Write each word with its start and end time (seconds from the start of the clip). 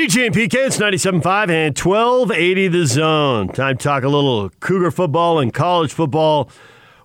DJ 0.00 0.24
and 0.28 0.34
PK, 0.34 0.54
it's 0.54 0.78
97.5 0.78 1.50
and 1.50 1.78
1280 1.78 2.68
the 2.68 2.86
zone. 2.86 3.48
Time 3.48 3.76
to 3.76 3.84
talk 3.84 4.02
a 4.02 4.08
little 4.08 4.48
Cougar 4.60 4.92
football 4.92 5.38
and 5.38 5.52
college 5.52 5.92
football 5.92 6.48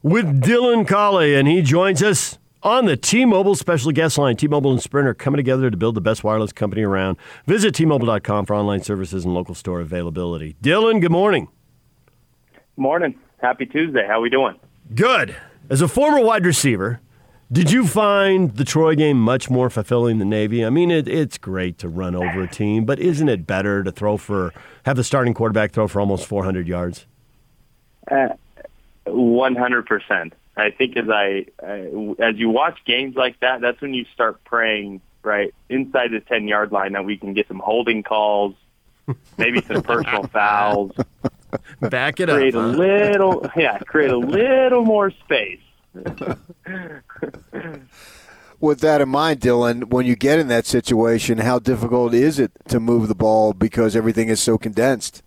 with 0.02 0.42
Dylan 0.42 0.88
Collie, 0.88 1.36
and 1.36 1.46
he 1.46 1.62
joins 1.62 2.02
us 2.02 2.38
on 2.63 2.86
the 2.86 2.96
T-Mobile 2.96 3.55
special 3.55 3.92
guest 3.92 4.18
line. 4.18 4.38
T-Mobile 4.38 4.71
and 4.71 4.81
Sprint 4.81 5.10
are 5.10 5.13
coming 5.13 5.36
together 5.36 5.70
to 5.70 5.76
build 5.76 5.96
the 5.96 6.00
best 6.00 6.23
wireless 6.23 6.54
company 6.54 6.84
around. 6.84 7.18
Visit 7.46 7.76
T-Mobile.com 7.76 8.46
for 8.46 8.55
online 8.55 8.81
services 8.81 9.25
and 9.25 9.33
local 9.33 9.55
store 9.55 9.81
availability. 9.81 10.55
Dylan, 10.63 11.01
good 11.01 11.12
morning. 11.12 11.49
Morning. 12.77 13.19
Happy 13.39 13.65
Tuesday. 13.65 14.05
How 14.07 14.19
are 14.19 14.21
we 14.21 14.29
doing? 14.29 14.57
Good. 14.96 15.35
As 15.69 15.81
a 15.81 15.89
former 15.89 16.23
wide 16.23 16.45
receiver, 16.45 17.02
did 17.52 17.71
you 17.71 17.85
find 17.85 18.55
the 18.55 18.63
Troy 18.63 18.95
game 18.95 19.20
much 19.20 19.49
more 19.49 19.70
fulfilling 19.70 20.20
than 20.20 20.30
Navy? 20.30 20.66
I 20.66 20.70
mean, 20.70 20.91
it, 20.91 21.07
it's 21.07 21.38
great 21.38 21.77
to 21.80 21.89
run 21.89 22.16
over 22.16 22.44
a 22.44 22.48
team, 22.48 22.85
but 22.85 22.99
isn't 22.99 23.30
it 23.30 23.45
better 23.45 23.84
to 23.84 23.91
throw 23.91 24.17
for 24.17 24.53
have 24.86 24.95
the 24.95 25.03
starting 25.03 25.34
quarterback 25.34 25.72
throw 25.72 25.88
for 25.88 26.00
almost 26.00 26.26
400 26.26 26.67
yards? 26.67 27.05
Uh, 28.09 28.30
one 29.05 29.55
hundred 29.55 29.86
percent. 29.86 30.34
I 30.58 30.72
think 30.72 30.95
as 30.98 31.09
I 31.09 31.45
uh, 31.62 32.13
as 32.23 32.38
you 32.38 32.50
watch 32.50 32.80
games 32.86 33.16
like 33.16 33.39
that, 33.41 33.62
that's 33.62 33.81
when 33.81 33.94
you 33.94 34.05
start 34.14 34.44
praying 34.44 35.02
right 35.23 35.53
inside 35.70 36.12
the 36.12 36.20
10 36.22 36.48
yard 36.48 36.72
line 36.72 36.94
that 36.94 37.03
we 37.03 37.17
can 37.17 37.34
get 37.34 37.48
some 37.48 37.59
holding 37.59 38.03
calls, 38.03 38.55
maybe 39.38 39.62
some 39.62 39.81
personal 39.84 40.27
fouls. 40.27 40.91
Back 41.81 42.20
it 42.20 42.30
create 42.30 42.55
up. 42.55 42.64
a 42.64 42.72
huh? 42.72 42.77
little, 42.77 43.52
yeah, 43.55 43.80
create 43.80 44.12
a 44.12 44.17
little 44.17 44.84
more 44.84 45.12
space. 45.12 45.59
With 48.59 48.80
that 48.80 49.02
in 49.02 49.09
mind, 49.09 49.41
Dylan, 49.41 49.86
when 49.86 50.05
you 50.05 50.16
get 50.16 50.40
in 50.40 50.48
that 50.48 50.66
situation, 50.66 51.40
how 51.40 51.59
difficult 51.59 52.13
is 52.13 52.40
it 52.40 52.52
to 52.70 52.80
move 52.80 53.08
the 53.08 53.16
ball 53.16 53.53
because 53.53 53.95
everything 53.95 54.30
is 54.30 54.39
so 54.39 54.58
condensed? 54.58 55.22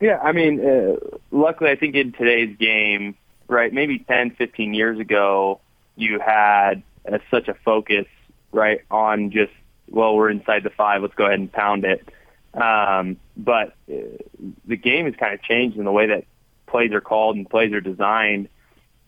Yeah, 0.00 0.18
I 0.18 0.32
mean, 0.32 0.60
uh, 0.60 0.96
luckily, 1.30 1.70
I 1.70 1.76
think 1.76 1.94
in 1.94 2.12
today's 2.12 2.56
game, 2.58 3.16
right, 3.48 3.72
maybe 3.72 4.00
10, 4.00 4.32
15 4.32 4.74
years 4.74 4.98
ago, 4.98 5.60
you 5.96 6.18
had 6.18 6.82
uh, 7.10 7.18
such 7.30 7.48
a 7.48 7.54
focus, 7.54 8.06
right, 8.52 8.80
on 8.90 9.30
just, 9.30 9.52
well, 9.88 10.16
we're 10.16 10.30
inside 10.30 10.64
the 10.64 10.70
five, 10.70 11.02
let's 11.02 11.14
go 11.14 11.26
ahead 11.26 11.38
and 11.38 11.52
pound 11.52 11.84
it. 11.84 12.08
Um, 12.52 13.16
but 13.36 13.74
uh, 13.90 13.94
the 14.66 14.76
game 14.76 15.06
has 15.06 15.14
kind 15.14 15.34
of 15.34 15.42
changed 15.42 15.76
in 15.76 15.84
the 15.84 15.92
way 15.92 16.08
that 16.08 16.24
plays 16.66 16.92
are 16.92 17.00
called 17.00 17.36
and 17.36 17.48
plays 17.48 17.72
are 17.72 17.80
designed 17.80 18.48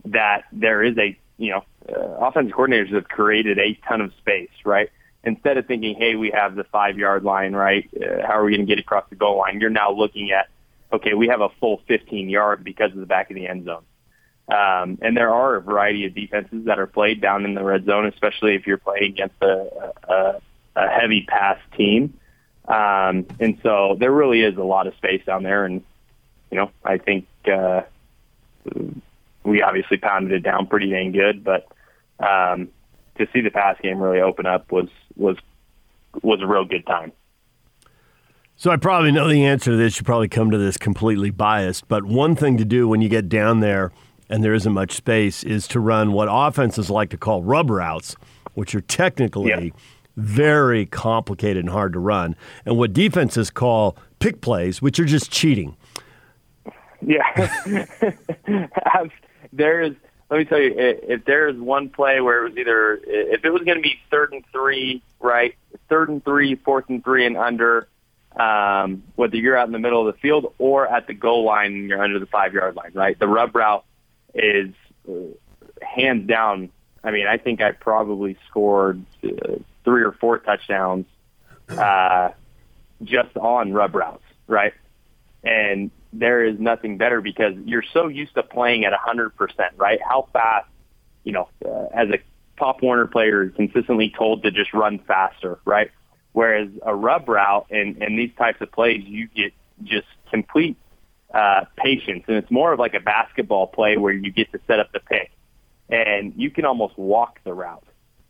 that 0.07 0.45
there 0.53 0.83
is 0.83 0.97
a, 0.99 1.19
you 1.39 1.51
know, 1.51 1.65
uh, 1.89 2.27
offensive 2.27 2.57
coordinators 2.57 2.93
have 2.93 3.09
created 3.09 3.59
a 3.59 3.79
ton 3.89 4.01
of 4.01 4.13
space, 4.19 4.51
right? 4.65 4.91
Instead 5.25 5.57
of 5.57 5.67
thinking, 5.67 5.97
hey, 5.97 6.15
we 6.15 6.31
have 6.31 6.55
the 6.55 6.65
five 6.65 6.99
yard 6.99 7.25
line, 7.25 7.53
right? 7.53 7.89
Uh, 7.95 8.27
how 8.27 8.39
are 8.39 8.45
we 8.45 8.53
going 8.57 8.67
to 8.67 8.73
get 8.73 8.79
across 8.79 9.05
the 9.11 9.17
goal 9.17 9.39
line? 9.39 9.61
You're 9.61 9.71
now 9.71 9.91
looking 9.93 10.31
at, 10.31 10.49
okay, 10.93 11.15
we 11.15 11.29
have 11.29 11.41
a 11.41 11.49
full 11.61 11.83
15 11.89 12.29
yard 12.29 12.63
because 12.65 12.93
of 12.93 12.99
the 12.99 13.07
back 13.07 13.31
of 13.31 13.35
the 13.35 13.47
end 13.47 13.65
zone. 13.65 13.83
Um, 14.49 14.99
and 15.03 15.17
there 15.17 15.35
are 15.35 15.57
a 15.57 15.61
variety 15.61 16.07
of 16.07 16.15
defenses 16.15 16.67
that 16.67 16.79
are 16.79 16.87
played 16.87 17.21
down 17.21 17.45
in 17.45 17.55
the 17.55 17.65
red 17.65 17.85
zone, 17.85 18.07
especially 18.07 18.55
if 18.55 18.67
you're 18.67 18.79
playing 18.79 19.13
against 19.13 19.35
a, 19.43 19.93
a, 20.09 20.41
a 20.77 20.89
heavy 20.89 21.27
pass 21.29 21.59
team. 21.77 22.19
Um, 22.69 23.27
and 23.41 23.59
so 23.63 23.97
there 23.99 24.13
really 24.13 24.43
is 24.43 24.57
a 24.57 24.63
lot 24.63 24.87
of 24.87 24.95
space 24.95 25.25
down 25.25 25.43
there. 25.43 25.65
And, 25.65 25.83
you 26.53 26.59
know, 26.59 26.71
I 26.85 26.99
think, 26.99 27.27
uh, 27.53 27.83
we 29.47 29.63
obviously 29.63 29.97
pounded 29.97 30.33
it 30.33 30.41
down 30.43 30.67
pretty 30.67 30.91
dang 30.91 31.13
good, 31.13 31.45
but, 31.45 31.67
um, 32.21 32.69
to 33.19 33.27
see 33.33 33.41
the 33.41 33.51
pass 33.51 33.77
game 33.83 33.99
really 33.99 34.21
open 34.21 34.45
up 34.47 34.71
was, 34.71 34.89
was, 35.17 35.37
was 36.23 36.41
a 36.43 36.47
real 36.47 36.65
good 36.65 36.87
time. 36.87 37.13
So 38.57 38.71
I 38.71 38.77
probably 38.77 39.13
know 39.13 39.29
the 39.29 39.45
answer 39.45 39.71
to 39.71 39.77
this. 39.77 39.99
You 39.99 40.05
probably 40.05 40.29
come 40.29 40.51
to 40.51 40.59
this 40.59 40.77
completely 40.79 41.31
biased, 41.31 41.89
but 41.89 42.05
one 42.05 42.35
thing 42.35 42.57
to 42.57 42.65
do 42.65 42.89
when 42.89 43.03
you 43.03 43.09
get 43.09 43.29
down 43.29 43.61
there 43.61 43.93
and 44.29 44.43
there 44.43 44.55
isn't 44.55 44.73
much 44.73 44.93
space 44.93 45.45
is 45.45 45.69
to 45.69 45.79
run 45.81 46.13
what 46.13 46.29
offenses 46.31 46.91
like 46.91 47.11
to 47.11 47.17
call 47.19 47.43
rub 47.43 47.71
routes, 47.71 48.17
which 48.55 48.75
are 48.75 48.81
technically 48.81 49.49
Yeah. 49.51 49.71
very 50.17 50.87
complicated 50.87 51.59
and 51.59 51.69
hard 51.71 51.93
to 51.93 51.99
run, 51.99 52.35
and 52.65 52.77
what 52.79 52.93
defenses 52.95 53.51
call 53.51 53.97
pick 54.19 54.41
plays, 54.41 54.81
which 54.83 54.99
are 54.99 55.05
just 55.05 55.31
cheating. 55.31 55.77
Yeah. 57.03 57.23
There 59.53 59.83
is, 59.83 59.95
let 60.31 60.39
me 60.39 60.45
tell 60.45 60.61
you, 60.61 60.75
if 60.77 61.25
there 61.25 61.49
is 61.49 61.57
one 61.57 61.89
play 61.91 62.21
where 62.21 62.45
it 62.45 62.51
was 62.51 62.59
either, 62.59 63.01
if 63.05 63.45
it 63.45 63.51
was 63.51 63.63
going 63.63 63.79
to 63.79 63.83
be 63.83 63.99
third 64.11 64.33
and 64.33 64.45
three, 64.53 65.03
right, 65.21 65.55
third 65.89 66.09
and 66.09 66.25
three, 66.25 66.55
fourth 66.57 66.87
and 66.89 67.03
three 67.05 67.27
and 67.27 67.37
under, 67.37 67.89
um, 68.39 69.03
whether 69.15 69.37
you're 69.37 69.57
out 69.57 69.67
in 69.67 69.73
the 69.73 69.79
middle 69.79 70.07
of 70.07 70.15
the 70.15 70.21
field 70.21 70.53
or 70.59 70.87
at 70.87 71.07
the 71.07 71.15
goal 71.15 71.45
line 71.45 71.89
you're 71.89 72.03
under 72.03 72.19
the 72.19 72.27
five 72.27 72.53
yard 72.53 72.77
line, 72.77 72.93
right, 72.95 73.19
the 73.19 73.29
rub 73.29 73.55
route 73.55 73.85
is 74.35 74.75
uh, 75.09 75.13
hands 75.81 76.29
down. 76.29 76.71
I 77.03 77.13
mean, 77.13 77.27
I 77.27 77.39
think 77.39 77.63
I 77.63 77.73
probably 77.73 78.37
scored 78.51 79.05
uh, 79.25 79.57
three 79.85 80.03
or 80.03 80.13
four 80.13 80.39
touchdowns 80.39 81.07
uh, 81.69 82.31
just 83.03 83.37
on 83.37 83.73
rub 83.73 83.95
routes, 83.95 84.25
right? 84.47 84.75
and 85.47 85.91
there 86.19 86.45
is 86.45 86.59
nothing 86.59 86.99
better 86.99 87.21
because 87.21 87.55
you're 87.65 87.85
so 87.93 88.09
used 88.09 88.35
to 88.35 88.43
playing 88.43 88.85
at 88.85 88.93
100%, 88.93 89.31
right? 89.77 90.01
How 90.07 90.29
fast, 90.33 90.69
you 91.25 91.33
know, 91.33 91.49
uh, 91.65 91.87
as 91.95 92.09
a 92.11 92.19
Pop 92.57 92.83
Warner 92.83 93.07
player, 93.07 93.45
you're 93.45 93.51
consistently 93.51 94.13
told 94.17 94.43
to 94.45 94.51
just 94.51 94.73
run 94.73 94.99
faster, 95.01 95.59
right? 95.65 95.91
Whereas 96.33 96.69
a 96.83 96.95
rub 96.95 97.29
route 97.29 97.67
and, 97.71 98.03
and 98.03 98.19
these 98.19 98.33
types 98.37 98.61
of 98.61 98.73
plays, 98.73 99.03
you 99.05 99.29
get 99.29 99.53
just 99.85 100.07
complete 100.31 100.77
uh, 101.33 101.65
patience, 101.77 102.25
and 102.29 102.37
it's 102.37 102.51
more 102.51 102.73
of 102.73 102.79
like 102.79 102.95
a 102.95 103.01
basketball 103.01 103.67
play 103.67 103.97
where 103.97 104.13
you 104.13 104.33
get 104.33 104.51
to 104.53 104.61
set 104.67 104.81
up 104.81 104.93
the 104.93 105.01
pick, 105.01 105.31
and 105.89 106.33
you 106.37 106.51
can 106.51 106.65
almost 106.65 106.97
walk 106.97 107.41
the 107.45 107.53
route. 107.53 107.85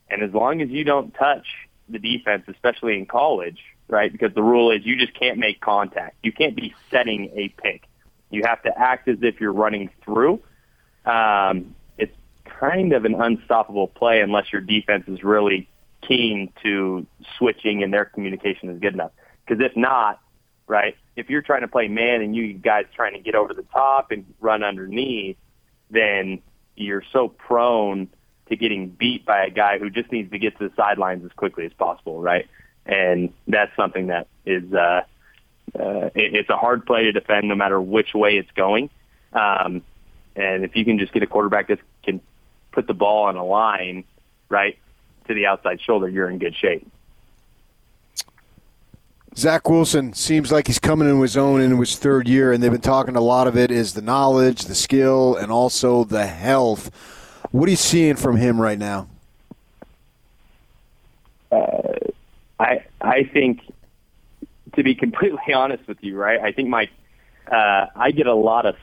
And 0.09 0.23
as 0.23 0.33
long 0.33 0.61
as 0.61 0.69
you 0.69 0.83
don't 0.83 1.13
touch 1.13 1.45
the 1.89 1.99
defense, 1.99 2.43
especially 2.47 2.97
in 2.97 3.05
college, 3.05 3.59
right? 3.87 4.11
Because 4.11 4.33
the 4.33 4.43
rule 4.43 4.71
is 4.71 4.85
you 4.85 4.97
just 4.97 5.13
can't 5.13 5.37
make 5.37 5.61
contact. 5.61 6.17
You 6.23 6.31
can't 6.31 6.55
be 6.55 6.75
setting 6.91 7.31
a 7.35 7.49
pick. 7.61 7.83
You 8.29 8.43
have 8.45 8.61
to 8.63 8.77
act 8.77 9.07
as 9.07 9.17
if 9.21 9.39
you're 9.39 9.53
running 9.53 9.89
through. 10.03 10.41
Um, 11.05 11.75
it's 11.97 12.15
kind 12.43 12.93
of 12.93 13.05
an 13.05 13.15
unstoppable 13.15 13.87
play 13.87 14.21
unless 14.21 14.51
your 14.51 14.61
defense 14.61 15.05
is 15.07 15.23
really 15.23 15.69
keen 16.01 16.51
to 16.63 17.05
switching 17.37 17.83
and 17.83 17.93
their 17.93 18.05
communication 18.05 18.69
is 18.69 18.79
good 18.79 18.93
enough. 18.93 19.11
Because 19.45 19.63
if 19.63 19.75
not, 19.77 20.19
right, 20.67 20.95
if 21.15 21.29
you're 21.29 21.41
trying 21.41 21.61
to 21.61 21.67
play 21.67 21.87
man 21.87 22.21
and 22.21 22.35
you 22.35 22.53
guys 22.53 22.85
trying 22.95 23.13
to 23.13 23.19
get 23.19 23.35
over 23.35 23.53
the 23.53 23.63
top 23.63 24.11
and 24.11 24.25
run 24.39 24.63
underneath, 24.63 25.37
then 25.89 26.41
you're 26.75 27.03
so 27.13 27.29
prone 27.29 28.09
to 28.49 28.55
getting 28.55 28.89
beat 28.89 29.25
by 29.25 29.45
a 29.45 29.49
guy 29.49 29.79
who 29.79 29.89
just 29.89 30.11
needs 30.11 30.31
to 30.31 30.39
get 30.39 30.57
to 30.57 30.67
the 30.67 30.75
sidelines 30.75 31.23
as 31.25 31.31
quickly 31.31 31.65
as 31.65 31.73
possible, 31.73 32.21
right? 32.21 32.47
And 32.87 33.33
that's 33.47 33.75
something 33.75 34.07
that 34.07 34.27
is 34.45 34.73
uh, 34.73 35.01
uh, 35.77 36.09
it, 36.15 36.35
it's 36.35 36.49
a 36.49 36.57
hard 36.57 36.85
play 36.85 37.03
to 37.03 37.11
defend 37.11 37.47
no 37.47 37.55
matter 37.55 37.79
which 37.79 38.13
way 38.13 38.37
it's 38.37 38.51
going. 38.51 38.89
Um, 39.33 39.83
and 40.35 40.63
if 40.63 40.75
you 40.75 40.85
can 40.85 40.99
just 40.99 41.13
get 41.13 41.23
a 41.23 41.27
quarterback 41.27 41.67
that 41.67 41.79
can 42.03 42.21
put 42.71 42.87
the 42.87 42.93
ball 42.93 43.25
on 43.25 43.35
a 43.35 43.45
line, 43.45 44.03
right, 44.49 44.77
to 45.27 45.33
the 45.33 45.47
outside 45.47 45.81
shoulder, 45.81 46.07
you're 46.07 46.29
in 46.29 46.39
good 46.39 46.55
shape. 46.55 46.89
Zach 49.35 49.69
Wilson 49.69 50.13
seems 50.13 50.51
like 50.51 50.65
he's 50.65 50.79
coming 50.79 51.07
into 51.07 51.21
his 51.21 51.37
own 51.37 51.61
in 51.61 51.77
his 51.77 51.95
third 51.95 52.27
year, 52.27 52.51
and 52.51 52.63
they've 52.63 52.71
been 52.71 52.81
talking 52.81 53.15
a 53.15 53.21
lot 53.21 53.45
of 53.45 53.55
it 53.55 53.69
is 53.69 53.93
the 53.93 54.01
knowledge, 54.01 54.63
the 54.63 54.73
skill, 54.73 55.35
and 55.35 55.51
also 55.51 56.03
the 56.03 56.25
health. 56.25 56.89
What 57.51 57.67
are 57.67 57.69
you 57.69 57.75
seeing 57.75 58.15
from 58.15 58.37
him 58.37 58.59
right 58.59 58.79
now? 58.79 59.07
Uh, 61.51 61.86
I 62.59 62.85
I 63.01 63.23
think 63.23 63.61
to 64.75 64.83
be 64.83 64.95
completely 64.95 65.39
honest 65.53 65.87
with 65.87 65.97
you, 66.01 66.15
right? 66.17 66.39
I 66.39 66.51
think 66.51 66.69
my 66.69 66.89
uh, 67.51 67.87
I 67.95 68.11
get 68.11 68.27
a 68.27 68.35
lot 68.35 68.65
of 68.65 68.75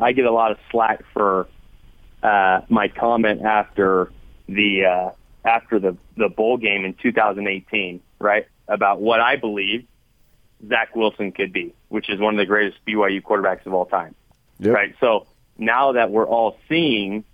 I 0.00 0.12
get 0.12 0.24
a 0.24 0.32
lot 0.32 0.50
of 0.52 0.58
slack 0.70 1.04
for 1.12 1.48
uh, 2.22 2.62
my 2.68 2.88
comment 2.88 3.42
after 3.42 4.10
the 4.48 4.84
uh, 4.84 5.10
after 5.44 5.78
the 5.78 5.96
the 6.16 6.28
bowl 6.28 6.56
game 6.56 6.84
in 6.84 6.94
2018, 6.94 8.00
right? 8.18 8.46
About 8.66 9.00
what 9.00 9.20
I 9.20 9.36
believe 9.36 9.86
Zach 10.68 10.94
Wilson 10.94 11.32
could 11.32 11.52
be, 11.52 11.74
which 11.88 12.08
is 12.10 12.20
one 12.20 12.34
of 12.34 12.38
the 12.38 12.46
greatest 12.46 12.78
BYU 12.86 13.22
quarterbacks 13.22 13.64
of 13.66 13.72
all 13.72 13.86
time, 13.86 14.14
Yep. 14.58 14.74
right? 14.74 14.94
So 15.00 15.26
now 15.56 15.92
that 15.92 16.10
we're 16.10 16.26
all 16.26 16.58
seeing, 16.68 17.24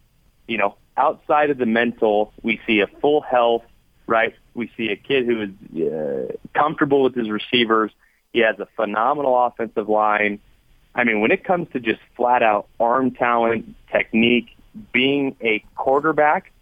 you 0.47 0.59
know, 0.59 0.77
outside 0.97 1.51
of 1.51 1.59
the 1.59 1.67
mental, 1.67 2.33
we 2.43 2.61
see 2.67 2.81
a 2.81 2.87
full 2.87 3.21
health, 3.23 3.65
right? 4.07 4.35
We 4.55 4.71
see 4.77 4.89
a 4.91 4.97
kid 4.97 5.27
who 5.27 5.43
is 5.43 5.93
uh, 5.93 6.33
comfortable 6.55 7.03
with 7.03 7.15
his 7.15 7.29
receivers. 7.29 7.91
He 8.33 8.41
has 8.41 8.59
a 8.59 8.67
phenomenal 8.77 9.47
offensive 9.47 9.89
line. 9.89 10.41
I 10.95 11.05
mean, 11.05 11.21
when 11.21 11.33
it 11.33 11.45
comes 11.45 11.69
to 11.73 11.81
just 11.81 12.01
flat 12.17 12.43
out 12.43 12.69
arm 12.79 13.11
talent, 13.11 13.75
technique, 13.91 14.57
being 14.93 15.37
a 15.41 15.65
quarterback, 15.77 16.53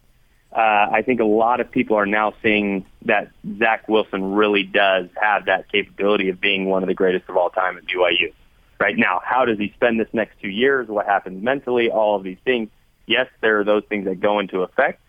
uh, 0.53 0.89
I 0.93 1.03
think 1.05 1.21
a 1.21 1.25
lot 1.25 1.61
of 1.61 1.71
people 1.71 1.97
are 1.97 2.07
now 2.07 2.35
seeing 2.43 2.85
that 3.07 3.31
Zach 3.59 3.89
Wilson 3.89 4.35
really 4.35 4.65
does 4.65 5.09
have 5.21 5.47
that 5.47 5.71
capability 5.73 6.29
of 6.29 6.41
being 6.41 6.67
one 6.67 6.83
of 6.83 6.89
the 6.89 6.95
greatest 6.95 7.29
of 7.29 7.37
all 7.37 7.51
time 7.51 7.79
at 7.79 7.85
BYU. 7.87 8.33
Right 8.79 8.97
now, 8.97 9.21
how 9.25 9.45
does 9.45 9.59
he 9.59 9.73
spend 9.77 9.99
this 9.99 10.09
next 10.13 10.41
two 10.41 10.49
years? 10.49 10.89
What 10.89 11.07
happens 11.07 11.43
mentally? 11.43 11.91
All 11.91 12.17
of 12.17 12.23
these 12.23 12.39
things. 12.45 12.69
Yes, 13.07 13.29
there 13.41 13.61
are 13.61 13.65
those 13.65 13.85
things 13.89 14.05
that 14.05 14.21
go 14.21 14.41
into 14.41 14.63
effect, 14.63 15.01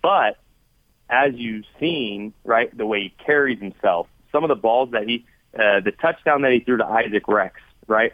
but 0.00 0.38
as 1.08 1.34
you've 1.34 1.64
seen, 1.78 2.32
right, 2.44 2.76
the 2.76 2.86
way 2.86 3.02
he 3.02 3.14
carries 3.24 3.58
himself, 3.58 4.08
some 4.32 4.44
of 4.44 4.48
the 4.48 4.54
balls 4.56 4.90
that 4.92 5.08
he, 5.08 5.24
uh, 5.54 5.80
the 5.80 5.92
touchdown 5.92 6.42
that 6.42 6.52
he 6.52 6.60
threw 6.60 6.78
to 6.78 6.86
Isaac 6.86 7.28
Rex, 7.28 7.60
right? 7.86 8.12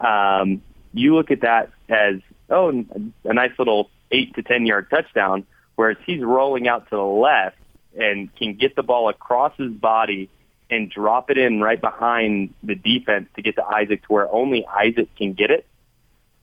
Um, 0.00 0.62
you 0.92 1.14
look 1.14 1.30
at 1.30 1.40
that 1.42 1.70
as 1.88 2.16
oh, 2.50 2.84
a 3.24 3.34
nice 3.34 3.52
little 3.58 3.90
eight 4.10 4.34
to 4.34 4.42
ten 4.42 4.64
yard 4.66 4.88
touchdown 4.90 5.44
whereas 5.78 5.96
he's 6.06 6.20
rolling 6.20 6.66
out 6.66 6.90
to 6.90 6.96
the 6.96 7.00
left 7.00 7.56
and 7.96 8.34
can 8.34 8.54
get 8.54 8.74
the 8.74 8.82
ball 8.82 9.08
across 9.08 9.56
his 9.56 9.70
body 9.70 10.28
and 10.68 10.90
drop 10.90 11.30
it 11.30 11.38
in 11.38 11.60
right 11.60 11.80
behind 11.80 12.52
the 12.64 12.74
defense 12.74 13.28
to 13.36 13.42
get 13.42 13.54
to 13.54 13.64
Isaac 13.64 14.02
to 14.02 14.08
where 14.08 14.28
only 14.28 14.66
Isaac 14.66 15.08
can 15.14 15.34
get 15.34 15.52
it. 15.52 15.64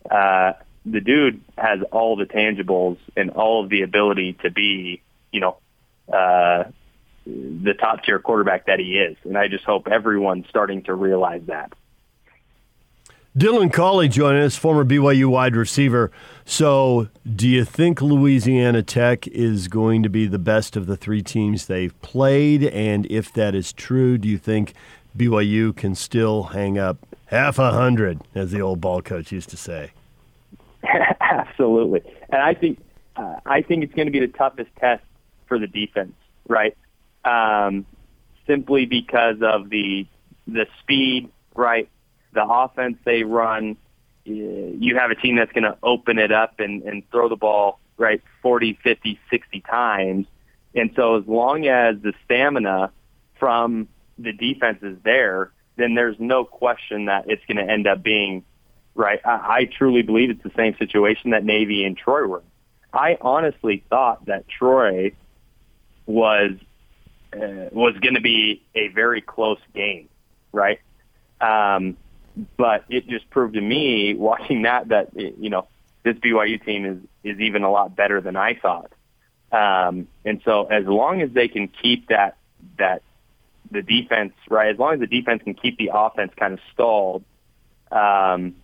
Uh, 0.09 0.53
the 0.85 1.01
dude 1.01 1.41
has 1.57 1.81
all 1.91 2.15
the 2.15 2.23
tangibles 2.23 2.97
and 3.17 3.31
all 3.31 3.61
of 3.61 3.69
the 3.69 3.81
ability 3.81 4.38
to 4.41 4.49
be, 4.49 5.01
you 5.33 5.41
know, 5.41 5.57
uh, 6.11 6.65
the 7.25 7.73
top 7.79 8.03
tier 8.03 8.19
quarterback 8.19 8.67
that 8.67 8.79
he 8.79 8.97
is. 8.97 9.17
And 9.23 9.37
I 9.37 9.47
just 9.47 9.63
hope 9.63 9.87
everyone's 9.87 10.47
starting 10.49 10.83
to 10.83 10.93
realize 10.93 11.41
that. 11.47 11.73
Dylan 13.37 13.73
Collie 13.73 14.07
joining 14.07 14.43
us, 14.43 14.55
former 14.55 14.85
BYU 14.85 15.25
wide 15.25 15.57
receiver. 15.57 16.09
So, 16.45 17.09
do 17.35 17.49
you 17.49 17.65
think 17.65 18.01
Louisiana 18.01 18.81
Tech 18.81 19.27
is 19.27 19.67
going 19.67 20.03
to 20.03 20.09
be 20.09 20.25
the 20.25 20.39
best 20.39 20.77
of 20.77 20.85
the 20.85 20.95
three 20.95 21.21
teams 21.21 21.65
they've 21.65 21.99
played? 22.01 22.63
And 22.63 23.05
if 23.07 23.33
that 23.33 23.53
is 23.53 23.73
true, 23.73 24.17
do 24.17 24.29
you 24.29 24.37
think 24.37 24.73
BYU 25.17 25.75
can 25.75 25.95
still 25.95 26.43
hang 26.43 26.77
up 26.77 26.97
half 27.25 27.59
a 27.59 27.71
hundred, 27.73 28.21
as 28.33 28.51
the 28.51 28.61
old 28.61 28.79
ball 28.79 29.01
coach 29.01 29.33
used 29.33 29.49
to 29.49 29.57
say? 29.57 29.91
Absolutely, 31.19 32.03
and 32.29 32.41
I 32.41 32.53
think 32.53 32.79
uh, 33.17 33.35
I 33.45 33.61
think 33.61 33.83
it's 33.83 33.93
going 33.93 34.07
to 34.07 34.11
be 34.11 34.21
the 34.21 34.29
toughest 34.29 34.69
test 34.79 35.03
for 35.47 35.59
the 35.59 35.68
defense, 35.68 36.13
right? 36.47 36.77
Um, 37.24 37.86
simply 38.47 38.86
because 38.86 39.38
of 39.42 39.69
the 39.69 40.07
the 40.47 40.68
speed, 40.81 41.30
right? 41.56 41.89
the 42.36 42.45
offense 42.47 42.97
they 43.03 43.24
run, 43.24 43.77
you 44.25 44.97
have 45.00 45.09
a 45.09 45.15
team 45.15 45.38
that's 45.38 45.51
going 45.51 45.63
to 45.63 45.77
open 45.81 46.19
it 46.19 46.31
up 46.31 46.59
and, 46.59 46.83
and 46.83 47.09
throw 47.09 47.27
the 47.27 47.36
ball 47.36 47.80
right 47.97 48.21
40, 48.44 48.77
50, 48.83 49.19
60 49.31 49.62
times. 49.62 50.27
And 50.75 50.92
so 50.95 51.18
as 51.18 51.25
long 51.25 51.65
as 51.68 51.95
the 52.01 52.13
stamina 52.25 52.91
from 53.39 53.88
the 54.19 54.33
defense 54.33 54.80
is 54.83 54.98
there, 55.03 55.51
then 55.77 55.95
there's 55.95 56.18
no 56.19 56.44
question 56.44 57.06
that 57.06 57.25
it's 57.30 57.44
going 57.45 57.65
to 57.65 57.71
end 57.71 57.88
up 57.88 58.03
being 58.03 58.44
right. 58.94 59.19
I, 59.25 59.30
I 59.30 59.69
truly 59.77 60.01
believe 60.01 60.30
it's 60.30 60.44
the 60.44 60.51
same 60.56 60.75
situation 60.77 61.31
that 61.31 61.44
Navy 61.44 61.86
and 61.86 61.98
Troy 61.98 62.27
were. 62.27 62.44
I 62.94 63.18
honestly 63.21 63.83
thought 63.89 64.25
that 64.25 64.48
Troy 64.48 65.13
was 66.05 66.51
uh, 67.33 67.69
was 67.71 67.95
going 68.01 68.15
to 68.15 68.21
be 68.21 68.63
a 68.75 68.87
very 68.89 69.21
close 69.21 69.59
game, 69.73 70.09
right? 70.51 70.79
Um, 71.41 71.97
but 72.57 72.85
it 72.89 73.07
just 73.07 73.29
proved 73.29 73.55
to 73.55 73.61
me 73.61 74.13
watching 74.13 74.63
that 74.63 74.89
that 74.89 75.09
you 75.15 75.49
know 75.49 75.67
this 76.03 76.15
BYU 76.17 76.63
team 76.63 76.85
is 76.85 77.33
is 77.33 77.39
even 77.39 77.63
a 77.63 77.71
lot 77.71 77.95
better 77.95 78.21
than 78.21 78.35
I 78.35 78.55
thought. 78.55 78.91
Um, 79.51 80.07
and 80.23 80.41
so 80.43 80.65
as 80.65 80.85
long 80.85 81.21
as 81.21 81.31
they 81.31 81.47
can 81.47 81.67
keep 81.67 82.09
that 82.09 82.37
that 82.77 83.01
the 83.71 83.81
defense 83.81 84.33
right, 84.49 84.73
as 84.73 84.79
long 84.79 84.95
as 84.95 84.99
the 84.99 85.07
defense 85.07 85.43
can 85.43 85.53
keep 85.53 85.77
the 85.77 85.91
offense 85.93 86.31
kind 86.37 86.53
of 86.53 86.59
stalled, 86.73 87.23
um, 87.91 88.55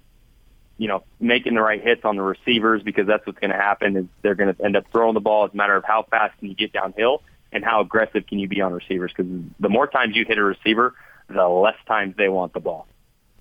you 0.77 0.88
know, 0.88 1.03
making 1.19 1.55
the 1.55 1.61
right 1.61 1.81
hits 1.81 2.03
on 2.03 2.15
the 2.15 2.21
receivers 2.21 2.83
because 2.83 3.07
that's 3.07 3.25
what's 3.25 3.39
going 3.39 3.51
to 3.51 3.57
happen 3.57 3.95
is 3.97 4.05
they're 4.21 4.35
going 4.35 4.53
to 4.53 4.63
end 4.63 4.75
up 4.75 4.85
throwing 4.91 5.13
the 5.13 5.19
ball. 5.19 5.45
It's 5.45 5.53
a 5.53 5.57
matter 5.57 5.75
of 5.75 5.83
how 5.83 6.05
fast 6.09 6.38
can 6.39 6.49
you 6.49 6.55
get 6.55 6.73
downhill 6.73 7.21
and 7.51 7.63
how 7.63 7.81
aggressive 7.81 8.25
can 8.27 8.39
you 8.39 8.48
be 8.48 8.62
on 8.62 8.74
receivers 8.74 9.12
because 9.15 9.31
the 9.59 9.69
more 9.69 9.88
times 9.88 10.15
you 10.15 10.25
hit 10.25 10.38
a 10.38 10.44
receiver, 10.44 10.95
the 11.30 11.48
less 11.48 11.77
times 11.88 12.15
they 12.18 12.30
want 12.30 12.53
the 12.53 12.59
ball 12.59 12.88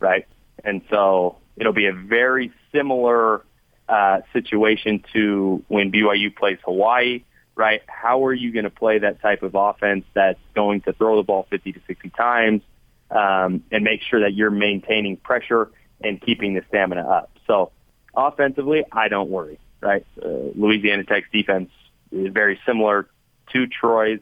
right? 0.01 0.27
And 0.65 0.83
so 0.91 1.37
it'll 1.57 1.73
be 1.73 1.87
a 1.87 1.93
very 1.93 2.53
similar 2.73 3.45
uh, 3.89 4.21
situation 4.33 5.05
to 5.13 5.63
when 5.69 5.93
BYU 5.93 6.35
plays 6.35 6.59
Hawaii, 6.65 7.23
right? 7.55 7.83
How 7.87 8.25
are 8.25 8.35
you 8.35 8.53
going 8.53 8.65
to 8.65 8.71
play 8.71 8.99
that 8.99 9.21
type 9.21 9.43
of 9.43 9.55
offense 9.55 10.05
that's 10.15 10.41
going 10.55 10.81
to 10.83 10.93
throw 10.95 11.17
the 11.17 11.23
ball 11.23 11.47
50 11.51 11.73
to 11.73 11.81
60 11.87 12.11
times 12.11 12.63
um, 13.11 13.63
and 13.71 13.85
make 13.85 14.01
sure 14.03 14.21
that 14.21 14.35
you're 14.35 14.51
maintaining 14.51 15.17
pressure 15.17 15.71
and 16.01 16.21
keeping 16.21 16.55
the 16.55 16.63
stamina 16.69 17.07
up? 17.07 17.31
So 17.47 17.71
offensively, 18.15 18.85
I 18.91 19.09
don't 19.09 19.31
worry, 19.31 19.59
right? 19.81 20.07
Uh, 20.21 20.29
Louisiana 20.55 21.05
Tech's 21.05 21.29
defense 21.33 21.71
is 22.11 22.33
very 22.33 22.59
similar 22.67 23.07
to 23.53 23.67
Troy's. 23.67 24.21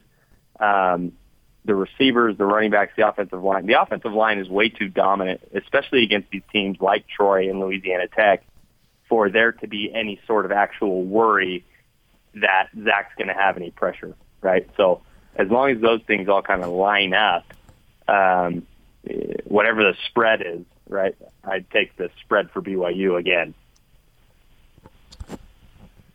Um, 0.61 1.13
the 1.65 1.75
receivers, 1.75 2.37
the 2.39 2.47
running 2.47 2.71
backs, 2.71 2.95
the 2.97 3.07
offensive 3.07 3.43
line. 3.43 3.67
The 3.67 3.81
offensive 3.81 4.13
line 4.13 4.39
is 4.39 4.49
way 4.49 4.71
too 4.71 4.89
dominant, 4.89 5.43
especially 5.55 6.03
against 6.03 6.31
these 6.31 6.43
teams 6.51 6.81
like 6.81 7.07
Troy 7.07 7.51
and 7.51 7.61
Louisiana 7.61 8.09
Tech, 8.09 8.43
for 9.09 9.29
there 9.29 9.53
to 9.53 9.69
be 9.69 9.93
any 9.95 10.19
sort 10.27 10.47
of 10.47 10.53
actual 10.53 11.03
worry 11.03 11.65
that 12.35 12.69
Zach's 12.85 13.15
going 13.17 13.29
to 13.29 13.35
have 13.35 13.57
any 13.57 13.71
pressure, 13.71 14.17
right? 14.41 14.69
So 14.77 15.03
as 15.37 15.49
long 15.49 15.71
as 15.71 15.81
those 15.81 16.01
things 16.07 16.29
all 16.29 16.43
kind 16.43 16.63
of 16.63 16.71
line 16.71 17.13
up, 17.13 17.45
um, 18.09 18.67
whatever 19.45 19.83
the 19.83 19.95
spread 20.09 20.41
is, 20.41 20.65
right, 20.89 21.15
I'd 21.45 21.71
take 21.71 21.97
the 21.97 22.11
spread 22.23 22.51
for 22.51 22.63
BYU 22.63 23.19
again. 23.19 23.55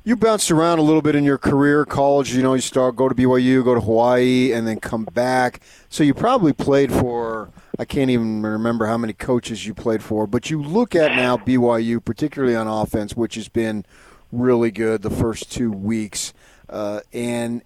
You 0.06 0.18
bounced 0.18 0.52
around 0.52 0.80
a 0.80 0.82
little 0.82 1.02
bit 1.02 1.16
in 1.16 1.24
your 1.24 1.38
career, 1.38 1.86
college. 1.86 2.36
You 2.36 2.44
know, 2.44 2.56
you 2.56 2.62
start 2.62 2.98
go 2.98 3.08
to 3.08 3.16
BYU, 3.16 3.64
go 3.64 3.74
to 3.74 3.80
Hawaii, 3.80 4.52
and 4.52 4.68
then 4.68 4.82
come 4.82 5.06
back. 5.06 5.62
So 5.88 6.04
you 6.04 6.14
probably 6.14 6.52
played 6.52 6.92
for. 6.92 7.52
I 7.80 7.86
can't 7.86 8.10
even 8.10 8.44
remember 8.44 8.86
how 8.86 8.98
many 8.98 9.14
coaches 9.14 9.66
you 9.66 9.74
played 9.74 10.04
for, 10.04 10.28
but 10.28 10.50
you 10.50 10.62
look 10.62 10.94
at 10.94 11.16
now 11.16 11.38
BYU, 11.38 12.04
particularly 12.04 12.54
on 12.54 12.68
offense, 12.68 13.16
which 13.16 13.36
has 13.36 13.48
been 13.48 13.86
really 14.34 14.72
good 14.72 15.04
the 15.04 15.10
first 15.10 15.50
two 15.50 15.72
weeks, 15.72 16.34
uh, 16.70 17.00
and 17.14 17.62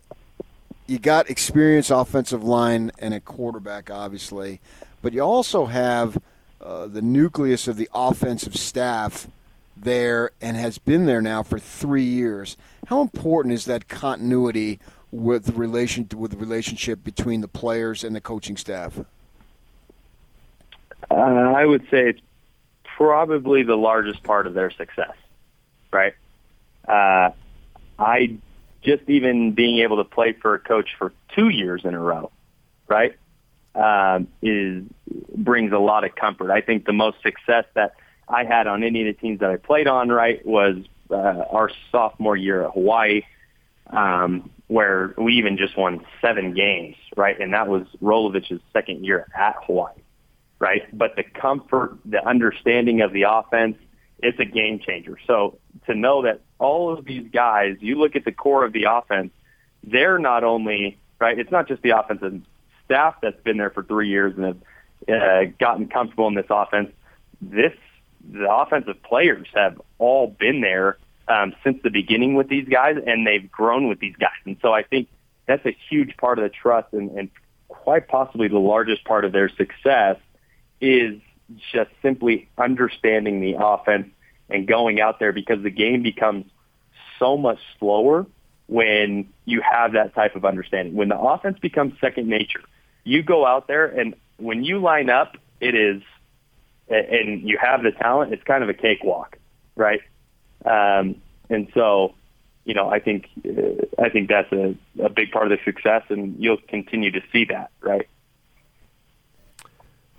you 0.85 0.99
got 0.99 1.29
experienced 1.31 1.89
offensive 1.89 2.43
line 2.43 2.91
and 2.99 3.15
a 3.15 3.19
quarterback, 3.19 3.89
obviously, 3.89 4.61
but 5.01 5.11
you 5.11 5.21
also 5.21 5.65
have 5.65 6.19
uh, 6.61 6.85
the 6.85 7.01
nucleus 7.01 7.67
of 7.67 7.77
the 7.77 7.89
offensive 7.93 8.55
staff 8.55 9.27
there 9.81 10.31
and 10.41 10.57
has 10.57 10.77
been 10.77 11.05
there 11.05 11.21
now 11.21 11.43
for 11.43 11.59
three 11.59 12.03
years. 12.03 12.57
How 12.87 13.01
important 13.01 13.53
is 13.53 13.65
that 13.65 13.87
continuity 13.87 14.79
with 15.11 15.51
relation 15.51 16.07
with 16.15 16.31
the 16.31 16.37
relationship 16.37 17.03
between 17.03 17.41
the 17.41 17.47
players 17.47 18.03
and 18.03 18.15
the 18.15 18.21
coaching 18.21 18.57
staff? 18.57 18.99
Uh, 21.09 21.13
I 21.13 21.65
would 21.65 21.83
say 21.89 22.09
it's 22.09 22.21
probably 22.97 23.63
the 23.63 23.75
largest 23.75 24.23
part 24.23 24.47
of 24.47 24.53
their 24.53 24.71
success, 24.71 25.13
right? 25.91 26.13
Uh, 26.87 27.31
I 27.99 28.37
just 28.81 29.03
even 29.07 29.53
being 29.53 29.79
able 29.79 29.97
to 29.97 30.03
play 30.03 30.33
for 30.33 30.55
a 30.55 30.59
coach 30.59 30.89
for 30.97 31.13
two 31.35 31.49
years 31.49 31.81
in 31.83 31.93
a 31.93 31.99
row, 31.99 32.31
right, 32.87 33.15
um, 33.75 34.27
is 34.41 34.83
brings 35.35 35.71
a 35.71 35.77
lot 35.77 36.03
of 36.03 36.15
comfort. 36.15 36.51
I 36.51 36.61
think 36.61 36.85
the 36.85 36.93
most 36.93 37.21
success 37.21 37.65
that 37.75 37.93
I 38.29 38.43
had 38.43 38.67
on 38.67 38.83
any 38.83 39.07
of 39.07 39.15
the 39.15 39.19
teams 39.19 39.39
that 39.39 39.49
I 39.49 39.57
played 39.57 39.87
on, 39.87 40.09
right, 40.09 40.45
was 40.45 40.77
uh, 41.09 41.13
our 41.13 41.71
sophomore 41.91 42.35
year 42.35 42.65
at 42.65 42.71
Hawaii, 42.73 43.21
um, 43.87 44.49
where 44.67 45.13
we 45.17 45.35
even 45.35 45.57
just 45.57 45.77
won 45.77 46.05
seven 46.21 46.53
games, 46.53 46.95
right, 47.15 47.39
and 47.39 47.53
that 47.53 47.67
was 47.67 47.83
Rolovich's 48.01 48.61
second 48.73 49.05
year 49.05 49.27
at 49.37 49.55
Hawaii, 49.65 49.93
right. 50.59 50.83
But 50.97 51.15
the 51.15 51.23
comfort, 51.23 51.97
the 52.05 52.25
understanding 52.27 53.01
of 53.01 53.13
the 53.13 53.23
offense, 53.23 53.77
it's 54.19 54.39
a 54.39 54.45
game 54.45 54.79
changer. 54.79 55.17
So 55.25 55.57
to 55.85 55.95
know 55.95 56.23
that 56.23 56.41
all 56.59 56.91
of 56.91 57.05
these 57.05 57.29
guys, 57.31 57.77
you 57.79 57.95
look 57.95 58.15
at 58.15 58.25
the 58.25 58.31
core 58.31 58.65
of 58.65 58.73
the 58.73 58.85
offense, 58.89 59.31
they're 59.83 60.19
not 60.19 60.43
only 60.43 60.97
right. 61.19 61.37
It's 61.37 61.51
not 61.51 61.67
just 61.67 61.81
the 61.81 61.91
offensive 61.91 62.41
staff 62.85 63.15
that's 63.21 63.41
been 63.43 63.57
there 63.57 63.69
for 63.69 63.83
three 63.83 64.09
years 64.09 64.33
and 64.35 64.45
have 64.45 65.21
uh, 65.21 65.51
gotten 65.59 65.87
comfortable 65.87 66.27
in 66.27 66.33
this 66.33 66.47
offense. 66.49 66.89
This 67.41 67.73
the 68.29 68.51
offensive 68.51 69.01
players 69.03 69.47
have 69.53 69.81
all 69.99 70.27
been 70.27 70.61
there 70.61 70.97
um, 71.27 71.53
since 71.63 71.81
the 71.83 71.89
beginning 71.89 72.35
with 72.35 72.47
these 72.47 72.67
guys, 72.67 72.95
and 73.05 73.25
they've 73.25 73.51
grown 73.51 73.87
with 73.87 73.99
these 73.99 74.15
guys. 74.15 74.37
And 74.45 74.57
so 74.61 74.73
I 74.73 74.83
think 74.83 75.07
that's 75.45 75.65
a 75.65 75.75
huge 75.89 76.15
part 76.17 76.39
of 76.39 76.43
the 76.43 76.49
trust, 76.49 76.93
and, 76.93 77.11
and 77.11 77.29
quite 77.67 78.07
possibly 78.07 78.47
the 78.47 78.59
largest 78.59 79.03
part 79.05 79.25
of 79.25 79.31
their 79.31 79.49
success 79.49 80.17
is 80.79 81.19
just 81.71 81.89
simply 82.01 82.49
understanding 82.57 83.39
the 83.39 83.55
offense 83.59 84.07
and 84.49 84.67
going 84.67 84.99
out 84.99 85.19
there 85.19 85.31
because 85.31 85.61
the 85.63 85.69
game 85.69 86.03
becomes 86.03 86.45
so 87.19 87.37
much 87.37 87.59
slower 87.79 88.25
when 88.67 89.29
you 89.45 89.61
have 89.61 89.93
that 89.93 90.13
type 90.13 90.35
of 90.35 90.45
understanding. 90.45 90.93
When 90.95 91.09
the 91.09 91.17
offense 91.17 91.57
becomes 91.59 91.93
second 91.99 92.27
nature, 92.27 92.61
you 93.03 93.23
go 93.23 93.45
out 93.45 93.67
there 93.67 93.85
and 93.85 94.15
when 94.37 94.63
you 94.63 94.79
line 94.79 95.09
up, 95.09 95.37
it 95.59 95.75
is, 95.75 96.01
and 96.89 97.47
you 97.47 97.57
have 97.61 97.83
the 97.83 97.91
talent, 97.91 98.33
it's 98.33 98.43
kind 98.43 98.63
of 98.63 98.69
a 98.69 98.73
cakewalk, 98.73 99.37
right? 99.75 100.01
Um, 100.65 101.21
and 101.49 101.67
so, 101.73 102.13
you 102.65 102.73
know, 102.73 102.89
I 102.89 102.99
think 102.99 103.27
uh, 103.45 103.85
I 104.01 104.09
think 104.09 104.29
that's 104.29 104.51
a, 104.51 104.75
a 105.01 105.09
big 105.09 105.31
part 105.31 105.51
of 105.51 105.57
the 105.57 105.63
success, 105.63 106.03
and 106.09 106.35
you'll 106.39 106.57
continue 106.67 107.11
to 107.11 107.21
see 107.31 107.45
that, 107.45 107.71
right? 107.81 108.07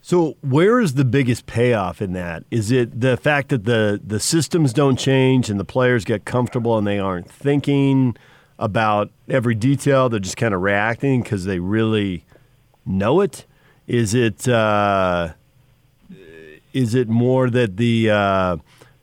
So, 0.01 0.37
where 0.41 0.81
is 0.81 0.95
the 0.95 1.05
biggest 1.05 1.45
payoff 1.45 2.01
in 2.01 2.15
that? 2.15 2.45
Is 2.51 2.71
it 2.71 2.99
the 2.99 3.19
fact 3.19 3.51
that 3.51 3.65
the 3.65 4.01
the 4.03 4.21
systems 4.21 4.73
don't 4.73 4.97
change 4.97 5.51
and 5.51 5.61
the 5.61 5.67
players 5.67 6.05
get 6.05 6.25
comfortable 6.25 6.79
and 6.79 6.87
they 6.87 6.99
aren't 6.99 7.31
thinking 7.31 8.17
about 8.59 9.11
every 9.29 9.55
detail; 9.55 10.09
they're 10.09 10.21
just 10.21 10.39
kind 10.39 10.55
of 10.55 10.63
reacting 10.63 11.23
because 11.23 11.45
they 11.45 11.59
really 11.59 12.25
know 12.87 13.21
it? 13.21 13.45
Is 13.87 14.15
it 14.15 14.49
uh, 14.49 15.35
is 16.73 16.95
it 16.95 17.09
more 17.09 17.51
that 17.51 17.77
the 17.77 18.11
uh, 18.11 18.57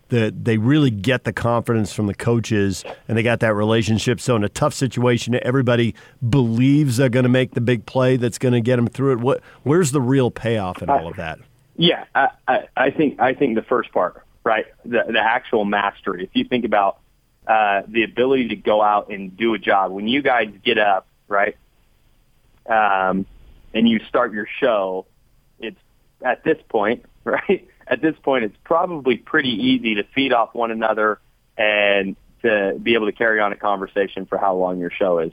that 0.10 0.46
they 0.46 0.58
really 0.58 0.92
get 0.92 1.24
the 1.24 1.34
confidence 1.34 1.92
from 1.92 2.08
the 2.08 2.14
coaches 2.14 2.84
and 3.08 3.18
they 3.18 3.24
got 3.24 3.40
that 3.40 3.54
relationship. 3.56 4.20
So 4.20 4.36
in 4.36 4.44
a 4.44 4.50
tough 4.50 4.74
situation, 4.74 5.38
everybody 5.42 5.96
believes 6.28 6.98
they're 6.98 7.10
going 7.10 7.24
to 7.24 7.30
make 7.30 7.52
the 7.52 7.62
big 7.62 7.86
play 7.86 8.18
that's 8.18 8.38
going 8.38 8.54
to 8.54 8.62
get 8.62 8.76
them 8.76 8.88
through 8.88 9.14
it. 9.14 9.20
What 9.20 9.42
where's 9.64 9.92
the 9.92 10.02
real 10.02 10.32
payoff 10.32 10.82
in 10.82 10.90
all 10.90 11.08
of 11.08 11.16
that? 11.18 11.40
Yeah, 11.78 12.06
I, 12.14 12.30
I, 12.48 12.68
I 12.78 12.92
think 12.92 13.20
I 13.20 13.34
think 13.34 13.56
the 13.56 13.64
first 13.64 13.92
part, 13.92 14.24
right, 14.44 14.66
the 14.84 15.04
the 15.08 15.20
actual 15.20 15.66
mastery. 15.66 16.24
If 16.24 16.30
you 16.34 16.46
think 16.46 16.66
about 16.66 17.00
uh, 17.48 17.82
the 17.88 18.04
ability 18.04 18.50
to 18.50 18.56
go 18.56 18.82
out 18.82 19.10
and 19.10 19.36
do 19.36 19.54
a 19.56 19.60
job 19.60 19.92
when 19.92 20.08
you 20.08 20.22
guys 20.22 20.50
get 20.64 20.78
up, 20.78 21.08
right, 21.28 21.58
um, 22.68 23.26
and 23.74 23.90
you 23.90 24.00
start 24.08 24.34
your 24.34 24.48
show, 24.60 25.06
at 26.24 26.44
this 26.44 26.58
point, 26.70 27.06
right 27.24 27.68
at 27.88 28.02
this 28.02 28.16
point, 28.24 28.44
it's 28.44 28.58
probably 28.64 29.18
pretty 29.18 29.50
easy 29.50 29.96
to 29.96 30.04
feed 30.16 30.34
off 30.34 30.54
one 30.54 30.72
another 30.72 31.20
and 31.58 32.16
to 32.42 32.78
be 32.82 32.94
able 32.96 33.06
to 33.06 33.12
carry 33.12 33.40
on 33.40 33.52
a 33.52 33.56
conversation 33.56 34.26
for 34.26 34.38
how 34.38 34.56
long 34.56 34.80
your 34.80 34.92
show 34.92 35.20
is. 35.20 35.32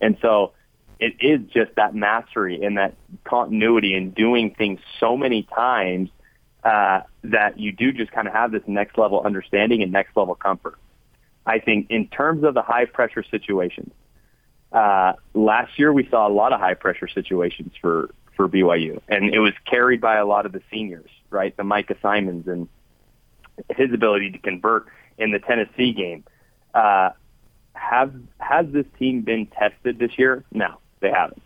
And 0.00 0.16
so 0.20 0.52
it 0.98 1.14
is 1.20 1.40
just 1.52 1.74
that 1.76 1.94
mastery 1.94 2.62
and 2.62 2.78
that 2.78 2.94
continuity 3.24 3.94
and 3.94 4.14
doing 4.14 4.54
things 4.56 4.80
so 5.00 5.16
many 5.16 5.42
times 5.42 6.10
uh, 6.62 7.00
that 7.24 7.58
you 7.58 7.72
do 7.72 7.92
just 7.92 8.10
kind 8.12 8.26
of 8.26 8.32
have 8.32 8.50
this 8.50 8.62
next 8.66 8.96
level 8.96 9.20
understanding 9.20 9.82
and 9.82 9.92
next 9.92 10.16
level 10.16 10.34
comfort. 10.34 10.78
I 11.46 11.58
think 11.58 11.90
in 11.90 12.08
terms 12.08 12.44
of 12.44 12.54
the 12.54 12.62
high 12.62 12.86
pressure 12.86 13.22
situations, 13.22 13.92
uh, 14.72 15.12
last 15.34 15.78
year 15.78 15.92
we 15.92 16.08
saw 16.08 16.26
a 16.26 16.32
lot 16.32 16.52
of 16.52 16.60
high 16.60 16.74
pressure 16.74 17.08
situations 17.08 17.72
for 17.80 18.10
for 18.36 18.48
BYU, 18.48 19.00
and 19.08 19.32
it 19.32 19.38
was 19.38 19.52
carried 19.64 20.00
by 20.00 20.16
a 20.16 20.26
lot 20.26 20.46
of 20.46 20.52
the 20.52 20.62
seniors, 20.70 21.10
right? 21.30 21.56
The 21.56 21.64
Micah 21.64 21.96
Simons 22.02 22.46
and 22.46 22.68
his 23.70 23.92
ability 23.92 24.32
to 24.32 24.38
convert 24.38 24.86
in 25.18 25.30
the 25.30 25.38
Tennessee 25.38 25.92
game. 25.92 26.24
Uh, 26.72 27.10
have 27.74 28.14
has 28.38 28.66
this 28.70 28.86
team 28.98 29.22
been 29.22 29.46
tested 29.46 29.98
this 29.98 30.18
year? 30.18 30.44
No, 30.52 30.78
they 31.00 31.10
haven't. 31.10 31.42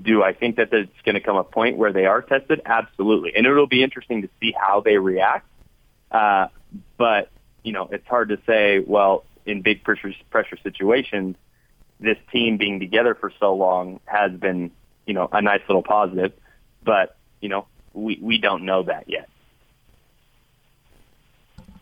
Do 0.00 0.22
I 0.22 0.32
think 0.32 0.56
that 0.56 0.70
there's 0.70 0.88
going 1.04 1.14
to 1.14 1.20
come 1.20 1.36
a 1.36 1.44
point 1.44 1.76
where 1.76 1.92
they 1.92 2.06
are 2.06 2.22
tested? 2.22 2.60
Absolutely, 2.64 3.34
and 3.34 3.46
it'll 3.46 3.66
be 3.66 3.82
interesting 3.82 4.22
to 4.22 4.28
see 4.40 4.54
how 4.58 4.80
they 4.80 4.98
react. 4.98 5.48
Uh, 6.10 6.48
but 6.96 7.30
you 7.62 7.72
know, 7.72 7.88
it's 7.90 8.06
hard 8.06 8.28
to 8.30 8.38
say. 8.46 8.78
Well, 8.78 9.24
in 9.44 9.62
big 9.62 9.84
pressure 9.84 10.12
pressure 10.30 10.56
situations, 10.62 11.36
this 12.00 12.18
team 12.32 12.56
being 12.56 12.80
together 12.80 13.14
for 13.14 13.32
so 13.40 13.54
long 13.54 14.00
has 14.04 14.32
been 14.32 14.70
you 15.06 15.14
know, 15.14 15.28
a 15.32 15.40
nice 15.40 15.62
little 15.68 15.82
positive. 15.82 16.32
But, 16.84 17.16
you 17.40 17.48
know, 17.48 17.66
we, 17.94 18.18
we 18.20 18.38
don't 18.38 18.64
know 18.64 18.82
that 18.82 19.08
yet. 19.08 19.28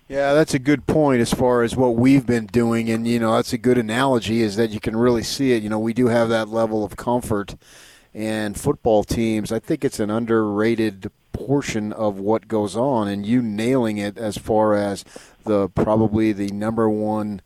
Yeah, 0.08 0.34
that's 0.34 0.52
a 0.52 0.58
good 0.58 0.86
point 0.86 1.22
as 1.22 1.32
far 1.32 1.62
as 1.62 1.74
what 1.74 1.96
we've 1.96 2.26
been 2.26 2.46
doing. 2.46 2.90
And, 2.90 3.08
you 3.08 3.18
know, 3.18 3.34
that's 3.34 3.54
a 3.54 3.58
good 3.58 3.78
analogy 3.78 4.42
is 4.42 4.56
that 4.56 4.70
you 4.70 4.78
can 4.78 4.94
really 4.94 5.22
see 5.22 5.52
it. 5.52 5.62
You 5.62 5.70
know, 5.70 5.78
we 5.78 5.94
do 5.94 6.08
have 6.08 6.28
that 6.28 6.48
level 6.48 6.84
of 6.84 6.96
comfort. 6.96 7.56
And 8.12 8.58
football 8.58 9.02
teams, 9.02 9.50
I 9.50 9.58
think 9.58 9.84
it's 9.84 9.98
an 9.98 10.10
underrated 10.10 11.10
portion 11.32 11.92
of 11.92 12.18
what 12.18 12.46
goes 12.46 12.76
on. 12.76 13.08
And 13.08 13.26
you 13.26 13.42
nailing 13.42 13.96
it 13.96 14.18
as 14.18 14.36
far 14.36 14.74
as 14.74 15.04
the 15.44 15.68
probably 15.70 16.32
the 16.32 16.48
number 16.48 16.88
one 16.88 17.40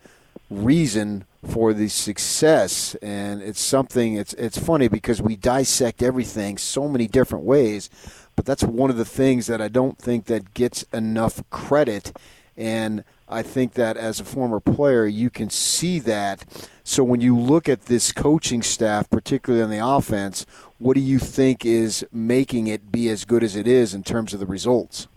reason 0.51 1.25
for 1.47 1.73
the 1.73 1.89
success 1.89 2.97
and 3.01 3.41
it's 3.43 3.61
something 3.61 4.15
it's 4.15 4.35
it's 4.35 4.59
funny 4.59 4.89
because 4.89 5.23
we 5.23 5.37
dissect 5.37 6.03
everything 6.03 6.59
so 6.59 6.89
many 6.89 7.07
different 7.07 7.45
ways 7.45 7.89
but 8.35 8.45
that's 8.45 8.63
one 8.63 8.91
of 8.91 8.97
the 8.97 9.05
things 9.05 9.49
that 9.49 9.61
I 9.61 9.67
don't 9.67 9.99
think 9.99 10.27
that 10.27 10.55
gets 10.55 10.85
enough 10.93 11.43
credit 11.51 12.17
and 12.57 13.03
I 13.29 13.43
think 13.43 13.75
that 13.75 13.97
as 13.97 14.21
a 14.21 14.25
former 14.25 14.61
player 14.61 15.07
you 15.07 15.29
can 15.29 15.51
see 15.51 15.99
that. 16.01 16.45
So 16.85 17.03
when 17.03 17.21
you 17.21 17.37
look 17.37 17.69
at 17.69 17.87
this 17.87 18.13
coaching 18.13 18.63
staff 18.63 19.11
particularly 19.11 19.63
on 19.63 19.71
the 19.71 19.85
offense 19.85 20.47
what 20.79 20.95
do 20.95 21.01
you 21.01 21.19
think 21.19 21.65
is 21.65 22.07
making 22.13 22.69
it 22.69 22.93
be 22.93 23.09
as 23.09 23.25
good 23.25 23.43
as 23.43 23.57
it 23.57 23.67
is 23.67 23.95
in 23.95 24.03
terms 24.03 24.35
of 24.35 24.41
the 24.41 24.47
results? 24.47 25.09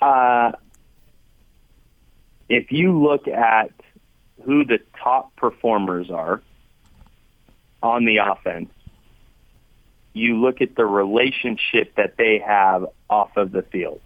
Uh, 0.00 0.52
if 2.48 2.70
you 2.70 3.00
look 3.00 3.26
at 3.28 3.70
who 4.44 4.64
the 4.64 4.78
top 5.02 5.34
performers 5.36 6.10
are 6.10 6.42
on 7.82 8.04
the 8.04 8.18
offense, 8.18 8.70
you 10.12 10.40
look 10.40 10.60
at 10.60 10.76
the 10.76 10.86
relationship 10.86 11.94
that 11.96 12.16
they 12.16 12.38
have 12.38 12.86
off 13.10 13.36
of 13.36 13.52
the 13.52 13.62
field, 13.62 14.00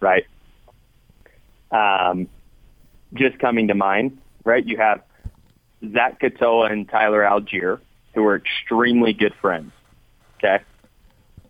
right? 0.00 0.24
Um, 1.70 2.28
just 3.14 3.38
coming 3.38 3.68
to 3.68 3.74
mind, 3.74 4.18
right? 4.44 4.64
You 4.64 4.78
have 4.78 5.02
Zach 5.92 6.20
Katoa 6.20 6.72
and 6.72 6.88
Tyler 6.88 7.22
Allgeier, 7.22 7.80
who 8.14 8.24
are 8.24 8.36
extremely 8.36 9.12
good 9.12 9.34
friends. 9.40 9.72
Okay. 10.38 10.64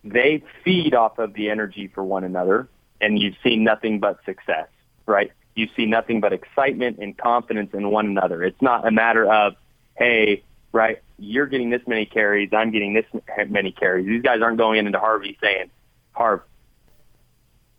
They 0.03 0.43
feed 0.65 0.95
off 0.95 1.19
of 1.19 1.35
the 1.35 1.51
energy 1.51 1.89
for 1.95 2.03
one 2.03 2.25
another, 2.25 2.69
and 3.01 3.19
you've 3.19 3.37
seen 3.43 3.65
nothing 3.65 4.01
but 4.01 4.19
success, 4.25 4.69
right? 5.07 5.33
You 5.55 5.69
see 5.77 5.87
nothing 5.87 6.21
but 6.21 6.33
excitement 6.33 6.99
and 6.99 7.17
confidence 7.17 7.71
in 7.75 7.91
one 7.91 8.07
another. 8.07 8.43
It's 8.43 8.61
not 8.63 8.87
a 8.87 8.91
matter 8.91 9.31
of, 9.31 9.55
hey, 9.97 10.43
right, 10.73 11.01
you're 11.19 11.47
getting 11.47 11.71
this 11.71 11.83
many 11.87 12.07
carries, 12.07 12.51
I'm 12.53 12.71
getting 12.71 12.95
this 12.95 13.05
many 13.49 13.73
carries. 13.73 14.07
These 14.07 14.23
guys 14.23 14.41
aren't 14.43 14.59
going 14.59 14.85
into 14.87 14.99
Harvey 14.99 15.37
saying, 15.43 15.71
Harv, 16.13 16.41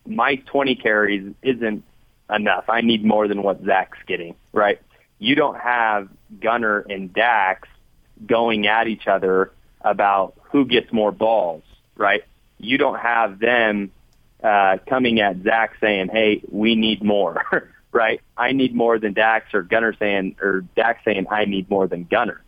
my 0.05 0.35
20 0.35 0.75
carries 0.75 1.33
isn't 1.41 1.83
enough. 2.29 2.65
I 2.67 2.81
need 2.81 3.03
more 3.05 3.27
than 3.27 3.43
what 3.43 3.63
Zach's 3.63 3.97
getting, 4.07 4.35
right? 4.53 4.79
You 5.19 5.35
don't 5.35 5.59
have 5.59 6.09
Gunner 6.39 6.79
and 6.79 7.13
Dax 7.13 7.67
going 8.25 8.67
at 8.67 8.87
each 8.87 9.07
other 9.07 9.51
about 9.81 10.33
who 10.51 10.65
gets 10.65 10.91
more 10.91 11.11
balls, 11.11 11.63
right? 11.95 12.23
You 12.57 12.77
don't 12.77 12.99
have 12.99 13.39
them 13.39 13.91
uh, 14.43 14.77
coming 14.87 15.19
at 15.19 15.43
Zach 15.43 15.73
saying, 15.79 16.09
"Hey, 16.11 16.41
we 16.49 16.75
need 16.75 17.03
more," 17.03 17.69
right? 17.91 18.21
I 18.37 18.51
need 18.51 18.75
more 18.75 18.99
than 18.99 19.13
Dax, 19.13 19.53
or 19.53 19.61
Gunner 19.61 19.93
saying, 19.97 20.37
or 20.41 20.61
Dax 20.75 21.03
saying, 21.05 21.27
"I 21.29 21.45
need 21.45 21.69
more 21.69 21.87
than 21.87 22.05
Gunner." 22.05 22.41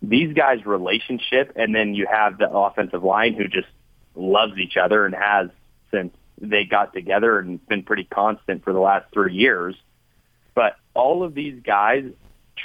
These 0.00 0.34
guys' 0.34 0.64
relationship, 0.64 1.52
and 1.56 1.74
then 1.74 1.94
you 1.94 2.06
have 2.10 2.38
the 2.38 2.48
offensive 2.50 3.02
line 3.02 3.34
who 3.34 3.48
just 3.48 3.68
loves 4.14 4.58
each 4.58 4.76
other 4.76 5.06
and 5.06 5.14
has 5.14 5.48
since 5.90 6.12
they 6.40 6.64
got 6.64 6.92
together 6.92 7.38
and 7.38 7.66
been 7.68 7.82
pretty 7.82 8.04
constant 8.04 8.62
for 8.64 8.72
the 8.72 8.78
last 8.78 9.06
three 9.12 9.34
years. 9.34 9.74
But 10.54 10.76
all 10.94 11.22
of 11.22 11.34
these 11.34 11.60
guys 11.62 12.04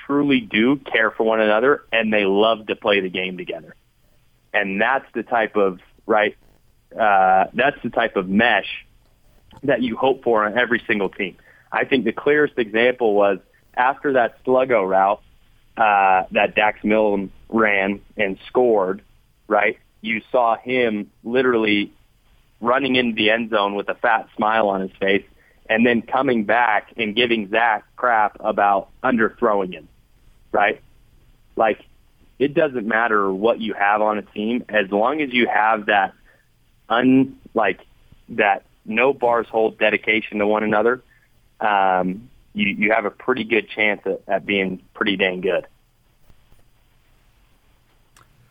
truly 0.06 0.40
do 0.40 0.78
care 0.78 1.12
for 1.12 1.24
one 1.24 1.40
another 1.40 1.84
and 1.92 2.12
they 2.12 2.26
love 2.26 2.68
to 2.68 2.76
play 2.76 3.00
the 3.02 3.10
game 3.10 3.38
together. 3.38 3.76
And 4.54 4.82
that's 4.82 5.06
the 5.14 5.24
type 5.24 5.56
of 5.56 5.80
right 6.06 6.36
uh, 7.00 7.46
that's 7.54 7.82
the 7.84 7.90
type 7.90 8.16
of 8.16 8.28
mesh 8.30 8.86
that 9.64 9.82
you 9.82 9.96
hope 9.96 10.24
for 10.24 10.46
on 10.46 10.58
every 10.58 10.82
single 10.88 11.10
team. 11.10 11.38
I 11.72 11.86
think 11.86 12.06
the 12.06 12.12
clearest 12.12 12.58
example 12.58 13.14
was 13.14 13.40
after 13.74 14.14
that 14.14 14.44
sluggo 14.44 14.88
route 14.88 15.22
uh, 15.78 16.28
that 16.32 16.56
Dax 16.56 16.84
Milne 16.84 17.32
ran 17.50 18.02
and 18.18 18.38
scored, 18.48 19.02
right? 19.48 19.78
You 20.02 20.22
saw 20.32 20.56
him 20.58 21.12
literally 21.24 21.92
running 22.62 22.96
into 22.96 23.16
the 23.16 23.30
end 23.30 23.50
zone 23.50 23.76
with 23.76 23.90
a 23.90 23.96
fat 23.96 24.28
smile 24.36 24.70
on 24.70 24.82
his 24.82 24.92
face 25.00 25.26
and 25.70 25.86
then 25.86 26.02
coming 26.02 26.44
back 26.44 26.94
and 26.98 27.16
giving 27.16 27.50
Zach 27.50 27.86
crap 27.96 28.38
about 28.40 28.90
underthrowing 29.04 29.74
him, 29.74 29.88
right? 30.52 30.82
Like, 31.56 31.84
it 32.40 32.54
doesn't 32.54 32.86
matter 32.86 33.32
what 33.32 33.60
you 33.60 33.74
have 33.74 34.02
on 34.02 34.18
a 34.18 34.22
team 34.22 34.66
as 34.70 34.92
long 34.92 35.22
as 35.22 35.32
you 35.32 35.48
have 35.48 35.88
that 35.88 36.14
un 36.90 37.38
like 37.54 37.80
that 38.30 38.64
no 38.86 39.14
bars 39.14 39.48
hold 39.48 39.78
dedication 39.78 40.40
to 40.40 40.48
one 40.48 40.64
another. 40.64 41.02
Um, 41.60 42.30
you 42.54 42.68
you 42.68 42.92
have 42.92 43.06
a 43.06 43.12
pretty 43.12 43.44
good 43.44 43.70
chance 43.70 44.02
at, 44.06 44.22
at 44.28 44.46
being 44.46 44.82
pretty 44.94 45.16
dang 45.16 45.42
good. 45.42 45.66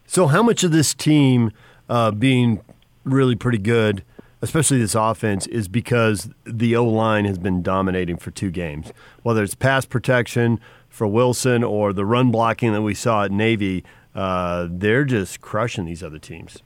So, 0.07 0.27
how 0.27 0.43
much 0.43 0.63
of 0.63 0.73
this 0.73 0.95
team 0.95 1.53
uh, 1.89 2.11
being 2.11 2.61
really 3.05 3.35
pretty 3.35 3.59
good, 3.59 4.05
especially 4.43 4.79
this 4.79 4.95
offense, 4.95 5.47
is 5.47 5.69
because 5.69 6.29
the 6.45 6.77
O 6.77 6.85
line 6.85 7.25
has 7.25 7.39
been 7.39 7.63
dominating 7.63 8.17
for 8.17 8.31
two 8.31 8.51
games? 8.51 8.93
Whether 9.23 9.43
it's 9.43 9.55
pass 9.55 9.87
protection 9.87 10.61
for 10.89 11.07
Wilson 11.07 11.65
or 11.65 11.93
the 11.93 12.05
run 12.05 12.31
blocking 12.31 12.73
that 12.73 12.83
we 12.83 12.95
saw 12.95 13.25
at 13.25 13.33
Navy, 13.33 13.85
uh, 14.15 14.69
they're 14.71 15.05
just 15.05 15.41
crushing 15.41 15.87
these 15.87 16.03
other 16.03 16.19
teams. 16.19 16.63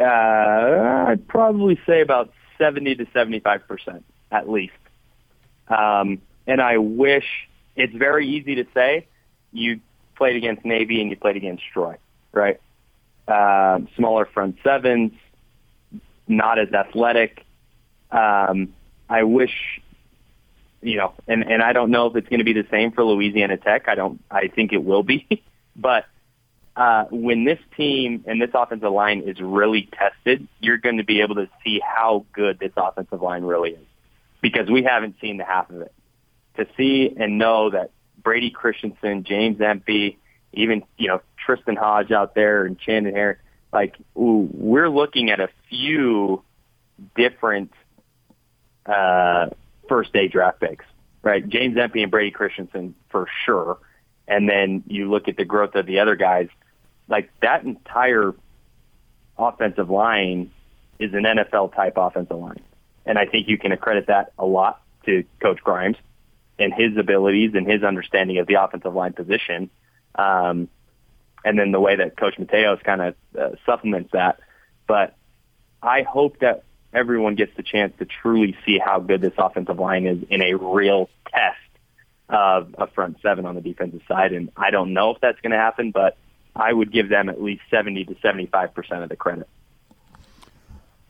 Uh, 0.00 0.04
I'd 1.08 1.26
probably 1.28 1.78
say 1.86 2.00
about 2.00 2.32
70 2.58 2.96
to 2.96 3.06
75 3.12 3.66
percent 3.68 4.04
at 4.30 4.48
least. 4.48 4.72
Um, 5.68 6.20
and 6.46 6.60
I 6.60 6.78
wish 6.78 7.24
it's 7.76 7.94
very 7.94 8.28
easy 8.28 8.56
to 8.56 8.66
say 8.74 9.06
you 9.52 9.80
played 10.16 10.36
against 10.36 10.64
Navy 10.64 11.00
and 11.00 11.10
you 11.10 11.16
played 11.16 11.36
against 11.36 11.62
Troy, 11.72 11.96
right? 12.32 12.60
Uh, 13.26 13.80
smaller 13.96 14.26
front 14.26 14.56
sevens, 14.62 15.12
not 16.28 16.58
as 16.58 16.72
athletic. 16.72 17.44
Um, 18.10 18.74
I 19.08 19.22
wish, 19.22 19.80
you 20.82 20.96
know, 20.98 21.14
and, 21.26 21.42
and 21.42 21.62
I 21.62 21.72
don't 21.72 21.90
know 21.90 22.06
if 22.06 22.16
it's 22.16 22.28
going 22.28 22.40
to 22.40 22.44
be 22.44 22.52
the 22.52 22.66
same 22.70 22.92
for 22.92 23.04
Louisiana 23.04 23.56
Tech. 23.56 23.88
I 23.88 23.94
don't, 23.94 24.22
I 24.30 24.48
think 24.48 24.72
it 24.72 24.84
will 24.84 25.02
be, 25.02 25.42
but 25.76 26.04
uh, 26.76 27.04
when 27.10 27.44
this 27.44 27.58
team 27.76 28.24
and 28.26 28.40
this 28.40 28.50
offensive 28.52 28.90
line 28.90 29.22
is 29.26 29.40
really 29.40 29.88
tested, 29.92 30.46
you're 30.60 30.78
going 30.78 30.96
to 30.96 31.04
be 31.04 31.20
able 31.20 31.36
to 31.36 31.48
see 31.62 31.80
how 31.80 32.24
good 32.32 32.58
this 32.58 32.72
offensive 32.76 33.22
line 33.22 33.44
really 33.44 33.70
is 33.70 33.86
because 34.40 34.68
we 34.68 34.82
haven't 34.82 35.16
seen 35.20 35.36
the 35.36 35.44
half 35.44 35.70
of 35.70 35.82
it. 35.82 35.92
To 36.56 36.66
see 36.76 37.12
and 37.16 37.38
know 37.38 37.70
that 37.70 37.90
Brady 38.22 38.50
Christensen, 38.50 39.24
James 39.24 39.60
Empey, 39.60 40.18
even, 40.52 40.84
you 40.96 41.08
know, 41.08 41.20
Tristen 41.36 41.76
Hoge 41.76 42.12
out 42.12 42.34
there 42.34 42.64
and 42.64 42.78
Chandon 42.78 43.14
Herring, 43.14 43.38
like 43.72 43.96
ooh, 44.16 44.48
we're 44.52 44.88
looking 44.88 45.30
at 45.30 45.40
a 45.40 45.48
few 45.68 46.42
different 47.16 47.72
uh, 48.86 49.46
first 49.88 50.12
day 50.12 50.28
draft 50.28 50.60
picks, 50.60 50.84
right? 51.22 51.46
James 51.48 51.76
Empey 51.76 52.02
and 52.02 52.10
Brady 52.10 52.30
Christensen 52.30 52.94
for 53.10 53.28
sure. 53.44 53.78
And 54.26 54.48
then 54.48 54.84
you 54.86 55.10
look 55.10 55.28
at 55.28 55.36
the 55.36 55.44
growth 55.44 55.74
of 55.74 55.86
the 55.86 55.98
other 55.98 56.16
guys, 56.16 56.48
like 57.08 57.30
that 57.40 57.64
entire 57.64 58.34
offensive 59.38 59.90
line 59.90 60.50
is 60.98 61.12
an 61.12 61.24
NFL 61.24 61.74
type 61.74 61.94
offensive 61.96 62.36
line. 62.36 62.60
And 63.06 63.18
I 63.18 63.26
think 63.26 63.48
you 63.48 63.58
can 63.58 63.72
accredit 63.72 64.06
that 64.06 64.32
a 64.38 64.46
lot 64.46 64.80
to 65.06 65.24
Coach 65.40 65.60
Grimes 65.62 65.96
and 66.58 66.72
his 66.72 66.96
abilities 66.96 67.52
and 67.54 67.70
his 67.70 67.82
understanding 67.82 68.38
of 68.38 68.46
the 68.46 68.54
offensive 68.54 68.94
line 68.94 69.12
position. 69.12 69.70
Um, 70.14 70.68
and 71.44 71.58
then 71.58 71.72
the 71.72 71.80
way 71.80 71.96
that 71.96 72.16
Coach 72.16 72.36
Mateos 72.38 72.82
kind 72.82 73.02
of 73.02 73.14
uh, 73.38 73.50
supplements 73.66 74.12
that. 74.12 74.40
But 74.86 75.14
I 75.82 76.02
hope 76.02 76.38
that 76.38 76.64
everyone 76.92 77.34
gets 77.34 77.54
the 77.56 77.62
chance 77.62 77.92
to 77.98 78.06
truly 78.06 78.56
see 78.64 78.78
how 78.78 79.00
good 79.00 79.20
this 79.20 79.34
offensive 79.36 79.78
line 79.78 80.06
is 80.06 80.18
in 80.30 80.40
a 80.40 80.54
real 80.54 81.10
test 81.26 81.58
of 82.28 82.74
a 82.78 82.86
front 82.86 83.18
seven 83.20 83.44
on 83.44 83.54
the 83.56 83.60
defensive 83.60 84.00
side. 84.08 84.32
And 84.32 84.50
I 84.56 84.70
don't 84.70 84.94
know 84.94 85.10
if 85.10 85.20
that's 85.20 85.40
going 85.40 85.50
to 85.50 85.58
happen, 85.58 85.90
but 85.90 86.16
I 86.56 86.72
would 86.72 86.92
give 86.92 87.08
them 87.08 87.28
at 87.28 87.42
least 87.42 87.62
70 87.70 88.04
to 88.06 88.14
75% 88.16 89.02
of 89.02 89.08
the 89.08 89.16
credit. 89.16 89.48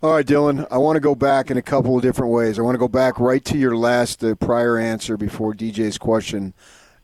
All 0.03 0.13
right, 0.13 0.27
Dylan, 0.27 0.67
I 0.71 0.77
want 0.79 0.97
to 0.97 1.01
go 1.01 1.15
back 1.15 1.51
in 1.51 1.57
a 1.57 1.63
couple 1.63 1.97
of 1.97 2.03
different 2.03 2.31
ways. 2.31 2.59
I 2.59 2.63
want 2.63 2.75
to 2.75 2.79
go 2.79 2.89
back 2.89 3.19
right 3.19 3.43
to 3.47 3.57
your 3.57 3.77
last 3.77 4.23
uh, 4.23 4.35
prior 4.35 4.77
answer 4.77 5.17
before 5.17 5.55
DJ's 5.55 5.97
question. 5.97 6.53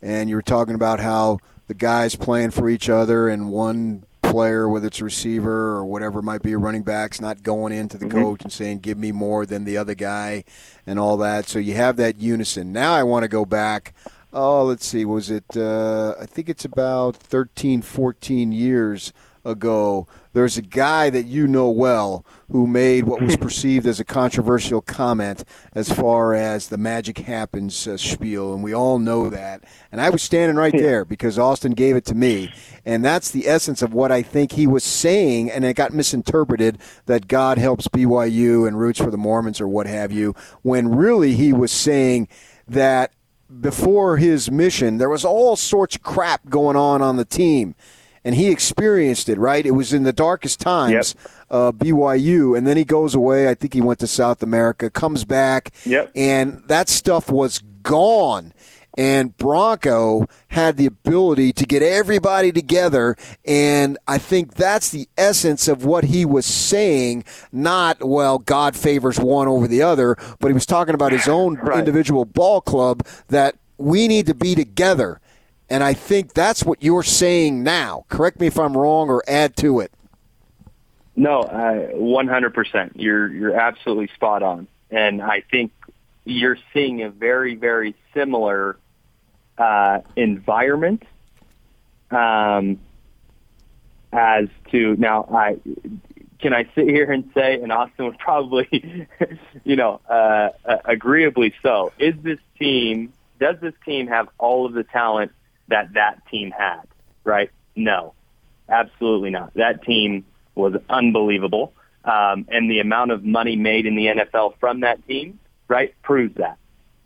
And 0.02 0.28
you 0.28 0.37
were 0.37 0.42
talking 0.42 0.75
about 0.75 1.00
how 1.00 1.38
the 1.66 1.75
guys 1.75 2.14
playing 2.14 2.50
for 2.50 2.68
each 2.68 2.90
other 2.90 3.28
and 3.28 3.50
one 3.50 4.04
player, 4.30 4.68
whether 4.68 4.87
it's 4.87 5.00
a 5.00 5.04
receiver 5.04 5.50
or 5.50 5.85
whatever 5.85 6.20
it 6.20 6.25
might 6.25 6.42
be 6.42 6.52
a 6.52 6.59
running 6.59 6.82
back's 6.82 7.20
not 7.20 7.42
going 7.42 7.73
into 7.73 7.99
the 7.99 8.06
mm-hmm. 8.06 8.18
coach 8.18 8.42
and 8.42 8.52
saying, 8.52 8.78
give 8.78 8.99
me 8.99 9.12
more 9.12 9.47
than 9.47 9.64
the 9.64 9.76
other 9.76 9.95
guy 9.95 10.45
and 10.86 10.99
all 10.99 11.17
that. 11.17 11.49
So 11.49 11.58
you 11.58 11.75
have 11.75 11.97
that 11.97 12.21
unison. 12.21 12.73
Now 12.73 12.93
I 12.93 13.02
want 13.02 13.25
to 13.25 13.28
go 13.28 13.45
back. 13.45 13.95
Oh, 14.32 14.64
let's 14.64 14.86
see. 14.86 15.04
Was 15.04 15.30
it, 15.30 15.56
uh, 15.56 16.14
I 16.21 16.26
think 16.26 16.49
it's 16.49 16.64
about 16.64 17.16
13, 17.16 17.82
14 17.82 18.52
years 18.52 19.12
ago 19.45 20.06
there's 20.32 20.56
a 20.56 20.62
guy 20.62 21.10
that 21.10 21.25
you 21.25 21.47
know 21.47 21.71
well 21.71 22.25
who 22.50 22.66
made 22.66 23.04
what 23.04 23.21
was 23.21 23.36
perceived 23.40 23.86
as 23.86 23.99
a 23.99 24.04
controversial 24.04 24.80
comment 24.80 25.45
as 25.73 25.90
far 25.90 26.34
as 26.34 26.69
the 26.69 26.78
magic 26.78 27.19
happens 27.19 27.86
uh, 27.88 27.97
spiel, 27.97 28.54
and 28.54 28.62
we 28.62 28.73
all 28.73 28.99
know 28.99 29.28
that. 29.28 29.64
And 29.90 30.00
I 30.00 30.10
was 30.10 30.23
standing 30.23 30.56
right 30.56 30.73
there 30.73 31.04
because 31.04 31.38
Austin 31.38 31.73
gave 31.73 31.97
it 31.97 32.04
to 32.06 32.14
me, 32.14 32.52
and 32.84 33.04
that's 33.04 33.30
the 33.30 33.49
essence 33.49 33.82
of 33.82 33.93
what 33.93 34.12
I 34.12 34.23
think 34.23 34.52
he 34.52 34.66
was 34.66 34.84
saying, 34.84 35.50
and 35.50 35.64
it 35.64 35.75
got 35.75 35.93
misinterpreted 35.93 36.78
that 37.06 37.28
God 37.28 37.58
helps 37.58 37.88
BYU 37.88 38.66
and 38.66 38.78
roots 38.78 39.00
for 39.00 39.10
the 39.10 39.19
Mormons 39.19 39.60
or 39.60 39.69
what 39.69 39.86
have 39.86 40.12
you, 40.12 40.34
when 40.62 40.95
really 40.95 41.34
he 41.34 41.52
was 41.52 41.73
saying 41.73 42.28
that 42.69 43.12
before 43.60 44.17
his 44.17 44.50
mission, 44.50 44.99
there 44.99 45.08
was 45.08 45.25
all 45.25 45.56
sorts 45.56 45.97
of 45.97 46.02
crap 46.02 46.49
going 46.49 46.76
on 46.76 47.02
on 47.02 47.17
the 47.17 47.25
team 47.25 47.75
and 48.25 48.34
he 48.34 48.50
experienced 48.50 49.28
it. 49.28 49.39
Right, 49.39 49.65
it 49.65 49.73
was 49.73 49.93
in 49.93 50.02
the 50.02 50.13
darkest 50.13 50.60
times. 50.60 51.15
Yep. 51.17 51.32
Uh, 51.50 51.73
BYU, 51.73 52.56
and 52.56 52.65
then 52.65 52.76
he 52.76 52.84
goes 52.84 53.15
away. 53.15 53.49
I 53.49 53.54
think 53.54 53.75
he 53.75 53.80
went 53.80 53.99
to 54.00 54.06
South 54.06 54.41
America, 54.41 54.89
comes 54.89 55.25
back, 55.25 55.73
yep. 55.84 56.13
and 56.15 56.63
that 56.67 56.89
stuff 56.89 57.28
was 57.28 57.58
gone. 57.82 58.52
And 58.96 59.36
Bronco 59.36 60.26
had 60.48 60.76
the 60.76 60.86
ability 60.86 61.52
to 61.54 61.64
get 61.64 61.82
everybody 61.82 62.52
together, 62.52 63.16
and 63.44 63.96
I 64.08 64.18
think 64.18 64.54
that's 64.54 64.90
the 64.90 65.08
essence 65.16 65.68
of 65.68 65.84
what 65.84 66.04
he 66.04 66.24
was 66.24 66.44
saying. 66.44 67.24
Not 67.52 68.02
well, 68.02 68.38
God 68.38 68.76
favors 68.76 69.18
one 69.18 69.48
over 69.48 69.68
the 69.68 69.82
other, 69.82 70.16
but 70.40 70.48
he 70.48 70.54
was 70.54 70.66
talking 70.66 70.94
about 70.94 71.12
his 71.12 71.28
own 71.28 71.54
right. 71.56 71.78
individual 71.78 72.24
ball 72.24 72.60
club 72.60 73.06
that 73.28 73.56
we 73.78 74.08
need 74.08 74.26
to 74.26 74.34
be 74.34 74.54
together 74.54 75.20
and 75.70 75.84
I 75.84 75.94
think 75.94 76.34
that's 76.34 76.64
what 76.64 76.82
you're 76.82 77.04
saying 77.04 77.62
now. 77.62 78.04
Correct 78.08 78.40
me 78.40 78.48
if 78.48 78.58
I'm 78.58 78.76
wrong 78.76 79.08
or 79.08 79.22
add 79.28 79.56
to 79.58 79.78
it. 79.78 79.92
No, 81.14 81.42
uh, 81.42 81.92
100%. 81.92 82.92
You're 82.96 83.28
you're 83.28 83.54
absolutely 83.54 84.08
spot 84.14 84.42
on. 84.42 84.66
And 84.90 85.22
I 85.22 85.42
think 85.48 85.70
you're 86.24 86.58
seeing 86.74 87.02
a 87.02 87.10
very 87.10 87.54
very 87.54 87.94
similar 88.14 88.78
uh, 89.60 90.00
environment 90.16 91.02
um, 92.10 92.80
as 94.12 94.49
to 94.73 94.96
now 94.96 95.28
I 95.30 95.58
can 96.40 96.54
I 96.54 96.64
sit 96.75 96.88
here 96.88 97.12
and 97.12 97.30
say, 97.34 97.60
and 97.60 97.70
Austin 97.70 98.06
would 98.06 98.18
probably, 98.18 99.06
you 99.64 99.76
know, 99.76 100.00
uh, 100.08 100.49
uh, 100.64 100.76
agreeably 100.86 101.54
so. 101.62 101.92
Is 101.99 102.14
this 102.23 102.38
team? 102.58 103.12
Does 103.38 103.56
this 103.60 103.75
team 103.84 104.06
have 104.06 104.28
all 104.38 104.66
of 104.66 104.73
the 104.73 104.84
talent 104.84 105.32
that 105.68 105.92
that 105.94 106.26
team 106.30 106.50
had, 106.50 106.82
right? 107.25 107.50
No, 107.76 108.14
absolutely 108.68 109.30
not. 109.30 109.52
That 109.54 109.84
team 109.84 110.25
was 110.54 110.75
unbelievable. 110.88 111.75
Um, 112.04 112.46
and 112.49 112.70
the 112.70 112.80
amount 112.80 113.10
of 113.10 113.23
money 113.23 113.56
made 113.56 113.84
in 113.84 113.94
the 113.94 114.06
NFL 114.06 114.54
from 114.58 114.80
that 114.80 115.06
team, 115.06 115.38
right, 115.68 115.94
proves 116.02 116.36
that. 116.36 116.56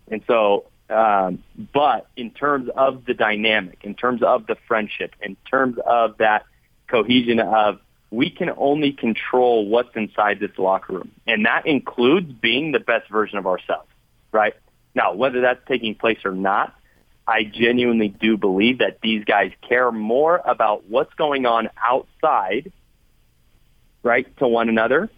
And 0.09 0.23
so, 0.29 0.67
um, 0.91 1.43
but 1.73 2.07
in 2.17 2.31
terms 2.31 2.69
of 2.77 3.05
the 3.07 3.15
dynamic, 3.15 3.79
in 3.83 3.95
terms 3.95 4.23
of 4.23 4.47
the 4.47 4.57
friendship, 4.69 5.15
in 5.23 5.37
terms 5.51 5.79
of 5.85 6.19
that 6.19 6.45
cohesion 6.89 7.41
of 7.41 7.81
we 8.11 8.31
can 8.31 8.51
only 8.57 8.93
control 8.93 9.67
what's 9.67 9.95
inside 9.97 10.39
this 10.39 10.57
locker 10.57 10.93
room. 10.93 11.11
And 11.27 11.47
that 11.47 11.67
includes 11.67 12.33
being 12.33 12.73
the 12.73 12.79
best 12.79 13.11
version 13.11 13.39
of 13.39 13.47
ourselves, 13.47 13.89
right? 14.31 14.55
Now, 14.95 15.15
whether 15.15 15.41
that's 15.41 15.61
taking 15.67 15.95
place 15.97 16.19
or 16.25 16.33
not, 16.33 16.75
I 17.27 17.45
genuinely 17.45 18.09
do 18.09 18.37
believe 18.37 18.79
that 18.79 19.01
these 19.03 19.25
guys 19.25 19.51
care 19.67 19.91
more 19.91 20.41
about 20.45 20.89
what's 20.89 21.13
going 21.15 21.47
on 21.47 21.71
outside, 21.83 22.71
right, 24.03 24.27
to 24.39 24.47
one 24.47 24.69
another, 24.69 25.11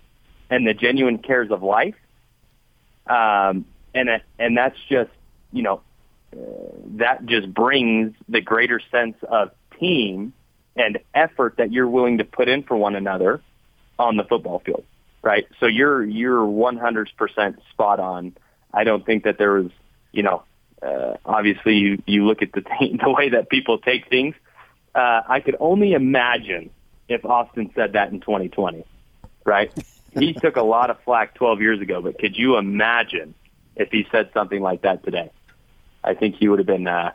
and 0.49 0.67
the 0.67 0.73
genuine 0.73 1.19
cares 1.19 1.51
of 1.51 1.63
life. 1.63 1.97
Um, 3.07 3.67
and 3.93 4.09
and 4.39 4.57
that's 4.57 4.79
just 4.89 5.11
you 5.57 5.63
know 5.63 5.81
uh, 6.33 6.37
that 6.97 7.25
just 7.25 7.53
brings 7.53 8.15
the 8.29 8.43
greater 8.43 8.81
sense 8.91 9.17
of 9.27 9.51
team 9.81 10.35
and 10.77 10.99
effort 11.15 11.55
that 11.57 11.73
you're 11.73 11.89
willing 11.89 12.19
to 12.19 12.25
put 12.25 12.49
in 12.49 12.63
for 12.63 12.77
one 12.77 12.95
another 12.95 13.41
on 13.99 14.17
the 14.19 14.25
football 14.25 14.59
field, 14.59 14.85
right? 15.23 15.47
So 15.59 15.67
you're 15.67 16.05
you're 16.05 16.47
100% 16.47 17.57
spot 17.73 18.01
on. 18.01 18.37
I 18.73 18.85
don't 18.85 19.05
think 19.05 19.25
that 19.25 19.39
there 19.39 19.55
was 19.55 19.71
you 20.13 20.23
know 20.23 20.43
uh, 20.83 21.17
obviously 21.25 21.77
you, 21.77 22.03
you 22.07 22.27
look 22.27 22.43
at 22.43 22.53
the, 22.53 22.61
t- 22.61 22.99
the 23.03 23.11
way 23.11 23.31
that 23.31 23.49
people 23.49 23.79
take 23.79 24.09
things. 24.11 24.35
Uh, 24.95 25.23
I 25.27 25.41
could 25.41 25.57
only 25.59 25.93
imagine 25.93 26.71
if 27.09 27.25
Austin 27.25 27.71
said 27.75 27.95
that 27.95 28.13
in 28.13 28.21
2020, 28.21 28.85
right? 29.45 29.73
he 30.19 30.35
took 30.35 30.57
a 30.57 30.63
lot 30.63 30.91
of 30.91 30.99
flack 31.05 31.35
12 31.35 31.61
years 31.61 31.81
ago, 31.81 32.01
but 32.03 32.19
could 32.19 32.37
you 32.37 32.57
imagine 32.57 33.35
if 33.77 33.91
he 33.93 34.07
said 34.11 34.31
something 34.35 34.61
like 34.61 34.83
that 34.83 35.05
today. 35.05 35.31
I 36.07 36.15
think 36.15 36.37
he 36.37 36.49
would 36.49 36.59
have 36.59 36.67
been 36.67 36.87
uh, 36.87 37.13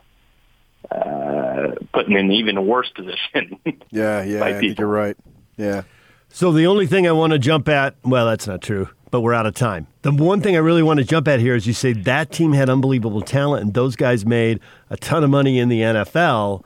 uh, 0.90 1.74
put 1.92 2.06
in 2.06 2.16
an 2.16 2.30
even 2.30 2.66
worse 2.66 2.90
position. 2.90 3.58
yeah, 3.90 4.22
yeah, 4.22 4.44
I 4.44 4.58
think 4.60 4.78
you're 4.78 4.88
right. 4.88 5.16
Yeah. 5.56 5.82
So 6.28 6.50
the 6.50 6.66
only 6.66 6.86
thing 6.86 7.06
I 7.06 7.12
want 7.12 7.32
to 7.32 7.38
jump 7.38 7.68
at, 7.68 7.94
well, 8.04 8.26
that's 8.26 8.46
not 8.46 8.62
true, 8.62 8.88
but 9.10 9.20
we're 9.20 9.34
out 9.34 9.46
of 9.46 9.54
time. 9.54 9.86
The 10.00 10.12
one 10.12 10.40
thing 10.40 10.56
I 10.56 10.60
really 10.60 10.82
want 10.82 10.98
to 10.98 11.04
jump 11.04 11.28
at 11.28 11.40
here 11.40 11.54
is 11.54 11.66
you 11.66 11.74
say 11.74 11.92
that 11.92 12.32
team 12.32 12.54
had 12.54 12.70
unbelievable 12.70 13.20
talent 13.20 13.64
and 13.64 13.74
those 13.74 13.96
guys 13.96 14.24
made 14.24 14.58
a 14.88 14.96
ton 14.96 15.24
of 15.24 15.30
money 15.30 15.58
in 15.58 15.68
the 15.68 15.80
NFL. 15.80 16.64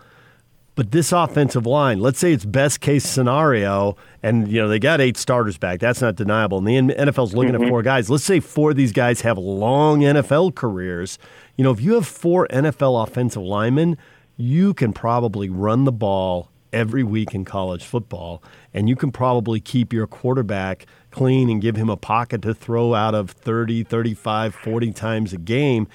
But 0.76 0.90
this 0.90 1.10
offensive 1.10 1.64
line, 1.64 2.00
let's 2.00 2.18
say 2.18 2.34
it's 2.34 2.44
best 2.44 2.82
case 2.82 3.04
scenario, 3.04 3.96
and 4.22 4.46
you 4.46 4.60
know 4.60 4.68
they 4.68 4.78
got 4.78 5.00
eight 5.00 5.16
starters 5.16 5.56
back. 5.56 5.80
That's 5.80 6.02
not 6.02 6.16
deniable. 6.16 6.58
And 6.58 6.90
the 6.90 6.94
NFL's 6.94 7.34
looking 7.34 7.54
mm-hmm. 7.54 7.64
at 7.64 7.68
four 7.70 7.82
guys. 7.82 8.10
Let's 8.10 8.24
say 8.24 8.40
four 8.40 8.70
of 8.70 8.76
these 8.76 8.92
guys 8.92 9.22
have 9.22 9.38
long 9.38 10.00
NFL 10.00 10.54
careers. 10.54 11.18
You 11.56 11.64
know, 11.64 11.70
if 11.70 11.80
you 11.80 11.94
have 11.94 12.06
four 12.06 12.46
NFL 12.48 13.08
offensive 13.08 13.42
linemen, 13.42 13.96
you 14.36 14.74
can 14.74 14.92
probably 14.92 15.48
run 15.48 15.84
the 15.84 15.92
ball 15.92 16.50
every 16.74 17.02
week 17.02 17.34
in 17.34 17.46
college 17.46 17.82
football, 17.82 18.42
and 18.74 18.86
you 18.86 18.96
can 18.96 19.10
probably 19.10 19.60
keep 19.60 19.94
your 19.94 20.06
quarterback 20.06 20.84
clean 21.10 21.48
and 21.48 21.62
give 21.62 21.76
him 21.76 21.88
a 21.88 21.96
pocket 21.96 22.42
to 22.42 22.52
throw 22.52 22.92
out 22.92 23.14
of 23.14 23.30
30, 23.30 23.82
35, 23.84 24.54
40 24.54 24.92
times 24.92 25.32
a 25.32 25.38
game. 25.38 25.88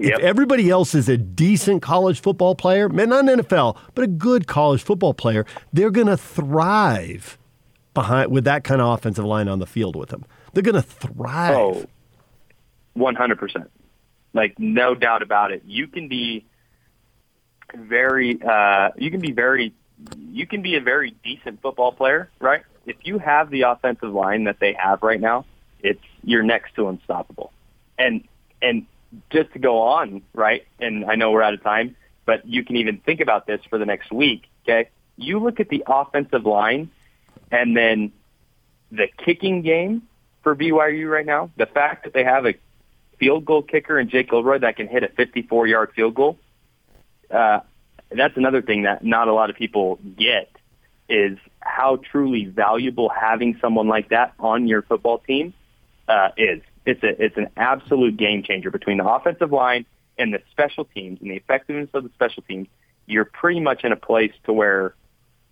Yep. 0.00 0.18
If 0.18 0.24
everybody 0.24 0.70
else 0.70 0.94
is 0.94 1.10
a 1.10 1.18
decent 1.18 1.82
college 1.82 2.20
football 2.20 2.54
player, 2.54 2.88
man, 2.88 3.10
not 3.10 3.28
an 3.28 3.40
NFL, 3.40 3.76
but 3.94 4.04
a 4.04 4.06
good 4.06 4.46
college 4.46 4.82
football 4.82 5.12
player, 5.12 5.44
they're 5.74 5.90
going 5.90 6.06
to 6.06 6.16
thrive 6.16 7.38
behind 7.92 8.30
with 8.30 8.44
that 8.44 8.64
kind 8.64 8.80
of 8.80 8.88
offensive 8.88 9.26
line 9.26 9.46
on 9.46 9.58
the 9.58 9.66
field 9.66 9.96
with 9.96 10.08
them. 10.08 10.24
They're 10.54 10.62
going 10.62 10.76
to 10.76 10.82
thrive. 10.82 11.54
Oh, 11.54 11.84
100%. 12.96 13.66
Like 14.32 14.58
no 14.58 14.94
doubt 14.94 15.22
about 15.22 15.52
it. 15.52 15.64
You 15.66 15.86
can 15.86 16.08
be 16.08 16.46
very 17.74 18.40
uh 18.42 18.90
you 18.96 19.10
can 19.10 19.20
be 19.20 19.30
very 19.30 19.72
you 20.18 20.46
can 20.46 20.62
be 20.62 20.76
a 20.76 20.80
very 20.80 21.14
decent 21.22 21.60
football 21.60 21.92
player, 21.92 22.30
right? 22.40 22.62
If 22.86 22.96
you 23.02 23.18
have 23.18 23.50
the 23.50 23.62
offensive 23.62 24.12
line 24.12 24.44
that 24.44 24.58
they 24.60 24.72
have 24.72 25.02
right 25.02 25.20
now, 25.20 25.44
it's 25.80 26.00
you're 26.22 26.42
next 26.42 26.74
to 26.76 26.88
unstoppable. 26.88 27.52
And 27.98 28.24
and 28.62 28.86
just 29.30 29.52
to 29.52 29.58
go 29.58 29.82
on, 29.82 30.22
right? 30.34 30.66
And 30.78 31.04
I 31.04 31.16
know 31.16 31.30
we're 31.30 31.42
out 31.42 31.54
of 31.54 31.62
time, 31.62 31.96
but 32.26 32.46
you 32.46 32.64
can 32.64 32.76
even 32.76 32.98
think 32.98 33.20
about 33.20 33.46
this 33.46 33.60
for 33.68 33.78
the 33.78 33.86
next 33.86 34.12
week. 34.12 34.44
Okay, 34.64 34.90
you 35.16 35.38
look 35.40 35.60
at 35.60 35.68
the 35.68 35.84
offensive 35.86 36.46
line, 36.46 36.90
and 37.50 37.76
then 37.76 38.12
the 38.90 39.08
kicking 39.24 39.62
game 39.62 40.02
for 40.42 40.54
BYU 40.54 41.10
right 41.10 41.26
now. 41.26 41.50
The 41.56 41.66
fact 41.66 42.04
that 42.04 42.12
they 42.12 42.24
have 42.24 42.46
a 42.46 42.54
field 43.18 43.44
goal 43.44 43.62
kicker 43.62 43.98
in 43.98 44.08
Jake 44.08 44.32
Oldroyd 44.32 44.62
that 44.62 44.76
can 44.76 44.88
hit 44.88 45.02
a 45.02 45.08
54-yard 45.08 45.92
field 45.94 46.14
goal. 46.14 46.38
Uh, 47.30 47.60
that's 48.10 48.36
another 48.36 48.62
thing 48.62 48.82
that 48.82 49.04
not 49.04 49.28
a 49.28 49.32
lot 49.32 49.50
of 49.50 49.56
people 49.56 49.98
get 50.16 50.50
is 51.08 51.38
how 51.60 51.96
truly 51.96 52.44
valuable 52.44 53.08
having 53.08 53.58
someone 53.60 53.88
like 53.88 54.08
that 54.08 54.32
on 54.38 54.66
your 54.66 54.82
football 54.82 55.18
team 55.18 55.52
uh, 56.08 56.30
is 56.36 56.62
it's 56.86 57.02
a 57.02 57.22
it's 57.22 57.36
an 57.36 57.48
absolute 57.56 58.16
game 58.16 58.42
changer 58.42 58.70
between 58.70 58.98
the 58.98 59.08
offensive 59.08 59.52
line 59.52 59.86
and 60.18 60.32
the 60.32 60.40
special 60.50 60.84
teams 60.84 61.20
and 61.20 61.30
the 61.30 61.36
effectiveness 61.36 61.90
of 61.94 62.04
the 62.04 62.10
special 62.14 62.42
teams. 62.42 62.68
You're 63.06 63.24
pretty 63.24 63.60
much 63.60 63.84
in 63.84 63.92
a 63.92 63.96
place 63.96 64.32
to 64.44 64.52
where 64.52 64.94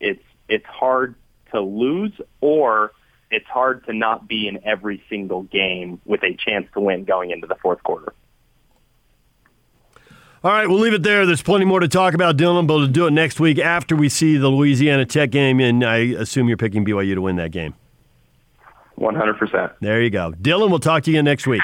it's 0.01 0.23
it's 0.49 0.67
hard 0.67 1.15
to 1.53 1.61
lose 1.61 2.13
or 2.41 2.93
it's 3.31 3.47
hard 3.47 3.85
to 3.87 3.93
not 3.93 4.27
be 4.29 4.49
in 4.49 4.65
every 4.65 5.03
single 5.09 5.43
game 5.43 6.01
with 6.05 6.23
a 6.23 6.35
chance 6.35 6.67
to 6.75 6.81
win 6.81 7.05
going 7.05 7.31
into 7.31 7.47
the 7.47 7.57
fourth 7.57 7.83
quarter. 7.83 8.13
All 10.45 10.53
right, 10.53 10.69
we'll 10.69 10.79
leave 10.79 10.95
it 10.95 11.03
there. 11.03 11.27
There's 11.27 11.43
plenty 11.43 11.65
more 11.65 11.81
to 11.81 11.89
talk 11.89 12.15
about, 12.15 12.37
Dylan, 12.37 12.69
but 12.69 12.77
we'll 12.77 12.87
do 12.87 13.07
it 13.09 13.11
next 13.11 13.41
week 13.41 13.59
after 13.59 13.97
we 13.97 14.09
see 14.09 14.37
the 14.37 14.49
Louisiana 14.49 15.05
Tech 15.05 15.31
game, 15.31 15.59
and 15.59 15.85
I 15.85 15.97
assume 15.97 16.47
you're 16.47 16.57
picking 16.57 16.85
BYU 16.85 17.17
to 17.17 17.21
win 17.21 17.37
that 17.37 17.51
game. 17.51 17.75
100%. 18.99 19.75
There 19.81 20.03
you 20.03 20.11
go. 20.11 20.33
Dylan, 20.33 20.71
we'll 20.71 20.79
talk 20.79 21.05
to 21.05 21.11
you 21.11 21.23
next 21.23 21.47
week. 21.47 21.63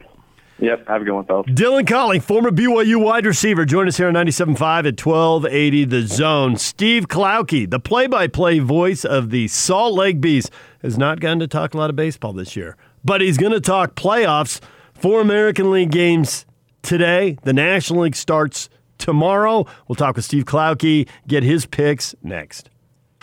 yep, 0.58 0.86
have 0.88 1.02
a 1.02 1.04
good 1.04 1.14
one, 1.14 1.24
fellas. 1.24 1.46
Dylan 1.48 1.86
Collie, 1.86 2.18
former 2.18 2.50
BYU 2.50 3.02
wide 3.02 3.26
receiver, 3.26 3.64
join 3.64 3.88
us 3.88 3.96
here 3.96 4.08
on 4.08 4.14
97.5 4.14 4.58
at 4.86 5.06
1280 5.06 5.84
The 5.84 6.02
Zone. 6.02 6.56
Steve 6.56 7.08
Klauke, 7.08 7.70
the 7.70 7.80
play-by-play 7.80 8.58
voice 8.60 9.04
of 9.04 9.30
the 9.30 9.48
Salt 9.48 9.94
Lake 9.94 10.20
Bees, 10.20 10.50
has 10.82 10.96
not 10.98 11.20
gotten 11.20 11.40
to 11.40 11.48
talk 11.48 11.74
a 11.74 11.78
lot 11.78 11.90
of 11.90 11.96
baseball 11.96 12.32
this 12.32 12.56
year, 12.56 12.76
but 13.04 13.20
he's 13.20 13.38
going 13.38 13.52
to 13.52 13.60
talk 13.60 13.94
playoffs, 13.94 14.60
for 14.98 15.20
American 15.20 15.70
League 15.70 15.90
games 15.90 16.46
today. 16.82 17.38
The 17.42 17.52
National 17.52 18.02
League 18.02 18.16
starts 18.16 18.68
tomorrow. 18.98 19.66
We'll 19.88 19.96
talk 19.96 20.16
with 20.16 20.24
Steve 20.24 20.44
Klauke, 20.44 21.08
get 21.26 21.42
his 21.42 21.66
picks 21.66 22.14
next. 22.22 22.70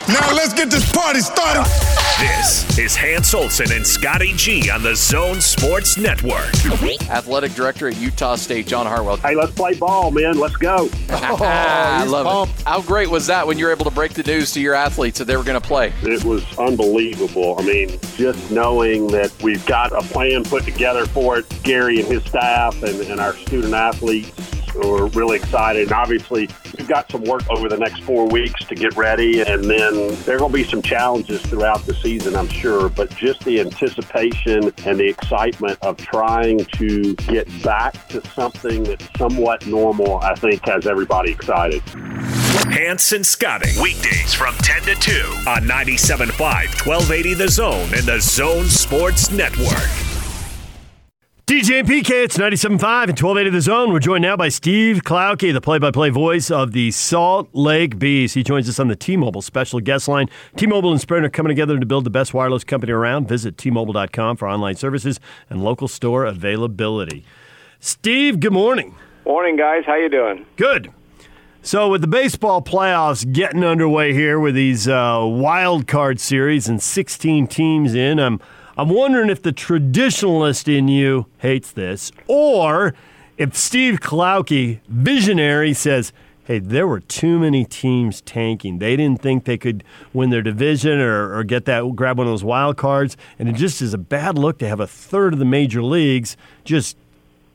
Now 0.07 0.33
let's 0.33 0.53
get 0.53 0.69
this 0.69 0.89
party 0.91 1.19
started. 1.19 1.92
This 2.23 2.79
is 2.79 2.95
Hans 2.95 3.33
Olsen 3.33 3.69
and 3.73 3.86
Scotty 3.86 4.31
G 4.38 4.69
on 4.69 4.81
the 4.81 4.95
Zone 4.95 5.41
Sports 5.41 5.97
Network. 5.97 6.55
Athletic 7.09 7.51
Director 7.51 7.89
at 7.89 7.97
Utah 7.97 8.36
State, 8.36 8.65
John 8.65 8.86
Hartwell. 8.86 9.17
Hey, 9.17 9.36
let's 9.36 9.51
play 9.51 9.73
ball, 9.73 10.09
man. 10.09 10.39
Let's 10.39 10.55
go. 10.55 10.89
oh, 11.09 11.38
I 11.41 12.05
love 12.05 12.25
pumped. 12.25 12.62
it. 12.62 12.65
How 12.65 12.81
great 12.81 13.09
was 13.09 13.27
that 13.27 13.45
when 13.45 13.57
you 13.59 13.65
were 13.65 13.73
able 13.73 13.83
to 13.83 13.91
break 13.91 14.13
the 14.13 14.23
news 14.23 14.53
to 14.53 14.62
your 14.62 14.73
athletes 14.73 15.19
that 15.19 15.25
they 15.25 15.36
were 15.36 15.43
going 15.43 15.59
to 15.62 15.67
play? 15.67 15.91
It 16.03 16.23
was 16.23 16.45
unbelievable. 16.57 17.57
I 17.59 17.63
mean, 17.63 17.99
just 18.15 18.49
knowing 18.49 19.07
that 19.07 19.29
we've 19.43 19.65
got 19.65 19.91
a 19.91 20.01
plan 20.07 20.45
put 20.45 20.63
together 20.63 21.05
for 21.05 21.39
it, 21.39 21.63
Gary 21.63 21.99
and 21.99 22.07
his 22.07 22.23
staff 22.23 22.81
and, 22.83 23.01
and 23.01 23.19
our 23.19 23.36
student 23.36 23.73
athletes 23.73 24.31
we're 24.75 25.07
really 25.07 25.38
excited. 25.38 25.83
And 25.83 25.91
obviously, 25.91 26.49
we've 26.77 26.88
got 26.88 27.09
some 27.12 27.23
work 27.23 27.43
over 27.49 27.69
the 27.69 27.77
next 27.77 28.01
four 28.03 28.27
weeks 28.27 28.63
to 28.65 28.75
get 28.75 28.95
ready, 28.95 29.41
and 29.41 29.63
then 29.63 30.15
there 30.23 30.36
are 30.36 30.39
going 30.39 30.51
to 30.51 30.57
be 30.57 30.63
some 30.63 30.81
challenges 30.81 31.41
throughout 31.41 31.86
the 31.86 31.93
season, 31.95 32.36
I'm 32.36 32.47
sure. 32.47 32.89
But 32.89 33.09
just 33.15 33.43
the 33.43 33.59
anticipation 33.59 34.71
and 34.86 34.99
the 34.99 35.07
excitement 35.07 35.79
of 35.81 35.97
trying 35.97 36.65
to 36.65 37.13
get 37.15 37.47
back 37.63 38.07
to 38.09 38.25
something 38.29 38.83
that's 38.83 39.07
somewhat 39.17 39.65
normal, 39.67 40.19
I 40.19 40.36
think, 40.36 40.65
has 40.67 40.88
everybody 40.88 41.31
excited. 41.31 41.81
Hanson 42.71 43.23
Scotting, 43.23 43.81
weekdays 43.81 44.33
from 44.33 44.55
10 44.55 44.83
to 44.83 44.95
2 44.95 45.12
on 45.47 45.63
97.5, 45.63 46.39
1280 46.39 47.33
The 47.36 47.47
Zone 47.47 47.89
and 47.93 48.03
the 48.03 48.19
Zone 48.19 48.65
Sports 48.65 49.31
Network. 49.31 50.22
DJ 51.45 51.79
and 51.79 51.89
PK, 51.89 52.23
it's 52.23 52.38
97.5 52.38 52.69
and 52.69 53.19
1280 53.19 53.49
The 53.49 53.60
Zone. 53.60 53.91
We're 53.91 53.99
joined 53.99 54.21
now 54.21 54.38
by 54.38 54.47
Steve 54.47 55.03
Klauke, 55.03 55.51
the 55.51 55.60
play-by-play 55.60 56.10
voice 56.10 56.49
of 56.49 56.71
the 56.71 56.89
Salt 56.91 57.49
Lake 57.51 57.99
Bees. 57.99 58.34
He 58.34 58.43
joins 58.43 58.69
us 58.69 58.79
on 58.79 58.88
the 58.88 58.95
T-Mobile 58.95 59.41
special 59.41 59.82
guest 59.82 60.08
line. 60.08 60.29
T-Mobile 60.56 60.93
and 60.93 61.01
Sprint 61.01 61.25
are 61.25 61.29
coming 61.29 61.49
together 61.49 61.77
to 61.77 61.86
build 61.86 62.06
the 62.06 62.10
best 62.10 62.34
wireless 62.34 62.63
company 62.63 62.93
around. 62.93 63.27
Visit 63.27 63.58
T-Mobile.com 63.58 64.38
for 64.38 64.47
online 64.47 64.77
services 64.77 65.19
and 65.49 65.62
local 65.62 65.89
store 65.89 66.23
availability. 66.23 67.25
Steve, 67.82 68.39
good 68.39 68.53
morning. 68.53 68.95
Morning, 69.25 69.58
guys. 69.58 69.84
How 69.86 69.95
you 69.95 70.08
doing? 70.08 70.45
Good. 70.56 70.93
So, 71.62 71.89
with 71.89 71.99
the 71.99 72.08
baseball 72.08 72.62
playoffs 72.62 73.29
getting 73.29 73.65
underway 73.65 74.13
here 74.13 74.39
with 74.39 74.56
these 74.56 74.88
uh, 74.88 75.19
wild 75.29 75.88
card 75.88 76.21
series 76.21 76.69
and 76.69 76.82
16 76.82 77.47
teams 77.47 77.93
in, 77.93 78.17
I'm– 78.17 78.39
I'm 78.75 78.89
wondering 78.89 79.29
if 79.29 79.41
the 79.41 79.53
traditionalist 79.53 80.73
in 80.73 80.88
you 80.88 81.27
hates 81.38 81.71
this, 81.71 82.12
or 82.27 82.95
if 83.38 83.55
Steve 83.55 83.99
Klauke, 83.99 84.79
visionary, 84.88 85.73
says, 85.73 86.12
hey, 86.45 86.57
there 86.57 86.88
were 86.88 86.99
too 86.99 87.38
many 87.38 87.65
teams 87.65 88.21
tanking. 88.21 88.79
They 88.79 88.95
didn't 88.95 89.21
think 89.21 89.45
they 89.45 89.57
could 89.57 89.83
win 90.12 90.31
their 90.31 90.41
division 90.41 90.99
or, 90.99 91.38
or, 91.38 91.43
get 91.43 91.65
that 91.65 91.95
grab 91.95 92.17
one 92.17 92.25
of 92.25 92.31
those 92.31 92.43
wild 92.43 92.75
cards, 92.77 93.15
and 93.38 93.47
it 93.47 93.53
just 93.53 93.79
is 93.81 93.93
a 93.93 93.97
bad 93.99 94.39
look 94.39 94.57
to 94.57 94.67
have 94.67 94.79
a 94.79 94.88
third 94.88 95.33
of 95.33 95.39
the 95.39 95.45
major 95.45 95.83
leagues 95.83 96.36
just 96.63 96.97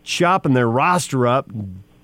chopping 0.05 0.55
their 0.55 0.69
roster 0.69 1.27
up, 1.27 1.51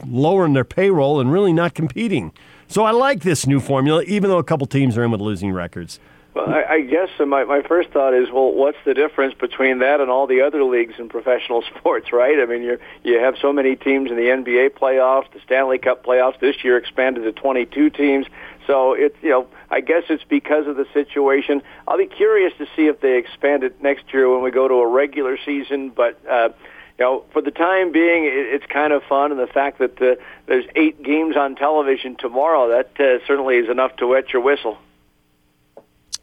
lowering 0.05 0.55
their 0.55 0.65
payroll, 0.65 1.21
and 1.21 1.33
really 1.33 1.53
not 1.53 1.73
competing. 1.73 2.33
So 2.67 2.83
I 2.83 2.91
like 2.91 3.23
this 3.23 3.47
new 3.47 3.61
formula, 3.61 4.03
even 4.03 4.29
though 4.29 4.39
a 4.39 4.45
couple 4.45 4.67
teams 4.67 4.99
are 4.99 5.05
in 5.05 5.13
with 5.13 5.21
losing 5.21 5.53
records. 5.53 6.01
Well, 6.35 6.51
I, 6.51 6.65
I 6.65 6.81
guess 6.81 7.11
my 7.21 7.45
my 7.45 7.63
first 7.63 7.91
thought 7.91 8.13
is, 8.13 8.29
well, 8.29 8.53
what's 8.53 8.79
the 8.85 8.93
difference 8.93 9.35
between 9.35 9.79
that 9.79 10.01
and 10.01 10.11
all 10.11 10.27
the 10.27 10.41
other 10.41 10.65
leagues 10.65 10.95
in 10.99 11.09
professional 11.09 11.63
sports, 11.79 12.13
right? 12.13 12.41
I 12.41 12.47
mean, 12.47 12.63
you 12.63 12.79
you 13.05 13.21
have 13.21 13.37
so 13.41 13.53
many 13.53 13.77
teams 13.77 14.11
in 14.11 14.17
the 14.17 14.25
NBA 14.25 14.71
playoffs, 14.71 15.33
the 15.33 15.41
Stanley 15.41 15.79
Cup 15.79 16.05
playoffs. 16.05 16.41
This 16.41 16.65
year 16.65 16.77
expanded 16.77 17.23
to 17.23 17.33
22 17.33 17.91
teams. 17.91 18.27
So 18.67 18.95
it's 18.95 19.17
you 19.23 19.31
know, 19.31 19.47
I 19.71 19.81
guess 19.81 20.05
it's 20.11 20.25
because 20.25 20.67
of 20.67 20.77
the 20.77 20.87
situation. 20.93 21.63
I'll 21.87 21.99
be 21.99 22.07
curious 22.07 22.53
to 22.59 22.67
see 22.75 22.87
if 22.87 23.01
they 23.01 23.17
expand 23.17 23.63
it 23.63 23.81
next 23.81 24.13
year 24.13 24.29
when 24.29 24.43
we 24.43 24.51
go 24.51 24.67
to 24.67 24.75
a 24.75 24.87
regular 24.87 25.39
season, 25.45 25.91
but. 25.91 26.21
uh 26.29 26.51
you 26.97 27.05
know, 27.05 27.25
for 27.33 27.43
the 27.43 27.51
time 27.51 27.91
being, 27.91 28.23
it's 28.25 28.67
kind 28.67 28.93
of 28.93 29.03
fun, 29.03 29.33
and 29.33 29.41
the 29.41 29.49
fact 29.49 29.81
that 29.81 30.01
uh, 30.01 30.15
there's 30.47 30.65
eight 30.77 31.03
games 31.03 31.37
on 31.37 31.57
television 31.57 32.15
tomorrow, 32.15 32.69
that 32.69 32.93
uh, 33.01 33.19
certainly 33.27 33.57
is 33.57 33.69
enough 33.69 33.97
to 33.97 34.07
wet 34.07 34.33
your 34.33 34.43
whistle 34.43 34.79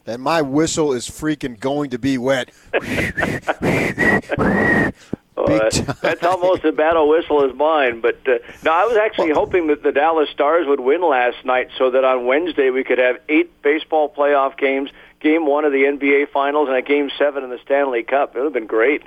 and 0.06 0.22
my 0.22 0.42
whistle 0.42 0.92
is 0.92 1.08
freaking 1.08 1.58
going 1.58 1.90
to 1.90 1.98
be 1.98 2.18
wet. 2.18 2.50
Uh, 5.34 5.70
that's 6.02 6.22
almost 6.22 6.64
a 6.64 6.72
whistle 7.06 7.44
as 7.44 7.54
mine. 7.56 8.00
But 8.00 8.16
uh, 8.28 8.38
no, 8.64 8.70
I 8.70 8.84
was 8.84 8.96
actually 8.96 9.30
hoping 9.30 9.68
that 9.68 9.82
the 9.82 9.90
Dallas 9.90 10.28
Stars 10.30 10.66
would 10.66 10.80
win 10.80 11.02
last 11.02 11.44
night, 11.44 11.70
so 11.76 11.90
that 11.90 12.04
on 12.04 12.26
Wednesday 12.26 12.70
we 12.70 12.84
could 12.84 12.98
have 12.98 13.16
eight 13.28 13.50
baseball 13.62 14.08
playoff 14.08 14.56
games, 14.56 14.90
Game 15.20 15.46
One 15.46 15.64
of 15.64 15.72
the 15.72 15.84
NBA 15.84 16.30
Finals, 16.30 16.68
and 16.68 16.76
a 16.76 16.82
Game 16.82 17.10
Seven 17.18 17.44
in 17.44 17.50
the 17.50 17.58
Stanley 17.64 18.02
Cup. 18.02 18.36
It 18.36 18.38
would 18.38 18.44
have 18.44 18.52
been 18.52 18.66
great. 18.66 19.02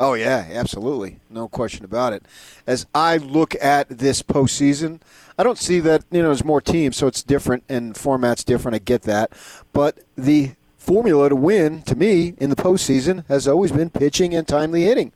Oh 0.00 0.14
yeah, 0.14 0.46
absolutely, 0.52 1.18
no 1.28 1.46
question 1.46 1.84
about 1.84 2.14
it. 2.14 2.24
As 2.66 2.86
I 2.94 3.18
look 3.18 3.54
at 3.62 3.86
this 3.90 4.22
postseason, 4.22 4.98
I 5.38 5.42
don't 5.42 5.58
see 5.58 5.78
that 5.80 6.04
you 6.10 6.22
know 6.22 6.28
there's 6.28 6.42
more 6.42 6.62
teams, 6.62 6.96
so 6.96 7.06
it's 7.06 7.22
different 7.22 7.64
and 7.68 7.94
format's 7.94 8.42
different. 8.42 8.76
I 8.76 8.78
get 8.78 9.02
that, 9.02 9.30
but 9.74 9.98
the 10.16 10.52
formula 10.78 11.28
to 11.28 11.36
win, 11.36 11.82
to 11.82 11.94
me, 11.94 12.32
in 12.38 12.48
the 12.48 12.56
postseason 12.56 13.26
has 13.28 13.46
always 13.46 13.72
been 13.72 13.90
pitching 13.90 14.34
and 14.34 14.48
timely 14.48 14.84
hitting. 14.84 15.12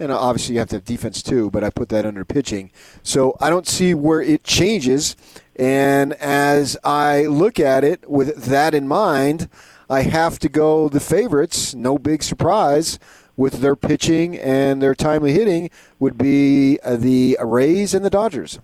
And 0.00 0.10
obviously, 0.10 0.54
you 0.54 0.58
have 0.58 0.70
to 0.70 0.76
have 0.76 0.84
defense 0.84 1.22
too, 1.22 1.48
but 1.48 1.62
I 1.62 1.70
put 1.70 1.88
that 1.90 2.04
under 2.04 2.24
pitching. 2.24 2.72
So 3.04 3.36
I 3.40 3.50
don't 3.50 3.68
see 3.68 3.94
where 3.94 4.20
it 4.20 4.42
changes. 4.42 5.14
And 5.54 6.12
as 6.14 6.76
I 6.82 7.26
look 7.26 7.60
at 7.60 7.84
it 7.84 8.10
with 8.10 8.46
that 8.46 8.74
in 8.74 8.88
mind, 8.88 9.48
I 9.88 10.02
have 10.02 10.40
to 10.40 10.48
go 10.48 10.88
the 10.88 10.98
favorites. 10.98 11.72
No 11.76 11.98
big 11.98 12.24
surprise 12.24 12.98
with 13.36 13.54
their 13.54 13.76
pitching 13.76 14.36
and 14.38 14.82
their 14.82 14.94
timely 14.94 15.32
hitting 15.32 15.70
would 15.98 16.16
be 16.16 16.78
uh, 16.84 16.96
the 16.96 17.36
Rays 17.42 17.94
and 17.94 18.04
the 18.04 18.10
Dodgers. 18.10 18.58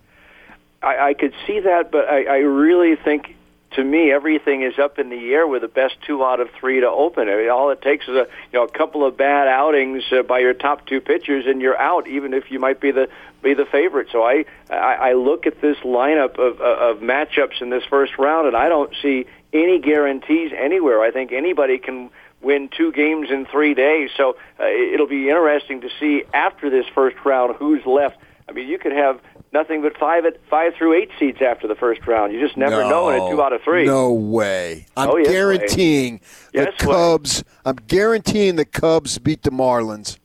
I, 0.81 1.09
I 1.09 1.13
could 1.13 1.33
see 1.45 1.59
that, 1.59 1.91
but 1.91 2.07
I, 2.07 2.23
I 2.23 2.37
really 2.37 2.95
think 2.95 3.35
to 3.71 3.83
me, 3.83 4.11
everything 4.11 4.63
is 4.63 4.77
up 4.77 4.99
in 4.99 5.09
the 5.09 5.33
air 5.33 5.47
with 5.47 5.61
the 5.61 5.67
best 5.67 5.95
two 6.05 6.23
out 6.23 6.39
of 6.39 6.49
three 6.59 6.81
to 6.81 6.89
open. 6.89 7.29
I 7.29 7.37
mean, 7.37 7.49
all 7.49 7.69
it 7.69 7.81
takes 7.81 8.05
is 8.07 8.15
a 8.15 8.27
you 8.51 8.59
know 8.59 8.63
a 8.63 8.69
couple 8.71 9.05
of 9.05 9.15
bad 9.15 9.47
outings 9.47 10.03
uh, 10.11 10.23
by 10.23 10.39
your 10.39 10.53
top 10.53 10.85
two 10.85 10.99
pitchers, 10.99 11.45
and 11.47 11.61
you're 11.61 11.77
out, 11.77 12.07
even 12.07 12.33
if 12.33 12.51
you 12.51 12.59
might 12.59 12.81
be 12.81 12.91
the 12.91 13.09
be 13.41 13.53
the 13.53 13.65
favorite. 13.65 14.07
So 14.11 14.23
I 14.23 14.45
I, 14.69 14.95
I 14.95 15.13
look 15.13 15.47
at 15.47 15.61
this 15.61 15.77
lineup 15.77 16.37
of 16.37 16.59
of 16.59 16.97
matchups 16.99 17.61
in 17.61 17.69
this 17.69 17.83
first 17.85 18.17
round, 18.17 18.47
and 18.47 18.57
I 18.57 18.67
don't 18.67 18.93
see 19.01 19.25
any 19.53 19.79
guarantees 19.79 20.51
anywhere. 20.55 21.01
I 21.01 21.11
think 21.11 21.31
anybody 21.31 21.77
can 21.77 22.09
win 22.41 22.69
two 22.75 22.91
games 22.91 23.29
in 23.29 23.45
three 23.45 23.73
days. 23.73 24.09
So 24.15 24.35
uh, 24.59 24.65
it'll 24.65 25.07
be 25.07 25.29
interesting 25.29 25.81
to 25.81 25.89
see 25.99 26.23
after 26.33 26.69
this 26.69 26.85
first 26.93 27.17
round 27.25 27.55
who's 27.55 27.85
left. 27.85 28.17
I 28.49 28.53
mean, 28.53 28.67
you 28.67 28.77
could 28.77 28.91
have 28.91 29.21
nothing 29.53 29.81
but 29.81 29.97
five 29.97 30.25
at 30.25 30.37
five 30.49 30.73
through 30.75 30.93
eight 30.93 31.09
seeds 31.19 31.41
after 31.41 31.67
the 31.67 31.75
first 31.75 32.05
round. 32.07 32.33
You 32.33 32.39
just 32.39 32.57
never 32.57 32.83
no, 32.83 32.89
know 32.89 33.09
in 33.09 33.21
a 33.21 33.35
two 33.35 33.41
out 33.41 33.53
of 33.53 33.61
three. 33.61 33.85
No 33.85 34.11
way. 34.11 34.85
I'm 34.97 35.09
oh, 35.09 35.17
yes 35.17 35.27
guaranteeing 35.27 36.13
way. 36.15 36.19
the 36.53 36.59
yes 36.65 36.73
Cubs. 36.79 37.43
Way. 37.43 37.51
I'm 37.65 37.75
guaranteeing 37.87 38.55
the 38.55 38.65
Cubs 38.65 39.17
beat 39.19 39.43
the 39.43 39.51
Marlins. 39.51 40.17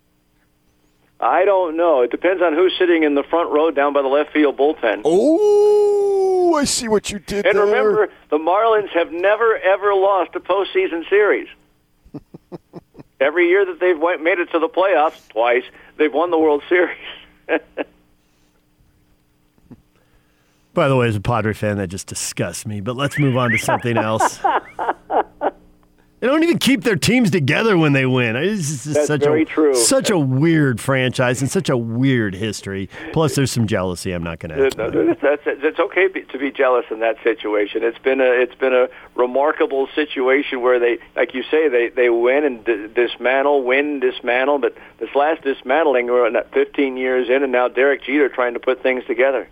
I 1.19 1.45
don't 1.47 1.77
know. 1.77 2.03
It 2.03 2.11
depends 2.11 2.43
on 2.43 2.53
who's 2.53 2.75
sitting 2.79 3.03
in 3.03 3.15
the 3.15 3.23
front 3.23 3.51
row 3.51 3.71
down 3.71 3.95
by 3.95 4.03
the 4.03 4.09
left 4.09 4.33
field 4.33 4.59
bullpen. 4.59 5.01
Oh, 5.05 6.55
I 6.55 6.65
see 6.65 6.89
what 6.89 7.11
you 7.11 7.19
did 7.19 7.47
and 7.47 7.57
there. 7.57 7.65
remember, 7.65 8.09
the 8.31 8.39
Marlins 8.39 8.91
have 8.91 9.13
never 9.13 9.57
ever 9.59 9.95
lost 9.95 10.35
a 10.35 10.41
postseason 10.41 11.09
series. 11.09 11.49
Every 13.21 13.49
year 13.49 13.65
that 13.65 13.81
they've 13.81 13.99
went, 13.99 14.23
made 14.23 14.39
it 14.39 14.51
to 14.53 14.59
the 14.59 14.69
playoffs 14.69 15.27
twice, 15.29 15.65
they've 15.97 16.13
won 16.13 16.31
the 16.31 16.39
World 16.39 16.63
Series. 16.69 16.99
By 20.75 20.89
the 20.89 20.97
way, 20.97 21.09
as 21.09 21.17
a 21.17 21.21
Padre 21.21 21.55
fan, 21.55 21.79
that 21.79 21.87
just 21.87 22.07
disgusts 22.07 22.67
me. 22.67 22.83
But 22.83 22.97
let's 22.97 23.19
move 23.19 23.39
on 23.39 23.51
to 23.51 23.59
something 23.59 23.97
else. 23.97 24.41
They 26.27 26.33
don't 26.33 26.43
even 26.43 26.59
keep 26.59 26.83
their 26.83 26.97
teams 26.97 27.31
together 27.31 27.79
when 27.79 27.93
they 27.93 28.05
win. 28.05 28.35
It's 28.35 28.67
just 28.67 28.95
That's 28.95 29.07
such 29.07 29.21
very 29.21 29.43
a, 29.43 29.45
true. 29.45 29.77
Such 29.77 30.11
a 30.11 30.19
weird 30.19 30.81
franchise 30.81 31.41
and 31.41 31.49
such 31.49 31.69
a 31.69 31.77
weird 31.77 32.35
history. 32.35 32.91
Plus, 33.13 33.37
there's 33.37 33.53
some 33.53 33.69
jealousy. 33.69 34.11
I'm 34.11 34.25
not 34.25 34.41
going 34.41 34.51
to. 34.51 34.65
It's, 34.65 35.23
that's, 35.23 35.79
okay 35.79 36.09
to 36.09 36.39
be 36.39 36.51
jealous 36.51 36.85
in 36.91 36.99
that 36.99 37.23
situation. 37.23 37.85
It's 37.85 37.99
been 37.99 38.21
a 38.21 38.25
it's 38.25 38.57
been 38.57 38.75
a 38.75 38.89
remarkable 39.15 39.87
situation 39.95 40.63
where 40.63 40.81
they, 40.81 40.99
like 41.15 41.33
you 41.33 41.45
say, 41.45 41.69
they 41.69 41.91
they 41.91 42.11
win 42.11 42.43
and 42.43 42.65
d- 42.65 42.89
dismantle, 42.93 43.63
win, 43.63 44.01
dismantle. 44.01 44.59
But 44.59 44.77
this 44.99 45.15
last 45.15 45.43
dismantling, 45.43 46.07
we're 46.07 46.43
15 46.43 46.97
years 46.97 47.29
in, 47.31 47.45
and 47.45 47.53
now 47.53 47.69
Derek 47.69 48.03
Jeter 48.03 48.29
trying 48.29 48.55
to 48.55 48.61
put 48.61 48.83
things 48.83 49.05
together. 49.05 49.49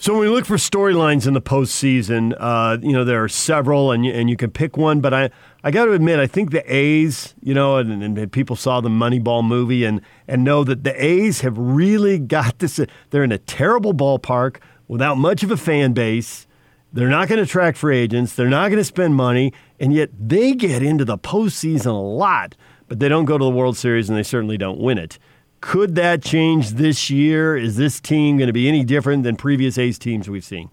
So 0.00 0.12
when 0.12 0.22
we 0.22 0.28
look 0.28 0.46
for 0.46 0.54
storylines 0.54 1.26
in 1.26 1.34
the 1.34 1.42
postseason, 1.42 2.32
uh, 2.38 2.78
you 2.80 2.92
know 2.92 3.02
there 3.02 3.24
are 3.24 3.28
several, 3.28 3.90
and 3.90 4.06
you, 4.06 4.12
and 4.12 4.30
you 4.30 4.36
can 4.36 4.52
pick 4.52 4.76
one. 4.76 5.00
But 5.00 5.12
I, 5.12 5.30
I 5.64 5.72
got 5.72 5.86
to 5.86 5.92
admit, 5.92 6.20
I 6.20 6.28
think 6.28 6.52
the 6.52 6.62
A's, 6.72 7.34
you 7.42 7.52
know, 7.52 7.78
and, 7.78 8.02
and, 8.02 8.32
people 8.32 8.54
saw 8.54 8.80
the 8.80 8.88
Moneyball 8.88 9.44
movie 9.44 9.84
and 9.84 10.00
and 10.28 10.44
know 10.44 10.62
that 10.62 10.84
the 10.84 11.04
A's 11.04 11.40
have 11.40 11.58
really 11.58 12.18
got 12.18 12.60
this. 12.60 12.78
They're 13.10 13.24
in 13.24 13.32
a 13.32 13.38
terrible 13.38 13.92
ballpark 13.92 14.58
without 14.86 15.16
much 15.16 15.42
of 15.42 15.50
a 15.50 15.56
fan 15.56 15.94
base. 15.94 16.46
They're 16.92 17.08
not 17.08 17.28
going 17.28 17.38
to 17.38 17.42
attract 17.42 17.76
free 17.76 17.98
agents. 17.98 18.34
They're 18.34 18.48
not 18.48 18.68
going 18.68 18.78
to 18.78 18.84
spend 18.84 19.14
money, 19.14 19.52
and 19.80 19.92
yet 19.92 20.10
they 20.18 20.54
get 20.54 20.82
into 20.82 21.04
the 21.04 21.18
postseason 21.18 21.86
a 21.86 21.90
lot. 21.92 22.54
But 22.86 23.00
they 23.00 23.08
don't 23.08 23.26
go 23.26 23.36
to 23.36 23.44
the 23.44 23.50
World 23.50 23.76
Series, 23.76 24.08
and 24.08 24.16
they 24.16 24.22
certainly 24.22 24.56
don't 24.56 24.78
win 24.78 24.96
it. 24.96 25.18
Could 25.60 25.96
that 25.96 26.22
change 26.22 26.70
this 26.70 27.10
year? 27.10 27.56
Is 27.56 27.76
this 27.76 28.00
team 28.00 28.38
going 28.38 28.46
to 28.46 28.52
be 28.52 28.68
any 28.68 28.84
different 28.84 29.24
than 29.24 29.36
previous 29.36 29.76
A's 29.76 29.98
teams 29.98 30.30
we've 30.30 30.44
seen? 30.44 30.70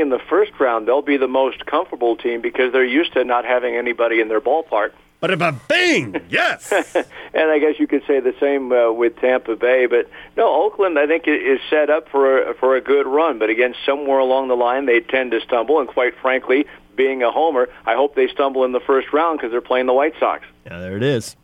Well, 0.00 0.06
certainly 0.06 0.16
in 0.16 0.22
the 0.22 0.28
first 0.28 0.58
round, 0.60 0.88
they'll 0.88 1.02
be 1.02 1.16
the 1.16 1.28
most 1.28 1.66
comfortable 1.66 2.16
team 2.16 2.40
because 2.40 2.72
they're 2.72 2.84
used 2.84 3.12
to 3.14 3.24
not 3.24 3.44
having 3.44 3.76
anybody 3.76 4.20
in 4.20 4.28
their 4.28 4.40
ballpark. 4.40 4.92
But 5.20 5.30
if 5.30 5.40
a 5.40 5.52
bing, 5.68 6.16
yes. 6.30 6.72
and 6.72 7.50
I 7.50 7.58
guess 7.58 7.78
you 7.78 7.86
could 7.86 8.02
say 8.06 8.20
the 8.20 8.34
same 8.40 8.72
uh, 8.72 8.90
with 8.90 9.16
Tampa 9.16 9.54
Bay. 9.54 9.86
But 9.86 10.08
no, 10.36 10.64
Oakland, 10.64 10.98
I 10.98 11.06
think, 11.06 11.24
is 11.26 11.60
set 11.68 11.90
up 11.90 12.08
for 12.08 12.50
a, 12.50 12.54
for 12.54 12.76
a 12.76 12.80
good 12.80 13.06
run. 13.06 13.38
But 13.38 13.50
again, 13.50 13.74
somewhere 13.84 14.18
along 14.18 14.48
the 14.48 14.56
line, 14.56 14.86
they 14.86 15.00
tend 15.00 15.32
to 15.32 15.40
stumble. 15.42 15.78
And 15.78 15.88
quite 15.88 16.14
frankly, 16.22 16.66
being 16.96 17.22
a 17.22 17.30
homer, 17.30 17.68
I 17.84 17.94
hope 17.94 18.14
they 18.14 18.28
stumble 18.28 18.64
in 18.64 18.72
the 18.72 18.80
first 18.80 19.12
round 19.12 19.38
because 19.38 19.50
they're 19.50 19.60
playing 19.60 19.86
the 19.86 19.92
White 19.92 20.14
Sox. 20.18 20.44
Yeah, 20.64 20.78
there 20.78 20.96
it 20.96 21.02
is. 21.02 21.36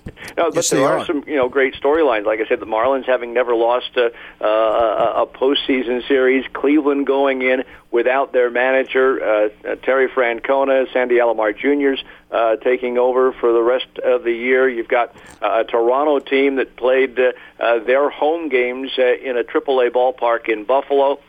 No, 0.34 0.44
but 0.44 0.54
Yes, 0.54 0.70
there 0.70 0.84
are, 0.84 0.98
are. 0.98 1.04
some 1.04 1.24
you 1.26 1.36
know 1.36 1.50
great 1.50 1.74
storylines. 1.74 2.24
Like 2.24 2.40
I 2.40 2.46
said, 2.46 2.58
the 2.58 2.66
Marlins 2.66 3.04
having 3.04 3.34
never 3.34 3.54
lost 3.54 3.90
a, 3.96 4.06
uh, 4.40 5.24
a 5.24 5.26
postseason 5.26 6.06
series, 6.08 6.46
Cleveland 6.54 7.06
going 7.06 7.42
in 7.42 7.64
without 7.90 8.32
their 8.32 8.50
manager 8.50 9.22
uh, 9.22 9.48
uh, 9.68 9.74
Terry 9.76 10.08
Francona, 10.08 10.90
Sandy 10.92 11.16
Alomar 11.16 11.54
Jr.'s 11.54 12.02
uh, 12.32 12.56
taking 12.56 12.98
over 12.98 13.32
for 13.32 13.52
the 13.52 13.62
rest 13.62 13.98
of 14.02 14.24
the 14.24 14.32
year. 14.32 14.68
You've 14.68 14.88
got 14.88 15.14
uh, 15.42 15.60
a 15.60 15.64
Toronto 15.64 16.18
team 16.18 16.56
that 16.56 16.76
played 16.76 17.18
uh, 17.18 17.32
uh, 17.60 17.78
their 17.80 18.08
home 18.08 18.48
games 18.48 18.90
uh, 18.98 19.14
in 19.14 19.36
a 19.36 19.44
AAA 19.44 19.90
ballpark 19.90 20.48
in 20.48 20.64
Buffalo, 20.64 21.20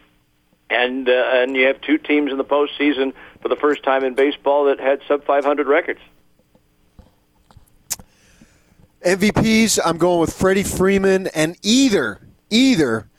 and 0.69 1.07
uh, 1.09 1.29
and 1.33 1.55
you 1.55 1.67
have 1.67 1.81
two 1.81 1.97
teams 1.97 2.31
in 2.31 2.37
the 2.37 2.45
postseason 2.45 3.13
for 3.41 3.49
the 3.49 3.57
first 3.57 3.83
time 3.83 4.03
in 4.03 4.15
baseball 4.15 4.65
that 4.65 4.79
had 4.79 5.01
sub 5.07 5.25
500 5.25 5.67
records. 5.67 5.99
MVPs, 9.03 9.79
I'm 9.83 9.97
going 9.97 10.21
with 10.21 10.33
Freddie 10.33 10.63
Freeman 10.63 11.27
and 11.27 11.57
either, 11.61 12.21
either 12.49 13.09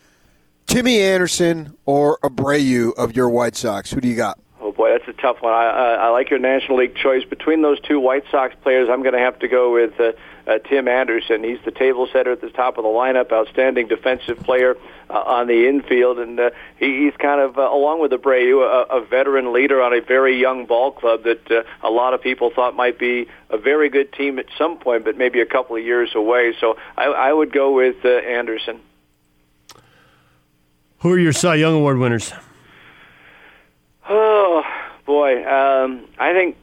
Timmy 0.66 1.01
Anderson 1.01 1.77
or 1.85 2.18
Abreu 2.20 2.94
of 2.94 3.14
your 3.14 3.29
White 3.29 3.55
Sox. 3.55 3.90
Who 3.92 4.01
do 4.01 4.09
you 4.09 4.16
got? 4.16 4.38
Oh 4.61 4.73
boy, 4.73 4.90
that's 4.90 5.07
a 5.09 5.20
tough 5.20 5.42
one. 5.42 5.53
I, 5.53 5.64
I, 5.64 5.94
I 5.94 6.09
like 6.09 6.31
your 6.31 6.38
National 6.38 6.79
League 6.79 6.97
choice. 6.97 7.25
Between 7.25 7.61
those 7.61 7.79
two 7.81 8.01
White 8.01 8.25
Sox 8.31 8.55
players, 8.62 8.88
I'm 8.90 9.03
going 9.03 9.12
to 9.12 9.18
have 9.18 9.38
to 9.40 9.49
go 9.49 9.73
with 9.73 9.99
uh, 10.01 10.12
uh, 10.47 10.59
Tim 10.59 10.89
Anderson. 10.89 11.43
He's 11.45 11.59
the 11.65 11.71
table 11.71 12.09
setter 12.13 12.33
at 12.33 12.41
the 12.41 12.51
top 12.51 12.79
of 12.79 12.85
the 12.85 12.91
lineup, 12.91 13.33
outstanding 13.33 13.89
defensive 13.89 14.39
player 14.41 14.77
uh, 15.11 15.15
on 15.15 15.47
the 15.47 15.69
infield, 15.69 16.19
and 16.19 16.39
uh, 16.39 16.51
he, 16.79 17.05
he's 17.05 17.17
kind 17.19 17.41
of, 17.41 17.59
uh, 17.59 17.63
along 17.63 18.01
with 18.01 18.13
Abreu, 18.13 18.63
a, 18.63 18.97
a 18.97 19.05
veteran 19.05 19.53
leader 19.53 19.83
on 19.83 19.93
a 19.93 20.01
very 20.01 20.41
young 20.41 20.67
ball 20.67 20.93
club 20.93 21.25
that 21.25 21.51
uh, 21.51 21.63
a 21.83 21.91
lot 21.91 22.15
of 22.15 22.23
people 22.23 22.51
thought 22.55 22.75
might 22.75 22.99
be 22.99 23.29
a 23.51 23.59
very 23.59 23.89
good 23.89 24.13
team 24.13 24.39
at 24.39 24.47
some 24.59 24.79
point, 24.79 25.05
but 25.05 25.17
maybe 25.17 25.41
a 25.41 25.47
couple 25.47 25.77
of 25.77 25.85
years 25.85 26.15
away. 26.15 26.55
So 26.61 26.77
I, 26.97 27.05
I 27.05 27.33
would 27.33 27.53
go 27.53 27.73
with 27.73 27.97
uh, 28.05 28.09
Anderson. 28.09 28.81
Who 30.99 31.13
are 31.13 31.19
your 31.19 31.33
Cy 31.33 31.57
Young 31.57 31.75
Award 31.75 31.99
winners? 31.99 32.33
Oh 34.09 34.63
boy, 35.07 35.47
um, 35.47 36.07
I 36.19 36.33
think 36.33 36.57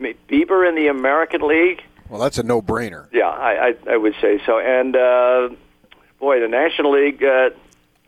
Bieber 0.00 0.68
in 0.68 0.74
the 0.74 0.88
American 0.88 1.46
League. 1.46 1.82
Well, 2.08 2.20
that's 2.20 2.38
a 2.38 2.42
no-brainer. 2.42 3.08
Yeah, 3.12 3.28
I, 3.28 3.68
I, 3.68 3.74
I 3.92 3.96
would 3.96 4.14
say 4.20 4.40
so. 4.46 4.58
And 4.58 4.94
uh, 4.96 5.48
boy, 6.20 6.40
the 6.40 6.48
National 6.48 6.92
League. 6.92 7.22
Uh, 7.22 7.50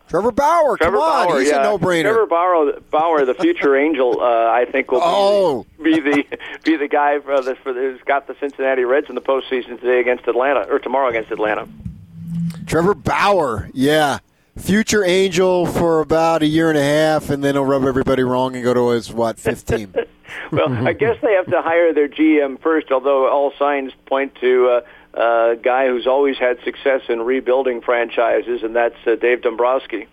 Trevor 0.08 0.32
Bauer, 0.32 0.78
Trevor 0.78 0.96
come 0.96 1.02
on, 1.02 1.28
Bauer, 1.28 1.40
he's 1.40 1.50
yeah. 1.50 1.60
a 1.60 1.64
no-brainer. 1.64 2.02
Trevor 2.02 2.26
Bauer, 2.26 2.80
Bauer, 2.90 3.24
the 3.26 3.34
future 3.34 3.76
angel, 3.86 4.20
uh, 4.22 4.24
I 4.50 4.64
think 4.70 4.90
will 4.90 5.00
be, 5.00 5.04
Oh. 5.06 5.66
be 5.82 6.00
the 6.00 6.24
be 6.64 6.76
the 6.76 6.88
guy 6.88 7.18
for 7.20 7.42
the, 7.42 7.54
for 7.56 7.74
the, 7.74 7.80
who's 7.80 8.00
got 8.06 8.26
the 8.26 8.34
Cincinnati 8.40 8.84
Reds 8.84 9.08
in 9.10 9.14
the 9.16 9.20
postseason 9.20 9.78
today 9.80 10.00
against 10.00 10.26
Atlanta 10.26 10.60
or 10.60 10.78
tomorrow 10.78 11.08
against 11.08 11.30
Atlanta. 11.30 11.68
Trevor 12.66 12.94
Bauer, 12.94 13.68
yeah. 13.74 14.18
Future 14.56 15.04
Angel 15.04 15.66
for 15.66 16.00
about 16.00 16.42
a 16.42 16.46
year 16.46 16.68
and 16.68 16.78
a 16.78 16.82
half, 16.82 17.30
and 17.30 17.44
then 17.44 17.54
he'll 17.54 17.64
rub 17.64 17.84
everybody 17.84 18.22
wrong 18.22 18.54
and 18.56 18.64
go 18.64 18.74
to 18.74 18.88
his, 18.88 19.12
what, 19.12 19.38
fifth 19.38 19.66
team? 19.66 19.94
Well, 20.52 20.86
I 20.86 20.92
guess 20.92 21.16
they 21.22 21.32
have 21.34 21.46
to 21.46 21.62
hire 21.62 21.92
their 21.92 22.08
GM 22.08 22.60
first, 22.60 22.90
although 22.90 23.28
all 23.28 23.52
signs 23.58 23.92
point 24.06 24.34
to 24.40 24.82
uh, 25.14 25.18
uh, 25.18 25.54
guy 25.54 25.88
who's 25.88 26.06
always 26.06 26.36
had 26.38 26.58
success 26.64 27.02
in 27.08 27.22
rebuilding 27.22 27.80
franchises, 27.80 28.62
and 28.62 28.74
that's 28.74 28.96
uh, 29.06 29.14
Dave 29.16 29.42
Dombrowski. 29.42 30.06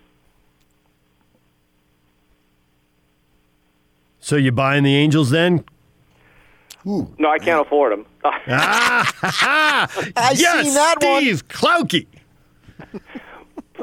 So 4.20 4.36
you 4.36 4.52
buying 4.52 4.84
the 4.84 4.96
Angels 4.96 5.30
then? 5.30 5.64
Ooh, 6.88 7.08
no, 7.18 7.30
I 7.30 7.40
can't 7.40 7.66
afford 7.66 7.94
them. 7.94 8.06
ah, 8.24 9.14
I 10.16 10.34
yes, 10.36 10.74
that 10.74 10.96
Steve 11.00 11.44
one. 11.44 11.88
Klauke. 11.88 12.08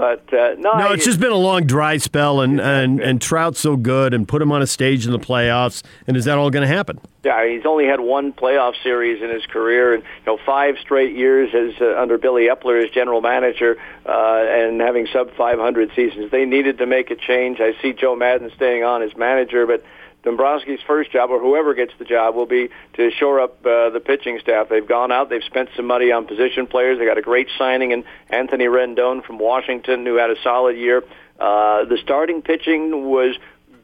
But 0.03 0.35
uh, 0.35 0.57
no, 0.59 0.73
no, 0.73 0.91
it's 0.91 1.05
just 1.05 1.21
been 1.21 1.31
a 1.31 1.37
long 1.37 1.65
dry 1.65 1.97
spell, 1.97 2.41
and, 2.41 2.61
and, 2.61 2.99
and 2.99 3.23
Trout's 3.23 3.61
so 3.61 3.77
good, 3.77 4.13
and 4.13 4.27
put 4.27 4.43
him 4.43 4.51
on 4.51 4.61
a 4.61 4.67
stage 4.67 5.07
in 5.07 5.13
the 5.13 5.19
playoffs. 5.21 5.85
And 6.09 6.17
is 6.17 6.25
that 6.25 6.39
all 6.39 6.51
going 6.51 6.69
to 6.69 6.75
happen? 6.75 6.99
Yeah, 7.23 7.49
he's 7.49 7.65
only 7.65 7.87
had 7.87 8.01
one 8.01 8.33
playoff 8.33 8.75
series 8.83 9.23
in 9.23 9.31
his 9.31 9.47
career, 9.47 9.95
and 9.95 10.03
you 10.03 10.27
know, 10.27 10.41
five 10.45 10.75
straight 10.81 11.15
years 11.15 11.55
as 11.55 11.81
uh, 11.81 11.97
under 12.01 12.19
Billy 12.19 12.49
Eppler 12.49 12.85
as 12.85 12.91
general 12.91 13.21
manager, 13.21 13.79
uh, 14.05 14.45
and 14.45 14.81
having 14.81 15.07
sub 15.13 15.33
500 15.37 15.93
seasons. 15.95 16.33
They 16.33 16.47
needed 16.47 16.79
to 16.79 16.87
make 16.87 17.13
a 17.13 17.15
change. 17.15 17.61
I 17.61 17.81
see 17.81 17.93
Joe 17.93 18.17
Maddon 18.17 18.51
staying 18.57 18.83
on 18.83 19.03
as 19.03 19.17
manager, 19.17 19.69
but 19.69 19.85
Dombrowski's 20.25 20.81
first 20.87 21.11
job, 21.11 21.31
or 21.31 21.41
whoever 21.41 21.75
gets 21.75 21.93
the 21.99 22.05
job, 22.05 22.35
will 22.35 22.47
be 22.47 22.69
to 22.95 23.11
shore 23.11 23.41
up 23.41 23.65
uh, 23.67 23.91
the 23.91 24.01
pitching 24.01 24.39
staff. 24.41 24.69
They've 24.69 24.87
gone 24.87 25.11
out, 25.11 25.29
they've 25.31 25.43
spent 25.45 25.71
some 25.77 25.87
money 25.87 26.13
on 26.13 26.27
position 26.27 26.67
players. 26.67 26.99
They 26.99 27.07
got 27.07 27.19
a 27.19 27.23
great 27.23 27.49
signing 27.59 27.91
in 27.91 28.05
Anthony 28.31 28.67
Rendon 28.67 29.25
from 29.25 29.39
Washington, 29.39 30.07
who 30.07 30.15
had 30.17 30.31
a 30.31 30.37
solid 30.43 30.77
year. 30.77 31.03
Uh, 31.39 31.85
the 31.85 31.99
starting 32.03 32.43
pitching 32.43 33.11
was 33.11 33.37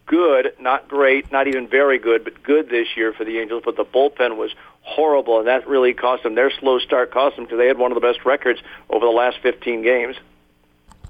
good, 0.07 0.53
not 0.61 0.89
great, 0.89 1.31
not 1.33 1.49
even 1.49 1.69
very 1.69 1.99
good, 1.99 2.25
but 2.25 2.43
good 2.43 2.69
this 2.69 2.89
year 2.97 3.13
for 3.13 3.25
the 3.25 3.39
Angels. 3.39 3.63
But 3.65 3.77
the 3.77 3.85
bullpen 3.85 4.37
was 4.37 4.51
horrible, 4.83 5.39
and 5.39 5.49
that 5.49 5.69
really 5.69 5.93
cost 5.93 6.23
them. 6.23 6.35
Their 6.35 6.51
slow 6.51 6.79
start 6.79 7.13
cost 7.13 7.37
them 7.37 7.45
because 7.45 7.59
they 7.59 7.67
had 7.67 7.79
one 7.79 7.93
of 7.93 7.95
the 7.95 8.07
best 8.07 8.25
records 8.25 8.61
over 8.89 9.05
the 9.05 9.13
last 9.13 9.39
15 9.43 9.83
games. 9.83 10.17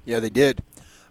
Yeah, 0.05 0.19
they 0.19 0.29
did. 0.29 0.63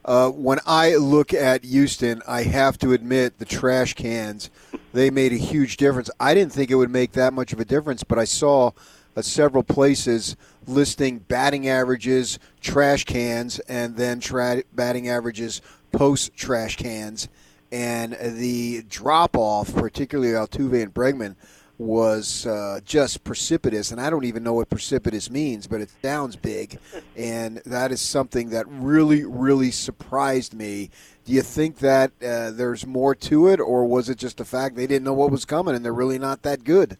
Uh, 0.04 0.30
when 0.30 0.58
I 0.66 0.96
look 0.96 1.34
at 1.34 1.64
Houston, 1.64 2.22
I 2.26 2.44
have 2.44 2.78
to 2.78 2.92
admit 2.92 3.38
the 3.38 3.44
trash 3.44 3.94
cans 3.94 4.50
they 4.92 5.10
made 5.10 5.32
a 5.32 5.36
huge 5.36 5.76
difference. 5.76 6.10
I 6.18 6.34
didn't 6.34 6.52
think 6.52 6.70
it 6.70 6.76
would 6.76 6.90
make 6.90 7.12
that 7.12 7.32
much 7.32 7.52
of 7.52 7.60
a 7.60 7.64
difference, 7.64 8.04
but 8.04 8.18
I 8.18 8.24
saw 8.24 8.72
uh, 9.16 9.22
several 9.22 9.62
places 9.62 10.36
listing 10.66 11.18
batting 11.18 11.68
averages, 11.68 12.38
trash 12.60 13.04
cans, 13.04 13.58
and 13.60 13.96
then 13.96 14.20
tra- 14.20 14.62
batting 14.72 15.08
averages 15.08 15.60
post 15.92 16.34
trash 16.34 16.76
cans, 16.76 17.28
and 17.70 18.16
the 18.20 18.82
drop 18.88 19.36
off, 19.36 19.74
particularly 19.74 20.32
Altuve 20.32 20.82
and 20.82 20.94
Bregman 20.94 21.36
was 21.78 22.44
uh, 22.44 22.80
just 22.84 23.22
precipitous, 23.22 23.92
and 23.92 24.00
I 24.00 24.10
don't 24.10 24.24
even 24.24 24.42
know 24.42 24.54
what 24.54 24.68
precipitous 24.68 25.30
means, 25.30 25.66
but 25.66 25.80
it 25.80 25.90
sounds 26.02 26.36
big, 26.36 26.78
and 27.16 27.58
that 27.64 27.92
is 27.92 28.00
something 28.00 28.50
that 28.50 28.66
really, 28.68 29.24
really 29.24 29.70
surprised 29.70 30.54
me. 30.54 30.90
Do 31.24 31.32
you 31.32 31.42
think 31.42 31.78
that 31.78 32.10
uh, 32.22 32.50
there's 32.50 32.86
more 32.86 33.14
to 33.14 33.48
it, 33.48 33.60
or 33.60 33.84
was 33.84 34.08
it 34.08 34.18
just 34.18 34.38
the 34.38 34.44
fact 34.44 34.76
they 34.76 34.86
didn't 34.86 35.04
know 35.04 35.12
what 35.12 35.30
was 35.30 35.44
coming 35.44 35.74
and 35.74 35.84
they're 35.84 35.92
really 35.92 36.18
not 36.18 36.42
that 36.42 36.64
good? 36.64 36.98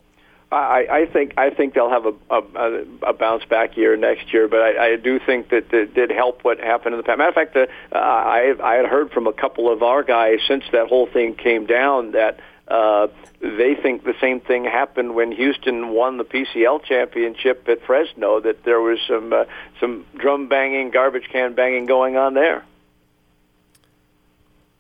I, 0.51 0.87
I 0.91 1.07
think 1.07 1.35
I 1.37 1.51
think 1.51 1.75
they'll 1.75 1.91
have 1.91 2.07
a, 2.07 2.15
a, 2.31 2.85
a 3.09 3.13
bounce 3.13 3.45
back 3.45 3.77
year 3.77 3.97
next 3.99 4.33
year, 4.33 4.49
but 4.49 4.61
I, 4.61 4.93
I 4.93 4.97
do 4.97 5.19
think 5.19 5.51
that 5.51 5.73
it 5.73 5.93
did 5.93 6.11
help 6.11 6.43
what 6.43 6.59
happened 6.59 6.95
in 6.95 6.99
the 6.99 7.03
past. 7.03 7.19
Matter 7.19 7.29
of 7.29 7.35
fact, 7.35 7.57
uh, 7.57 7.67
I 7.99 8.55
I 8.63 8.77
had 8.77 8.87
heard 8.87 9.11
from 9.11 9.27
a 9.27 9.33
couple 9.33 9.71
of 9.71 9.83
our 9.83 10.03
guys 10.03 10.39
since 10.49 10.65
that 10.73 10.89
whole 10.89 11.07
thing 11.07 11.35
came 11.35 11.67
down 11.67 12.13
that 12.13 12.41
uh, 12.69 13.09
they 13.41 13.75
think 13.75 14.05
the 14.05 14.15
same 14.21 14.41
thing 14.41 14.65
happened 14.65 15.15
when 15.15 15.33
Houston 15.33 15.91
won 15.91 16.19
the 16.19 16.25
PCL 16.25 16.85
championship 16.85 17.69
at 17.69 17.83
Fresno. 17.83 18.41
That 18.41 18.65
there 18.65 18.81
was 18.81 18.99
some 19.09 19.33
uh, 19.33 19.45
some 19.81 20.05
drum 20.17 20.49
banging, 20.49 20.91
garbage 20.91 21.29
can 21.31 21.55
banging 21.55 21.87
going 21.87 22.17
on 22.17 22.35
there. 22.35 22.65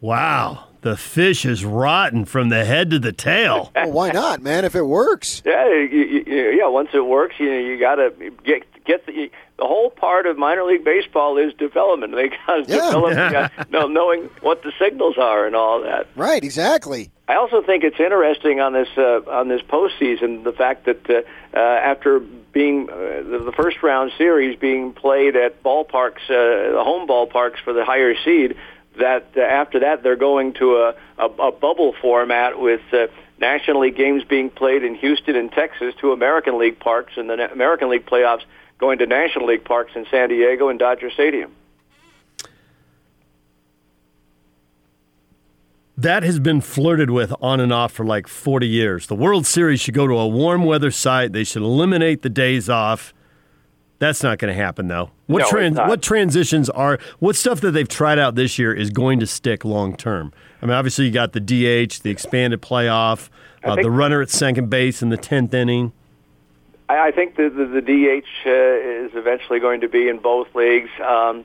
Wow. 0.01 0.65
The 0.81 0.97
fish 0.97 1.45
is 1.45 1.65
rotten 1.65 2.25
from 2.25 2.51
the 2.51 2.65
head 2.65 2.91
to 2.91 3.01
the 3.01 3.13
tail. 3.13 3.73
well, 3.75 3.91
why 3.91 4.13
not, 4.13 4.41
man? 4.41 4.65
If 4.65 4.77
it 4.77 4.85
works, 4.85 5.43
yeah, 5.45 5.67
you, 5.69 6.23
you, 6.25 6.51
yeah. 6.57 6.69
Once 6.69 6.91
it 6.95 7.05
works, 7.05 7.35
you 7.39 7.51
know, 7.51 7.59
you 7.59 7.81
got 7.81 7.97
to 7.97 8.13
get 8.45 8.63
get 8.85 9.07
the 9.07 9.31
the 9.59 9.67
whole 9.67 9.91
part 9.91 10.27
of 10.27 10.39
minor 10.39 10.65
league 10.65 10.85
baseball 10.85 11.37
is 11.37 11.53
development. 11.55 12.15
They 12.19 12.31
got 12.31 12.67
to 12.67 12.73
yeah. 12.73 12.77
develop, 12.91 13.69
you 13.69 13.73
know, 13.73 13.87
knowing 13.87 14.31
what 14.41 14.63
the 14.63 14.73
signals 14.81 15.19
are 15.19 15.47
and 15.47 15.55
all 15.55 15.83
that. 15.83 16.09
Right, 16.17 16.43
exactly. 16.43 17.11
I 17.29 17.37
also 17.37 17.63
think 17.63 17.85
it's 17.85 18.01
interesting 18.01 18.61
on 18.61 18.73
this 18.73 18.89
uh, 18.97 19.21
on 19.29 19.49
this 19.49 19.61
postseason 19.63 20.43
the 20.43 20.53
fact 20.53 20.87
that 20.87 21.09
uh, 21.09 21.23
uh, 21.55 21.59
after 21.61 22.19
being 22.19 22.89
uh, 22.91 23.23
the, 23.23 23.43
the 23.45 23.53
first 23.53 23.83
round 23.83 24.13
series 24.19 24.59
being 24.59 24.93
played 24.95 25.37
at 25.37 25.63
ballparks, 25.63 26.25
uh, 26.29 26.73
the 26.73 26.83
home 26.83 27.07
ballparks 27.07 27.61
for 27.63 27.73
the 27.73 27.85
higher 27.85 28.15
seed, 28.25 28.57
that 28.99 29.29
uh, 29.37 29.41
after 29.41 29.81
that 29.81 30.03
they're 30.03 30.17
going 30.17 30.55
to 30.55 30.77
a, 30.77 30.95
a, 31.19 31.27
a 31.27 31.53
bubble 31.53 31.95
format 32.01 32.59
with. 32.59 32.83
Uh, 32.93 33.07
National 33.41 33.83
League 33.83 33.95
games 33.95 34.25
being 34.25 34.51
played 34.51 34.83
in 34.83 34.97
Houston 34.97 35.37
and 35.37 35.53
Texas, 35.53 35.95
two 36.01 36.11
American 36.11 36.59
League 36.59 36.81
parks, 36.81 37.13
and 37.17 37.31
the 37.31 37.53
American 37.53 37.89
League 37.89 38.05
playoffs 38.05 38.43
going 38.79 38.99
to 38.99 39.07
National 39.07 39.47
League 39.47 39.65
parks 39.65 39.93
in 39.95 40.07
San 40.11 40.29
Diego 40.29 40.69
and 40.69 40.79
Dodger 40.79 41.11
Stadium. 41.11 41.53
That 45.97 46.23
has 46.23 46.39
been 46.39 46.61
flirted 46.61 47.11
with 47.11 47.35
on 47.41 47.59
and 47.59 47.73
off 47.73 47.91
for 47.91 48.05
like 48.05 48.29
40 48.29 48.69
years. 48.69 49.09
The 49.09 49.17
World 49.17 49.47
Series 49.47 49.81
should 49.81 49.95
go 49.95 50.07
to 50.07 50.15
a 50.15 50.29
warm 50.29 50.63
weather 50.65 50.93
site. 50.93 51.33
They 51.33 51.43
should 51.43 51.63
eliminate 51.63 52.23
the 52.23 52.29
days 52.29 52.71
off. 52.71 53.13
That's 53.99 54.23
not 54.23 54.39
going 54.39 54.55
to 54.55 54.63
happen, 54.63 54.87
though. 54.87 55.11
What, 55.27 55.41
no, 55.41 55.51
trans- 55.51 55.77
what 55.77 56.01
transitions 56.01 56.71
are, 56.71 57.01
what 57.19 57.35
stuff 57.35 57.61
that 57.63 57.73
they've 57.73 57.89
tried 57.89 58.21
out 58.21 58.37
this 58.37 58.61
year 58.61 58.73
is 58.73 58.91
going 58.91 59.19
to 59.19 59.27
stick 59.27 59.65
long 59.65 59.97
term? 59.97 60.33
I 60.63 60.67
mean, 60.67 60.75
obviously, 60.75 61.07
you 61.07 61.11
got 61.11 61.33
the 61.33 61.41
DH, 61.41 62.03
the 62.03 62.11
expanded 62.11 62.63
playoff, 62.63 63.29
uh, 63.65 63.75
the 63.75 63.91
runner 63.91 64.23
at 64.23 64.31
second 64.31 64.71
base 64.71 65.03
in 65.03 65.09
the 65.09 65.19
10th 65.19 65.53
inning. 65.53 65.93
I, 66.89 67.09
I 67.09 67.11
think 67.13 67.37
the, 67.37 67.49
the, 67.51 67.67
the 67.67 67.81
DH 67.81 68.47
uh, 68.47 69.07
is 69.07 69.13
eventually 69.15 69.61
going 69.61 69.83
to 69.83 69.89
be 69.89 70.09
in 70.09 70.19
both 70.19 70.55
leagues. 70.55 70.91
Um, 71.01 71.45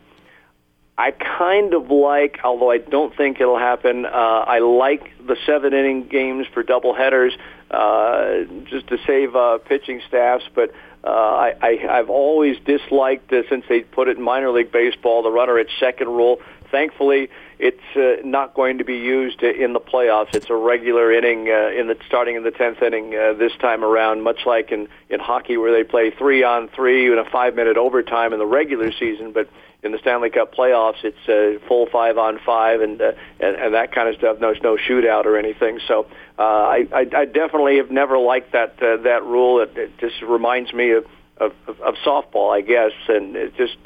I 0.98 1.12
kind 1.12 1.74
of 1.74 1.90
like, 1.90 2.40
although 2.44 2.70
I 2.70 2.78
don't 2.78 3.16
think 3.16 3.42
it'll 3.42 3.58
happen. 3.58 4.06
Uh, 4.06 4.10
I 4.10 4.60
like 4.60 5.12
the 5.26 5.36
seven 5.46 5.74
inning 5.74 6.08
games 6.08 6.46
for 6.54 6.62
double 6.62 6.94
headers, 6.94 7.34
uh, 7.72 8.44
just 8.66 8.88
to 8.88 9.00
save 9.08 9.36
uh, 9.36 9.58
pitching 9.58 10.02
staffs. 10.08 10.44
But 10.54 10.72
uh, 11.04 11.10
I, 11.10 11.56
I, 11.62 11.98
I've 11.98 12.12
always 12.12 12.58
disliked 12.64 13.34
uh, 13.34 13.42
since 13.50 13.66
they 13.68 13.82
put 13.82 14.08
it 14.08 14.18
in 14.18 14.24
minor 14.24 14.52
league 14.52 14.72
baseball 14.72 15.24
the 15.24 15.32
runner 15.32 15.58
at 15.58 15.66
second 15.80 16.10
rule. 16.10 16.40
Thankfully, 16.70 17.30
it's 17.64 17.96
uh, 17.96 18.22
not 18.28 18.54
going 18.56 18.80
to 18.80 18.84
be 18.84 18.98
used 18.98 19.42
in 19.42 19.72
the 19.72 19.80
playoffs. 19.80 20.36
It's 20.36 20.50
a 20.50 20.56
regular 20.56 21.14
inning 21.14 21.48
uh, 21.48 21.70
in 21.70 21.88
the 21.88 21.96
starting 22.06 22.36
in 22.36 22.44
the 22.44 22.52
tenth 22.52 22.82
inning 22.82 23.16
uh, 23.16 23.34
this 23.34 23.54
time 23.62 23.86
around, 23.86 24.22
much 24.22 24.42
like 24.46 24.74
in 24.74 24.90
in 25.10 25.22
hockey 25.22 25.56
where 25.56 25.72
they 25.72 25.86
play 25.86 26.12
three 26.12 26.44
on 26.44 26.68
three 26.68 27.10
in 27.10 27.18
a 27.18 27.24
five 27.24 27.56
minute 27.56 27.78
overtime 27.78 28.34
in 28.34 28.40
the 28.40 28.46
regular 28.46 28.92
season. 28.92 29.32
But 29.32 29.48
in 29.82 29.94
the 29.94 29.98
Stanley 30.00 30.30
Cup 30.30 30.54
playoffs, 30.54 31.06
it's 31.06 31.30
a 31.30 31.66
full 31.66 31.86
five 31.86 32.18
on 32.18 32.38
five 32.46 32.82
and 32.82 33.02
uh, 33.02 33.14
and, 33.40 33.56
and 33.56 33.74
that 33.76 33.94
kind 33.94 34.10
of 34.10 34.16
stuff. 34.16 34.42
No, 34.42 34.54
no 34.62 34.76
shootout 34.76 35.24
or 35.24 35.38
anything. 35.38 35.80
So 35.88 36.08
uh, 36.38 36.42
I, 36.42 36.88
I 36.94 37.08
I 37.16 37.26
definitely 37.26 37.78
have 37.78 37.92
never 37.92 38.18
liked 38.18 38.52
that 38.52 38.76
uh, 38.84 38.98
that 39.04 39.24
rule. 39.24 39.62
It, 39.62 39.78
it 39.78 39.98
just 40.00 40.22
reminds 40.22 40.74
me 40.74 40.92
of, 40.92 41.06
of 41.38 41.54
of 41.68 41.96
softball, 42.06 42.54
I 42.54 42.60
guess, 42.60 42.92
and 43.08 43.38
it 43.38 43.56
just 43.56 43.78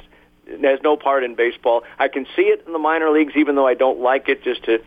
has 0.62 0.80
no 0.84 0.98
part 0.98 1.24
in 1.24 1.36
baseball. 1.36 1.84
I 2.00 2.08
can 2.08 2.26
see 2.36 2.44
it 2.44 2.64
in 2.66 2.74
the 2.74 2.80
minor 2.80 3.10
leagues, 3.10 3.34
even 3.36 3.56
though 3.56 3.68
I 3.68 3.74
don't 3.74 4.00
like 4.00 4.30
it, 4.30 4.44
just 4.44 4.64
to 4.66 4.82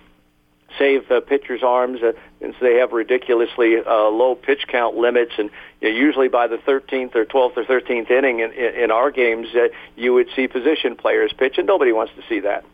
save 0.79 1.11
uh, 1.11 1.21
pitchers' 1.21 1.63
arms, 1.63 2.03
uh, 2.03 2.13
so 2.41 2.53
they 2.61 2.77
have 2.77 2.93
ridiculously 2.93 3.77
uh, 3.79 4.09
low 4.09 4.35
pitch 4.35 4.67
count 4.69 4.97
limits. 4.97 5.33
And 5.39 5.51
you 5.81 5.93
know, 5.93 5.99
usually 5.99 6.29
by 6.29 6.47
the 6.47 6.57
13th 6.57 7.15
or 7.15 7.25
12th 7.25 7.57
or 7.57 7.65
13th 7.65 8.11
inning 8.11 8.41
in, 8.41 8.53
in, 8.53 8.75
in 8.85 8.91
our 8.91 9.11
games, 9.11 9.49
uh, 9.55 9.69
you 9.97 10.15
would 10.15 10.29
see 10.35 10.49
position 10.49 10.97
players 10.97 11.33
pitch, 11.33 11.59
and 11.59 11.67
nobody 11.67 11.93
wants 11.93 12.13
to 12.17 12.23
see 12.29 12.41
that. 12.41 12.65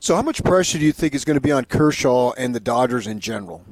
So, 0.00 0.14
how 0.14 0.22
much 0.22 0.42
pressure 0.44 0.78
do 0.78 0.84
you 0.84 0.92
think 0.92 1.14
is 1.14 1.24
going 1.24 1.36
to 1.36 1.40
be 1.40 1.52
on 1.52 1.64
Kershaw 1.64 2.32
and 2.32 2.54
the 2.54 2.60
Dodgers 2.60 3.06
in 3.06 3.20
general? 3.20 3.62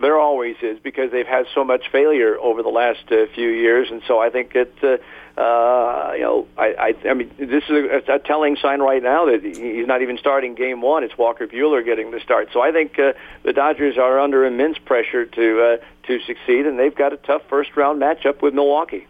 There 0.00 0.18
always 0.18 0.56
is 0.62 0.78
because 0.80 1.12
they've 1.12 1.26
had 1.26 1.46
so 1.54 1.64
much 1.64 1.88
failure 1.92 2.36
over 2.38 2.62
the 2.62 2.70
last 2.70 3.12
uh, 3.12 3.26
few 3.34 3.48
years, 3.48 3.90
and 3.90 4.02
so 4.06 4.18
I 4.18 4.30
think 4.30 4.54
it. 4.54 4.74
Uh, 4.82 4.96
uh, 5.36 6.12
you 6.14 6.20
know, 6.20 6.46
I, 6.58 6.94
I, 7.04 7.08
I 7.08 7.14
mean, 7.14 7.30
this 7.38 7.64
is 7.64 7.70
a, 7.70 8.14
a 8.14 8.18
telling 8.18 8.56
sign 8.56 8.80
right 8.80 9.02
now 9.02 9.26
that 9.26 9.42
he's 9.42 9.86
not 9.86 10.02
even 10.02 10.18
starting 10.18 10.54
game 10.54 10.82
one. 10.82 11.04
It's 11.04 11.16
Walker 11.16 11.46
Buehler 11.46 11.84
getting 11.84 12.10
the 12.10 12.20
start. 12.20 12.50
So 12.52 12.60
I 12.60 12.70
think 12.70 12.98
uh, 12.98 13.14
the 13.42 13.52
Dodgers 13.54 13.96
are 13.96 14.20
under 14.20 14.44
immense 14.44 14.76
pressure 14.78 15.24
to 15.24 15.62
uh, 15.62 16.06
to 16.06 16.20
succeed, 16.20 16.66
and 16.66 16.78
they've 16.78 16.94
got 16.94 17.12
a 17.12 17.16
tough 17.16 17.42
first 17.48 17.74
round 17.76 18.00
matchup 18.00 18.42
with 18.42 18.52
Milwaukee. 18.52 19.06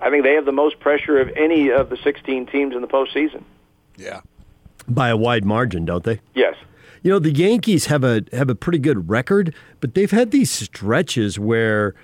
I 0.00 0.10
think 0.10 0.24
they 0.24 0.34
have 0.34 0.44
the 0.44 0.52
most 0.52 0.80
pressure 0.80 1.18
of 1.18 1.30
any 1.34 1.70
of 1.70 1.88
the 1.88 1.96
16 1.96 2.46
teams 2.46 2.74
in 2.74 2.82
the 2.82 2.88
postseason. 2.88 3.42
Yeah. 3.96 4.20
By 4.86 5.08
a 5.08 5.16
wide 5.16 5.46
margin, 5.46 5.86
don't 5.86 6.04
they? 6.04 6.20
Yes. 6.34 6.56
you 7.02 7.10
know 7.10 7.18
the 7.18 7.32
Yankees 7.32 7.86
have 7.86 8.04
a 8.04 8.24
have 8.32 8.50
a 8.50 8.54
pretty 8.54 8.78
good 8.78 9.08
record, 9.08 9.54
but 9.80 9.94
they've 9.94 10.10
had 10.10 10.30
these 10.30 10.50
stretches 10.50 11.38
where 11.38 11.94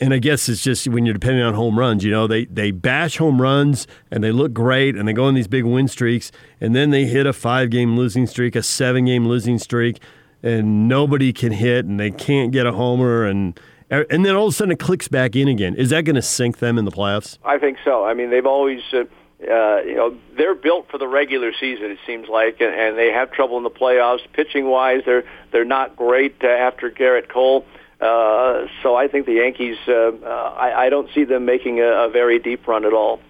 and 0.00 0.12
I 0.12 0.18
guess 0.18 0.48
it's 0.48 0.62
just 0.62 0.88
when 0.88 1.06
you're 1.06 1.14
depending 1.14 1.42
on 1.42 1.54
home 1.54 1.78
runs, 1.78 2.04
you 2.04 2.10
know, 2.10 2.26
they, 2.26 2.46
they 2.46 2.70
bash 2.70 3.16
home 3.16 3.40
runs 3.40 3.86
and 4.10 4.24
they 4.24 4.32
look 4.32 4.52
great 4.52 4.96
and 4.96 5.06
they 5.06 5.12
go 5.12 5.24
on 5.24 5.34
these 5.34 5.46
big 5.46 5.64
win 5.64 5.88
streaks 5.88 6.32
and 6.60 6.74
then 6.74 6.90
they 6.90 7.04
hit 7.04 7.26
a 7.26 7.32
five 7.32 7.70
game 7.70 7.96
losing 7.96 8.26
streak, 8.26 8.56
a 8.56 8.62
seven 8.62 9.04
game 9.04 9.26
losing 9.26 9.58
streak, 9.58 10.00
and 10.42 10.88
nobody 10.88 11.32
can 11.32 11.52
hit 11.52 11.84
and 11.84 11.98
they 11.98 12.10
can't 12.10 12.52
get 12.52 12.66
a 12.66 12.72
homer 12.72 13.24
and 13.24 13.58
and 13.90 14.24
then 14.24 14.34
all 14.34 14.46
of 14.46 14.52
a 14.52 14.56
sudden 14.56 14.72
it 14.72 14.78
clicks 14.78 15.08
back 15.08 15.36
in 15.36 15.46
again. 15.46 15.74
Is 15.76 15.90
that 15.90 16.04
going 16.04 16.16
to 16.16 16.22
sink 16.22 16.58
them 16.58 16.78
in 16.78 16.84
the 16.84 16.90
playoffs? 16.90 17.38
I 17.44 17.58
think 17.58 17.78
so. 17.84 18.04
I 18.04 18.14
mean, 18.14 18.30
they've 18.30 18.46
always, 18.46 18.80
uh, 18.92 19.04
uh, 19.48 19.82
you 19.82 19.94
know, 19.94 20.16
they're 20.36 20.54
built 20.54 20.90
for 20.90 20.98
the 20.98 21.06
regular 21.06 21.52
season. 21.52 21.90
It 21.90 21.98
seems 22.06 22.28
like, 22.28 22.60
and, 22.60 22.74
and 22.74 22.98
they 22.98 23.12
have 23.12 23.30
trouble 23.30 23.56
in 23.58 23.62
the 23.62 23.70
playoffs. 23.70 24.20
Pitching 24.32 24.66
wise, 24.66 25.02
they're 25.04 25.24
they're 25.52 25.66
not 25.66 25.96
great 25.96 26.36
uh, 26.42 26.48
after 26.48 26.90
Gerrit 26.90 27.28
Cole. 27.28 27.64
Uh, 27.68 27.68
so 28.00 28.96
I 28.96 29.08
think 29.08 29.26
the 29.26 29.34
Yankees. 29.34 29.76
Uh, 29.86 29.92
uh, 29.92 30.54
I, 30.56 30.86
I 30.86 30.88
don't 30.90 31.08
see 31.14 31.24
them 31.24 31.44
making 31.44 31.80
a, 31.80 32.06
a 32.06 32.10
very 32.10 32.38
deep 32.38 32.66
run 32.66 32.84
at 32.84 32.92
all. 32.92 33.20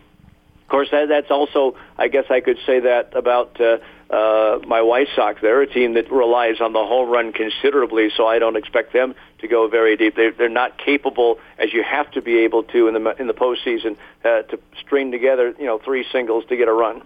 Of 0.63 0.69
course, 0.69 0.89
that, 0.91 1.09
that's 1.09 1.31
also. 1.31 1.77
I 1.99 2.09
guess 2.09 2.25
I 2.31 2.41
could 2.41 2.59
say 2.67 2.81
that 2.81 3.15
about 3.15 3.61
uh, 3.61 3.79
uh, 4.11 4.61
my 4.67 4.83
White 4.83 5.09
Sox. 5.15 5.41
They're 5.43 5.63
a 5.63 5.67
team 5.67 5.95
that 5.95 6.11
relies 6.11 6.61
on 6.61 6.73
the 6.73 6.85
home 6.85 7.11
run 7.11 7.33
considerably, 7.33 8.11
so 8.17 8.27
I 8.27 8.39
don't 8.39 8.57
expect 8.57 8.93
them 8.93 9.15
to 9.41 9.49
go 9.49 9.69
very 9.69 9.97
deep. 9.97 10.17
They're, 10.17 10.33
they're 10.33 10.49
not 10.49 10.79
capable, 10.79 11.39
as 11.59 11.73
you 11.73 11.83
have 11.83 12.11
to 12.13 12.23
be 12.23 12.39
able 12.39 12.63
to 12.65 12.89
in 12.89 12.95
the 12.95 13.17
in 13.21 13.27
the 13.27 13.35
postseason, 13.35 13.97
uh, 14.25 14.43
to 14.43 14.59
string 14.81 15.11
together 15.11 15.55
you 15.59 15.67
know 15.67 15.79
three 15.79 16.07
singles 16.11 16.45
to 16.49 16.57
get 16.57 16.69
a 16.69 16.73
run. 16.73 17.03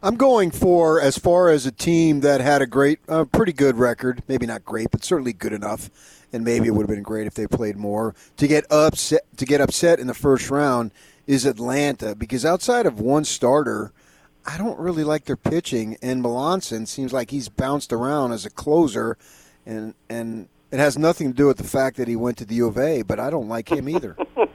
I'm 0.00 0.14
going 0.14 0.52
for 0.52 1.00
as 1.00 1.18
far 1.18 1.48
as 1.48 1.66
a 1.66 1.72
team 1.72 2.20
that 2.20 2.40
had 2.40 2.62
a 2.62 2.68
great, 2.68 3.00
uh, 3.08 3.24
pretty 3.24 3.52
good 3.52 3.76
record. 3.76 4.22
Maybe 4.28 4.46
not 4.46 4.64
great, 4.64 4.92
but 4.92 5.04
certainly 5.04 5.32
good 5.32 5.52
enough. 5.52 5.90
And 6.32 6.44
maybe 6.44 6.68
it 6.68 6.70
would 6.70 6.82
have 6.82 6.94
been 6.94 7.02
great 7.02 7.26
if 7.26 7.34
they 7.34 7.48
played 7.48 7.76
more 7.76 8.14
to 8.36 8.46
get 8.46 8.64
upset. 8.70 9.22
To 9.38 9.44
get 9.44 9.60
upset 9.60 9.98
in 9.98 10.06
the 10.06 10.14
first 10.14 10.50
round 10.50 10.92
is 11.26 11.44
Atlanta 11.44 12.14
because 12.14 12.44
outside 12.44 12.86
of 12.86 13.00
one 13.00 13.24
starter, 13.24 13.92
I 14.46 14.56
don't 14.56 14.78
really 14.78 15.02
like 15.02 15.24
their 15.24 15.36
pitching. 15.36 15.96
And 16.00 16.22
Melancon 16.22 16.86
seems 16.86 17.12
like 17.12 17.32
he's 17.32 17.48
bounced 17.48 17.92
around 17.92 18.30
as 18.30 18.46
a 18.46 18.50
closer, 18.50 19.18
and 19.66 19.94
and 20.08 20.48
it 20.70 20.78
has 20.78 20.96
nothing 20.96 21.28
to 21.28 21.34
do 21.34 21.46
with 21.46 21.56
the 21.56 21.64
fact 21.64 21.96
that 21.96 22.06
he 22.06 22.14
went 22.14 22.36
to 22.36 22.44
the 22.44 22.54
U 22.56 22.68
of 22.68 22.78
A. 22.78 23.02
But 23.02 23.18
I 23.18 23.30
don't 23.30 23.48
like 23.48 23.72
him 23.72 23.88
either. 23.88 24.16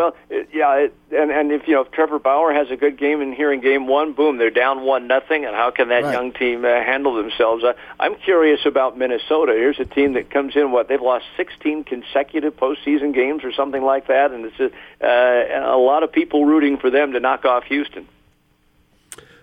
Well, 0.00 0.16
it, 0.30 0.48
yeah, 0.50 0.76
it, 0.76 0.94
and 1.10 1.30
and 1.30 1.52
if 1.52 1.68
you 1.68 1.74
know 1.74 1.82
if 1.82 1.90
Trevor 1.90 2.18
Bauer 2.18 2.54
has 2.54 2.70
a 2.70 2.76
good 2.76 2.96
game 2.96 3.20
in 3.20 3.34
here 3.34 3.52
in 3.52 3.60
Game 3.60 3.86
One, 3.86 4.14
boom, 4.14 4.38
they're 4.38 4.48
down 4.48 4.80
one 4.82 5.06
nothing, 5.06 5.44
and 5.44 5.54
how 5.54 5.70
can 5.70 5.88
that 5.90 6.04
Right. 6.04 6.14
young 6.14 6.32
team 6.32 6.64
uh, 6.64 6.68
handle 6.68 7.14
themselves? 7.14 7.62
Uh, 7.62 7.74
I'm 7.98 8.14
curious 8.14 8.60
about 8.64 8.96
Minnesota. 8.96 9.52
Here's 9.52 9.78
a 9.78 9.84
team 9.84 10.14
that 10.14 10.30
comes 10.30 10.56
in 10.56 10.72
what 10.72 10.88
they've 10.88 11.02
lost 11.02 11.26
16 11.36 11.84
consecutive 11.84 12.56
postseason 12.56 13.12
games 13.12 13.44
or 13.44 13.52
something 13.52 13.82
like 13.82 14.06
that, 14.06 14.30
and 14.30 14.46
it's 14.46 14.58
a, 14.58 14.70
uh, 15.06 15.76
a 15.76 15.76
lot 15.76 16.02
of 16.02 16.10
people 16.10 16.46
rooting 16.46 16.78
for 16.78 16.88
them 16.88 17.12
to 17.12 17.20
knock 17.20 17.44
off 17.44 17.64
Houston. 17.64 18.08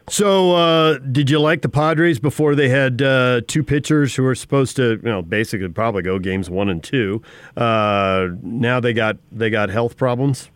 So, 0.10 0.54
uh, 0.54 1.00
did 1.00 1.30
you 1.30 1.38
like 1.38 1.62
the 1.64 1.70
Padres 1.70 2.18
before 2.18 2.56
they 2.56 2.70
had 2.70 3.02
uh, 3.02 3.42
two 3.46 3.62
pitchers 3.62 4.16
who 4.16 4.24
were 4.24 4.36
supposed 4.36 4.78
to, 4.78 4.92
you 4.92 5.10
know, 5.10 5.22
basically 5.22 5.68
probably 5.68 6.02
go 6.02 6.18
games 6.18 6.50
one 6.50 6.70
and 6.70 6.82
two? 6.82 7.22
Uh, 7.58 8.30
now 8.42 8.80
they 8.80 8.94
got 8.94 9.18
they 9.34 9.50
got 9.50 9.70
health 9.70 9.98
problems. 9.98 10.50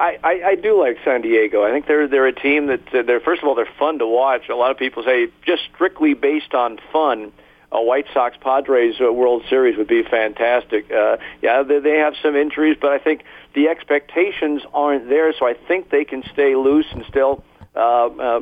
I, 0.00 0.18
I, 0.22 0.42
I 0.46 0.54
do 0.56 0.80
like 0.80 0.98
San 1.04 1.22
Diego. 1.22 1.62
I 1.62 1.70
think 1.70 1.86
they're 1.86 2.08
they're 2.08 2.26
a 2.26 2.32
team 2.32 2.66
that 2.66 2.80
they're 2.90 3.20
first 3.20 3.40
of 3.40 3.48
all 3.48 3.54
they're 3.54 3.68
fun 3.78 4.00
to 4.00 4.06
watch. 4.06 4.48
A 4.48 4.56
lot 4.56 4.72
of 4.72 4.78
people 4.78 5.04
say 5.04 5.28
just 5.46 5.62
strictly 5.72 6.14
based 6.14 6.54
on 6.54 6.80
fun, 6.92 7.32
a 7.70 7.80
White 7.80 8.06
Sox 8.12 8.36
Padres 8.40 8.96
uh, 9.00 9.12
World 9.12 9.44
Series 9.48 9.76
would 9.76 9.88
be 9.88 10.02
fantastic. 10.02 10.90
Uh, 10.90 11.18
yeah, 11.40 11.62
they, 11.62 11.78
they 11.78 11.98
have 11.98 12.14
some 12.20 12.34
injuries, 12.34 12.76
but 12.80 12.90
I 12.90 12.98
think 12.98 13.22
the 13.54 13.68
expectations 13.68 14.62
aren't 14.74 15.08
there. 15.08 15.32
So 15.38 15.46
I 15.46 15.54
think 15.54 15.90
they 15.90 16.04
can 16.04 16.24
stay 16.32 16.56
loose 16.56 16.86
and 16.90 17.04
still 17.08 17.44
uh, 17.76 18.06
uh, 18.06 18.40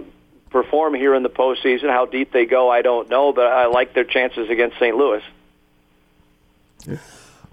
perform 0.51 0.95
here 0.95 1.15
in 1.15 1.23
the 1.23 1.31
postseason. 1.31 1.91
How 1.91 2.07
deep 2.07 2.33
they 2.33 2.47
go, 2.47 2.71
I 2.71 2.83
don't 2.83 3.09
know, 3.09 3.33
but 3.33 3.47
I 3.47 3.67
like 3.67 3.95
their 3.95 4.05
chances 4.05 4.49
against 4.51 4.77
St. 4.79 4.97
Louis. 4.97 5.23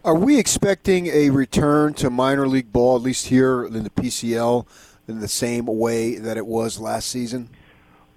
Are 0.06 0.16
we 0.16 0.38
expecting 0.38 1.08
a 1.08 1.30
return 1.30 1.94
to 1.96 2.10
minor 2.10 2.48
league 2.48 2.72
ball, 2.74 2.98
at 2.98 3.02
least 3.02 3.28
here 3.28 3.66
in 3.66 3.84
the 3.84 3.90
PCL, 3.90 4.66
in 5.08 5.20
the 5.20 5.28
same 5.28 5.66
way 5.66 6.16
that 6.18 6.38
it 6.38 6.46
was 6.46 6.80
last 6.80 7.10
season? 7.10 7.50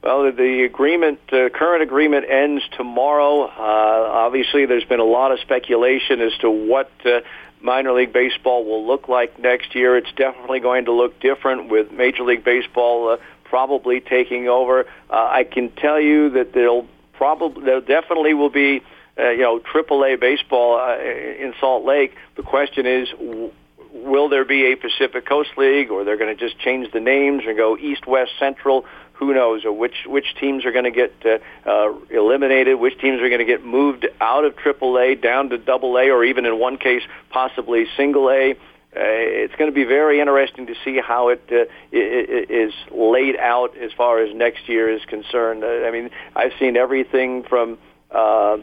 Well, 0.02 0.30
the 0.30 0.62
agreement, 0.64 1.18
uh, 1.32 1.48
current 1.48 1.82
agreement 1.82 2.30
ends 2.30 2.62
tomorrow. 2.76 3.42
Uh, 3.42 3.50
obviously, 3.58 4.66
there's 4.66 4.84
been 4.84 5.00
a 5.00 5.04
lot 5.04 5.32
of 5.32 5.40
speculation 5.40 6.20
as 6.20 6.36
to 6.38 6.50
what 6.50 6.90
uh, 7.04 7.20
minor 7.60 7.92
league 7.92 8.12
baseball 8.12 8.64
will 8.64 8.86
look 8.86 9.08
like 9.08 9.38
next 9.38 9.74
year. 9.74 9.96
It's 9.96 10.12
definitely 10.12 10.60
going 10.60 10.84
to 10.84 10.92
look 10.92 11.18
different 11.18 11.70
with 11.70 11.90
Major 11.90 12.22
League 12.22 12.44
Baseball 12.44 13.10
uh, 13.10 13.16
probably 13.48 14.00
taking 14.00 14.48
over. 14.48 14.86
Uh, 15.10 15.28
I 15.30 15.44
can 15.44 15.70
tell 15.70 16.00
you 16.00 16.30
that 16.30 16.52
there'll 16.52 16.86
probably 17.14 17.64
there 17.64 17.80
definitely 17.80 18.34
will 18.34 18.50
be 18.50 18.82
uh, 19.18 19.30
you 19.30 19.42
know 19.42 19.60
AAA 19.60 20.20
baseball 20.20 20.78
uh, 20.78 20.98
in 20.98 21.54
Salt 21.60 21.84
Lake. 21.84 22.14
The 22.36 22.42
question 22.42 22.86
is. 22.86 23.08
Will 23.92 24.28
there 24.28 24.44
be 24.44 24.72
a 24.72 24.76
Pacific 24.76 25.24
Coast 25.24 25.56
League, 25.56 25.90
or 25.90 26.04
they're 26.04 26.18
going 26.18 26.36
to 26.36 26.38
just 26.38 26.58
change 26.58 26.92
the 26.92 27.00
names 27.00 27.44
and 27.46 27.56
go 27.56 27.78
East, 27.78 28.06
West, 28.06 28.32
Central? 28.38 28.84
who 29.18 29.32
knows 29.32 29.64
or 29.64 29.72
which 29.72 30.04
which 30.06 30.34
teams 30.38 30.64
are 30.64 30.72
going 30.72 30.84
to 30.84 30.90
get 30.90 31.12
uh, 31.24 31.38
uh, 31.68 31.94
eliminated, 32.10 32.78
which 32.78 32.98
teams 32.98 33.20
are 33.22 33.28
going 33.28 33.40
to 33.40 33.46
get 33.46 33.64
moved 33.64 34.06
out 34.20 34.44
of 34.44 34.54
AAA 34.56 35.22
down 35.22 35.48
to 35.48 35.58
Double 35.58 35.96
A, 35.96 36.10
or 36.10 36.24
even 36.24 36.44
in 36.44 36.58
one 36.58 36.76
case 36.76 37.02
possibly 37.30 37.86
Single 37.96 38.30
A. 38.30 38.56
Uh, 38.96 39.02
it's 39.02 39.54
going 39.56 39.70
to 39.70 39.74
be 39.74 39.84
very 39.84 40.20
interesting 40.20 40.66
to 40.68 40.74
see 40.82 40.98
how 40.98 41.28
it, 41.28 41.42
uh, 41.52 41.66
is 41.92 42.72
laid 42.90 43.36
out 43.36 43.76
as 43.76 43.92
far 43.92 44.20
as 44.20 44.34
next 44.34 44.70
year 44.70 44.88
is 44.88 45.04
concerned. 45.04 45.62
Uh, 45.62 45.86
I 45.86 45.90
mean, 45.90 46.10
I've 46.34 46.52
seen 46.58 46.78
everything 46.78 47.42
from 47.42 47.76
uh, 48.10 48.56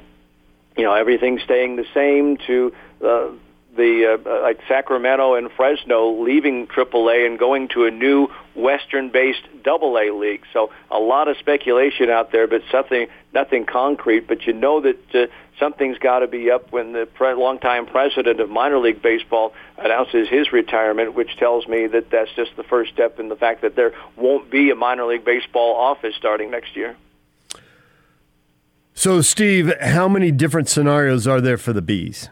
you 0.75 0.83
know 0.83 0.93
everything 0.93 1.39
staying 1.43 1.75
the 1.75 1.85
same 1.93 2.37
to 2.47 2.73
uh, 3.05 3.29
the 3.75 4.19
uh, 4.25 4.41
like 4.41 4.59
Sacramento 4.67 5.35
and 5.35 5.51
Fresno 5.51 6.21
leaving 6.21 6.67
AAA 6.67 7.25
and 7.25 7.39
going 7.39 7.67
to 7.69 7.85
a 7.85 7.91
new 7.91 8.27
Western-based 8.55 9.41
AA 9.65 10.13
league. 10.13 10.43
So 10.53 10.71
a 10.91 10.99
lot 10.99 11.27
of 11.27 11.37
speculation 11.37 12.09
out 12.09 12.31
there, 12.31 12.47
but 12.47 12.61
something 12.71 13.07
nothing 13.33 13.65
concrete. 13.65 14.27
But 14.27 14.45
you 14.45 14.53
know 14.53 14.81
that 14.81 15.15
uh, 15.15 15.27
something's 15.59 15.97
got 15.97 16.19
to 16.19 16.27
be 16.27 16.51
up 16.51 16.71
when 16.71 16.93
the 16.93 17.05
pre- 17.05 17.33
longtime 17.33 17.87
president 17.87 18.39
of 18.39 18.49
minor 18.49 18.79
league 18.79 19.01
baseball 19.01 19.53
announces 19.77 20.29
his 20.29 20.51
retirement, 20.51 21.15
which 21.15 21.35
tells 21.37 21.67
me 21.67 21.87
that 21.87 22.09
that's 22.11 22.31
just 22.35 22.55
the 22.55 22.63
first 22.63 22.93
step 22.93 23.19
in 23.19 23.29
the 23.29 23.35
fact 23.35 23.61
that 23.61 23.75
there 23.75 23.93
won't 24.15 24.51
be 24.51 24.69
a 24.69 24.75
minor 24.75 25.05
league 25.05 25.25
baseball 25.25 25.75
office 25.75 26.15
starting 26.15 26.51
next 26.51 26.75
year. 26.75 26.95
So, 28.95 29.21
Steve, 29.21 29.73
how 29.81 30.07
many 30.07 30.31
different 30.31 30.69
scenarios 30.69 31.25
are 31.25 31.41
there 31.41 31.57
for 31.57 31.73
the 31.73 31.81
bees? 31.81 32.29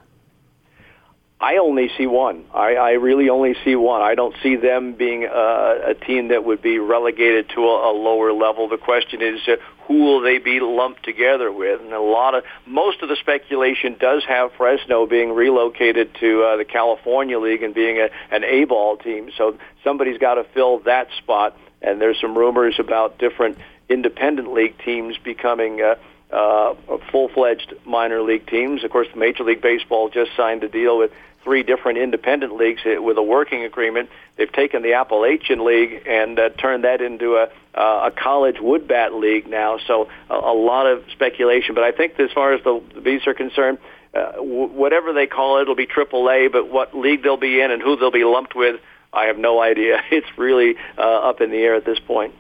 I 1.42 1.58
only 1.58 1.90
see 1.98 2.06
one. 2.06 2.46
I, 2.54 2.76
I 2.76 2.92
really 2.92 3.30
only 3.30 3.56
see 3.66 3.76
one. 3.76 4.04
I 4.04 4.14
don't 4.14 4.36
see 4.44 4.58
them 4.58 4.94
being 4.94 5.26
uh, 5.26 5.80
a 5.88 5.96
team 5.96 6.28
that 6.28 6.46
would 6.46 6.62
be 6.62 6.78
relegated 6.78 7.50
to 7.56 7.62
a, 7.62 7.92
a 7.92 7.94
lower 7.94 8.32
level. 8.32 8.70
The 8.70 8.78
question 8.78 9.24
is, 9.24 9.40
uh, 9.48 9.56
who 9.88 10.04
will 10.04 10.22
they 10.22 10.38
be 10.38 10.60
lumped 10.60 11.04
together 11.04 11.52
with? 11.52 11.82
And 11.82 11.94
a 11.94 12.00
lot 12.00 12.36
of 12.36 12.44
most 12.68 13.02
of 13.02 13.10
the 13.10 13.16
speculation 13.16 13.98
does 14.00 14.24
have 14.28 14.54
Fresno 14.54 15.08
being 15.08 15.34
relocated 15.34 16.14
to 16.20 16.44
uh, 16.44 16.58
the 16.58 16.66
California 16.66 17.40
League 17.40 17.64
and 17.64 17.74
being 17.74 17.98
a, 17.98 18.10
an 18.30 18.44
A-ball 18.44 18.98
team. 18.98 19.32
So 19.36 19.58
somebody's 19.84 20.20
got 20.20 20.36
to 20.36 20.44
fill 20.54 20.80
that 20.82 21.08
spot. 21.18 21.58
And 21.82 22.00
there's 22.00 22.22
some 22.22 22.38
rumors 22.38 22.76
about 22.78 23.18
different 23.18 23.58
independent 23.90 24.54
league 24.54 24.78
teams 24.86 25.18
becoming. 25.18 25.82
Uh, 25.82 25.96
uh, 26.32 26.74
full-fledged 27.12 27.74
minor 27.86 28.22
league 28.22 28.48
teams. 28.48 28.84
Of 28.84 28.92
course, 28.92 29.08
Major 29.16 29.44
League 29.44 29.62
Baseball 29.62 30.10
just 30.10 30.32
signed 30.36 30.64
a 30.64 30.70
deal 30.70 30.98
with 30.98 31.12
three 31.44 31.64
different 31.64 31.98
independent 31.98 32.56
leagues 32.56 32.82
uh, 32.86 33.02
with 33.02 33.18
a 33.18 33.24
working 33.24 33.64
agreement. 33.64 34.10
They've 34.38 34.52
taken 34.52 34.82
the 34.84 34.94
Appalachian 34.94 35.66
League 35.66 36.04
and 36.08 36.40
uh, 36.40 36.50
turned 36.50 36.84
that 36.84 37.02
into 37.02 37.36
a, 37.36 37.50
uh, 37.76 38.10
a 38.10 38.12
college 38.12 38.58
woodbat 38.58 39.20
league 39.20 39.48
now. 39.48 39.80
So 39.88 40.10
a, 40.30 40.36
a 40.36 40.54
lot 40.54 40.88
of 40.88 41.04
speculation. 41.12 41.76
But 41.76 41.84
I 41.84 41.92
think 41.92 42.20
as 42.20 42.32
far 42.32 42.54
as 42.54 42.64
the, 42.64 42.82
the 42.96 43.02
Bees 43.02 43.26
are 43.28 43.34
concerned, 43.34 43.80
uh, 44.14 44.34
w- 44.34 44.68
whatever 44.68 45.14
they 45.14 45.28
call 45.28 45.58
it, 45.58 45.64
it'll 45.64 45.76
be 45.76 45.88
AAA. 45.88 46.52
But 46.52 46.72
what 46.72 46.96
league 46.96 47.24
they'll 47.24 47.38
be 47.38 47.62
in 47.62 47.72
and 47.72 47.82
who 47.82 47.96
they'll 47.98 48.12
be 48.12 48.24
lumped 48.24 48.56
with, 48.56 48.80
I 49.14 49.26
have 49.26 49.38
no 49.38 49.62
idea. 49.62 50.02
It's 50.12 50.28
really 50.38 50.76
uh, 50.98 51.02
up 51.02 51.42
in 51.42 51.52
the 51.52 51.58
air 51.58 51.76
at 51.76 51.86
this 51.86 52.00
point. 52.00 52.34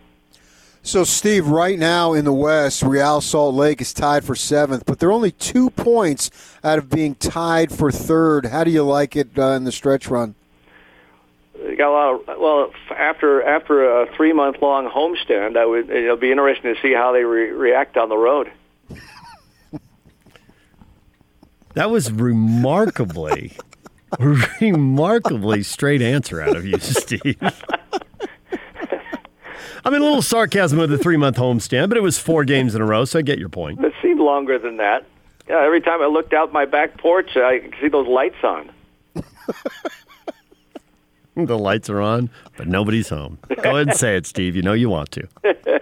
So, 0.84 1.04
Steve, 1.04 1.48
right 1.48 1.78
now 1.78 2.14
in 2.14 2.26
the 2.26 2.34
West, 2.34 2.82
Real 2.82 3.22
Salt 3.22 3.54
Lake 3.54 3.82
is 3.82 3.94
tied 3.94 4.24
for 4.24 4.36
seventh, 4.36 4.84
but 4.86 5.00
they're 5.00 5.12
only 5.12 5.32
two 5.32 5.70
points 5.70 6.32
out 6.64 6.80
of 6.80 6.90
being 6.90 7.14
tied 7.16 7.72
for 7.72 7.92
third. 7.92 8.48
How 8.48 8.64
do 8.64 8.72
you 8.72 8.84
like 8.84 9.16
it 9.16 9.38
uh, 9.38 9.52
in 9.52 9.64
the 9.64 9.72
stretch 9.72 10.08
run? 10.08 10.34
They 11.54 11.76
got 11.76 11.90
a 11.90 11.94
lot 11.94 12.30
of 12.30 12.40
well 12.40 12.74
after 12.98 13.44
after 13.44 14.02
a 14.02 14.16
three 14.16 14.34
month 14.34 14.58
long 14.62 14.90
homestand. 14.90 15.56
I 15.56 15.66
would 15.66 15.92
it'll 15.92 16.18
be 16.18 16.32
interesting 16.32 16.74
to 16.74 16.82
see 16.82 16.94
how 16.94 17.12
they 17.12 17.24
re- 17.24 17.52
react 17.52 17.98
on 17.98 18.10
the 18.10 18.18
road. 18.18 18.52
That 21.74 21.90
was 21.90 22.12
remarkably, 22.12 23.54
remarkably 24.60 25.64
straight 25.64 26.02
answer 26.02 26.42
out 26.42 26.58
of 26.58 26.66
you, 26.66 26.78
Steve. 26.80 27.38
I 29.84 29.90
mean, 29.90 30.02
a 30.02 30.06
little 30.06 30.22
sarcasm 30.22 30.78
with 30.78 30.90
the 30.90 30.98
three 30.98 31.18
month 31.18 31.38
homestand, 31.38 31.90
but 31.90 31.98
it 31.98 32.04
was 32.04 32.20
four 32.20 32.44
games 32.46 32.76
in 32.76 32.82
a 32.82 32.86
row, 32.86 33.06
so 33.06 33.20
I 33.20 33.22
get 33.22 33.40
your 33.40 33.50
point. 33.50 33.84
It 33.84 33.94
seemed 34.02 34.20
longer 34.20 34.60
than 34.60 34.78
that. 34.78 35.06
Yeah, 35.48 35.64
every 35.64 35.82
time 35.82 36.02
I 36.02 36.06
looked 36.06 36.34
out 36.34 36.54
my 36.54 36.66
back 36.66 36.98
porch, 36.98 37.36
I 37.36 37.60
could 37.60 37.76
see 37.82 37.88
those 37.88 38.08
lights 38.08 38.44
on. 38.44 38.72
the 41.36 41.58
lights 41.58 41.90
are 41.90 42.00
on, 42.00 42.30
but 42.58 42.68
nobody's 42.68 43.10
home. 43.10 43.40
Go 43.62 43.76
ahead 43.76 43.90
and 43.90 43.98
say 43.98 44.16
it, 44.16 44.26
Steve. 44.26 44.56
You 44.56 44.62
know 44.62 44.74
you 44.74 44.90
want 44.90 45.12
to. 45.12 45.28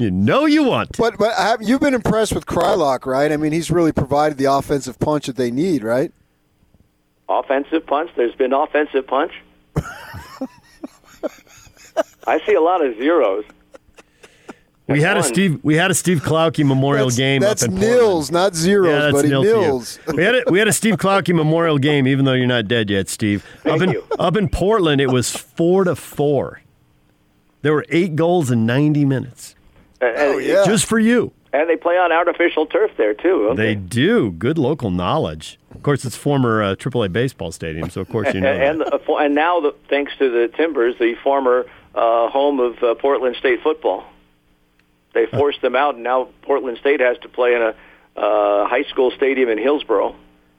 You 0.00 0.10
know 0.10 0.46
you 0.46 0.64
want 0.64 0.94
to. 0.94 1.02
But 1.02 1.18
but 1.18 1.34
have, 1.34 1.60
you've 1.60 1.82
been 1.82 1.92
impressed 1.92 2.32
with 2.32 2.46
Kreilach, 2.46 3.04
right? 3.04 3.30
I 3.30 3.36
mean, 3.36 3.52
he's 3.52 3.70
really 3.70 3.92
provided 3.92 4.38
the 4.38 4.46
offensive 4.46 4.98
punch 4.98 5.26
that 5.26 5.36
they 5.36 5.50
need, 5.50 5.84
right? 5.84 6.10
Offensive 7.28 7.86
punch. 7.86 8.10
There's 8.16 8.34
been 8.34 8.54
offensive 8.54 9.06
punch. 9.06 9.32
I 12.26 12.44
see 12.46 12.54
a 12.54 12.60
lot 12.60 12.84
of 12.84 12.96
zeros. 12.96 13.44
We 14.88 15.00
had 15.02 15.16
a. 15.16 15.22
Steve. 15.22 15.60
We 15.62 15.76
had 15.76 15.92
a 15.92 15.94
Steve 15.94 16.18
Klauke 16.20 16.64
Memorial 16.66 17.06
That's, 17.06 17.16
game. 17.16 17.40
that's 17.42 17.62
up 17.62 17.70
in 17.70 17.78
Portland. 17.78 18.32
not 18.32 18.54
zeros, 18.56 18.88
Yeah, 18.90 18.98
that's 19.02 19.12
buddy. 19.12 19.28
nil. 19.28 19.42
Nils. 19.42 20.00
We 20.14 20.22
had 20.24 20.34
a, 20.34 20.42
we 20.50 20.58
had 20.58 20.66
a 20.66 20.72
Steve 20.72 20.96
Klauke 20.96 21.32
Memorial 21.32 21.78
game, 21.78 22.08
even 22.08 22.24
though 22.24 22.32
you're 22.32 22.48
not 22.48 22.66
dead 22.66 22.90
yet, 22.90 23.08
Steve. 23.08 23.44
up 23.64 23.80
in 23.82 23.90
you. 23.90 24.04
up 24.18 24.36
in 24.36 24.48
Portland, 24.48 25.00
it 25.00 25.06
was 25.10 25.30
four 25.36 25.84
to 25.84 25.94
four. 25.94 26.60
There 27.62 27.72
were 27.72 27.84
eight 27.90 28.16
goals 28.16 28.50
in 28.50 28.66
90 28.66 29.04
minutes, 29.04 29.54
And, 30.00 30.16
Oh 30.18 30.38
yeah. 30.38 30.64
just 30.66 30.86
for 30.86 30.98
you. 30.98 31.30
and 31.52 31.68
they 31.68 31.76
play 31.76 31.94
on 31.96 32.10
artificial 32.10 32.66
turf 32.66 32.90
there 32.96 33.14
too. 33.14 33.44
don't 33.48 33.56
They 33.56 33.74
do 33.76 34.32
good 34.32 34.58
local 34.58 34.90
knowledge. 34.90 35.58
Of 35.72 35.82
course, 35.84 36.04
it's 36.04 36.16
former 36.16 36.62
uh, 36.64 36.74
AAA 36.74 37.12
baseball 37.12 37.52
stadium, 37.52 37.90
so 37.90 38.00
of 38.00 38.08
course 38.08 38.34
you 38.34 38.40
know. 38.40 38.52
that. 38.52 38.66
and, 38.66 38.82
and, 38.82 39.00
and 39.08 39.34
now, 39.36 39.60
the, 39.60 39.72
thanks 39.88 40.12
to 40.18 40.30
the 40.30 40.48
Timbers, 40.56 40.96
the 40.98 41.14
former 41.22 41.64
uh, 41.94 42.28
home 42.28 42.60
of 42.60 42.82
uh, 42.82 42.94
Portland 42.94 43.36
State 43.36 43.62
football, 43.62 44.04
they 45.14 45.26
forced 45.26 45.60
them 45.60 45.74
out, 45.74 45.94
and 45.96 46.04
now 46.04 46.28
Portland 46.42 46.78
State 46.78 47.00
has 47.00 47.18
to 47.18 47.28
play 47.28 47.54
in 47.54 47.62
a 47.62 47.74
uh, 48.16 48.68
high 48.68 48.84
school 48.84 49.10
stadium 49.10 49.48
in 49.48 49.58
Hillsboro. 49.58 50.14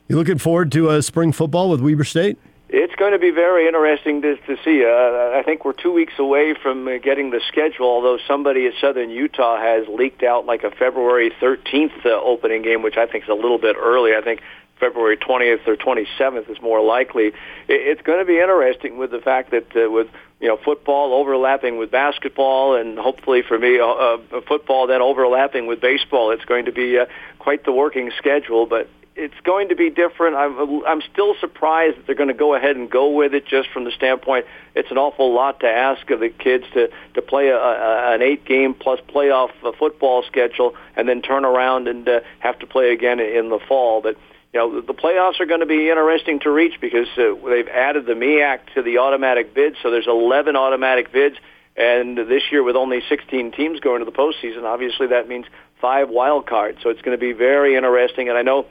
You 0.08 0.18
looking 0.18 0.38
forward 0.38 0.72
to 0.74 0.90
uh, 0.90 1.02
spring 1.02 1.32
football 1.32 1.70
with 1.70 1.82
Weber 1.82 2.04
State? 2.04 2.38
It's 2.74 2.96
going 2.96 3.12
to 3.12 3.20
be 3.20 3.32
very 3.32 3.68
interesting 3.68 4.22
to, 4.22 4.38
to 4.38 4.58
see. 4.64 4.86
Uh, 4.86 5.38
I 5.38 5.44
think 5.46 5.66
we're 5.66 5.74
two 5.74 5.92
weeks 5.92 6.14
away 6.18 6.54
from 6.54 6.88
uh, 6.88 7.00
getting 7.00 7.30
the 7.30 7.42
schedule, 7.48 7.88
although 7.88 8.18
somebody 8.28 8.66
at 8.66 8.74
Southern 8.80 9.10
Utah 9.10 9.58
has 9.58 9.88
leaked 9.90 10.24
out 10.24 10.46
like 10.46 10.64
a 10.64 10.72
February 10.72 11.32
13th 11.42 12.06
uh, 12.06 12.10
opening 12.10 12.62
game, 12.62 12.82
which 12.82 12.96
I 12.96 13.08
think 13.08 13.26
is 13.26 13.30
a 13.30 13.34
little 13.34 13.58
bit 13.58 13.76
early. 13.78 14.16
I 14.16 14.22
think 14.22 14.42
February 14.80 15.18
20th 15.18 15.68
or 15.68 15.76
27th 15.76 16.50
is 16.50 16.62
more 16.62 16.82
likely. 16.82 17.28
It, 17.28 17.34
it's 17.68 18.02
going 18.04 18.20
to 18.20 18.26
be 18.26 18.40
interesting 18.40 18.98
with 18.98 19.12
the 19.12 19.20
fact 19.20 19.52
that 19.52 19.76
uh, 19.76 19.92
with 19.92 20.08
you 20.42 20.48
know 20.48 20.58
football 20.58 21.14
overlapping 21.14 21.78
with 21.78 21.92
basketball, 21.92 22.76
and 22.76 22.98
hopefully 22.98 23.44
for 23.48 23.58
me, 23.58 23.80
uh, 23.80 23.86
uh, 23.86 24.18
football 24.48 24.88
then 24.88 25.02
overlapping 25.02 25.68
with 25.68 25.80
baseball. 25.80 26.32
It's 26.32 26.46
going 26.46 26.66
to 26.66 26.72
be 26.72 26.98
uh, 26.98 27.06
quite 27.40 27.64
the 27.64 27.72
working 27.72 28.12
schedule, 28.18 28.66
but 28.66 28.90
it's 29.16 29.40
going 29.44 29.70
to 29.70 29.76
be 29.76 29.90
different. 29.90 30.36
I'm 30.36 30.84
I'm 30.86 31.02
still 31.14 31.36
surprised 31.40 31.98
that 31.98 32.08
they're 32.08 32.16
going 32.16 32.30
to 32.30 32.34
go 32.34 32.56
ahead 32.56 32.76
and 32.76 32.90
go 32.90 33.12
with 33.12 33.34
it 33.34 33.46
just 33.46 33.70
from 33.70 33.84
the 33.84 33.92
standpoint 33.92 34.46
it's 34.76 34.90
an 34.92 34.98
awful 34.98 35.34
lot 35.34 35.60
to 35.60 35.68
ask 35.68 36.10
of 36.12 36.20
the 36.20 36.30
kids 36.30 36.64
to 36.74 36.90
to 37.14 37.22
play 37.22 37.50
a, 37.50 37.58
a, 37.58 38.14
an 38.14 38.22
eight 38.22 38.46
game 38.46 38.74
plus 38.74 39.00
playoff 39.10 39.50
football 39.78 40.24
schedule 40.24 40.76
and 40.96 41.08
then 41.10 41.22
turn 41.22 41.46
around 41.46 41.88
and 41.88 42.08
uh, 42.08 42.22
have 42.40 42.58
to 42.60 42.68
play 42.68 42.92
again 42.92 43.20
in 43.20 43.50
the 43.50 43.60
fall. 43.68 44.02
But 44.02 44.18
you 44.54 44.60
know 44.60 44.82
the, 44.82 44.94
playoffs 44.94 45.40
are 45.40 45.46
going 45.46 45.62
to 45.62 45.66
be 45.66 45.90
interesting 45.90 46.40
to 46.42 46.52
reach 46.52 46.80
because 46.82 47.08
uh, 47.18 47.36
they've 47.48 47.68
added 47.68 48.06
the 48.06 48.14
MEAC 48.14 48.60
to 48.76 48.82
the 48.82 48.98
automatic 48.98 49.54
bids, 49.54 49.78
so 49.82 49.92
there's 49.92 50.08
11 50.08 50.56
automatic 50.56 51.12
bids. 51.12 51.38
And 51.78 52.18
this 52.18 52.44
year, 52.52 52.64
with 52.64 52.76
only 52.76 53.02
16 53.08 53.54
teams 53.54 53.80
going 53.80 54.00
to 54.00 54.06
the 54.06 54.12
postseason, 54.12 54.64
obviously 54.64 55.08
that 55.08 55.30
means 55.30 55.46
five 55.80 56.10
wild 56.10 56.46
cards. 56.46 56.80
So 56.84 56.90
it's 56.90 57.02
going 57.02 57.18
to 57.18 57.22
be 57.22 57.32
very 57.32 57.76
interesting. 57.76 58.28
And 58.28 58.38
I 58.38 58.42
know 58.42 58.66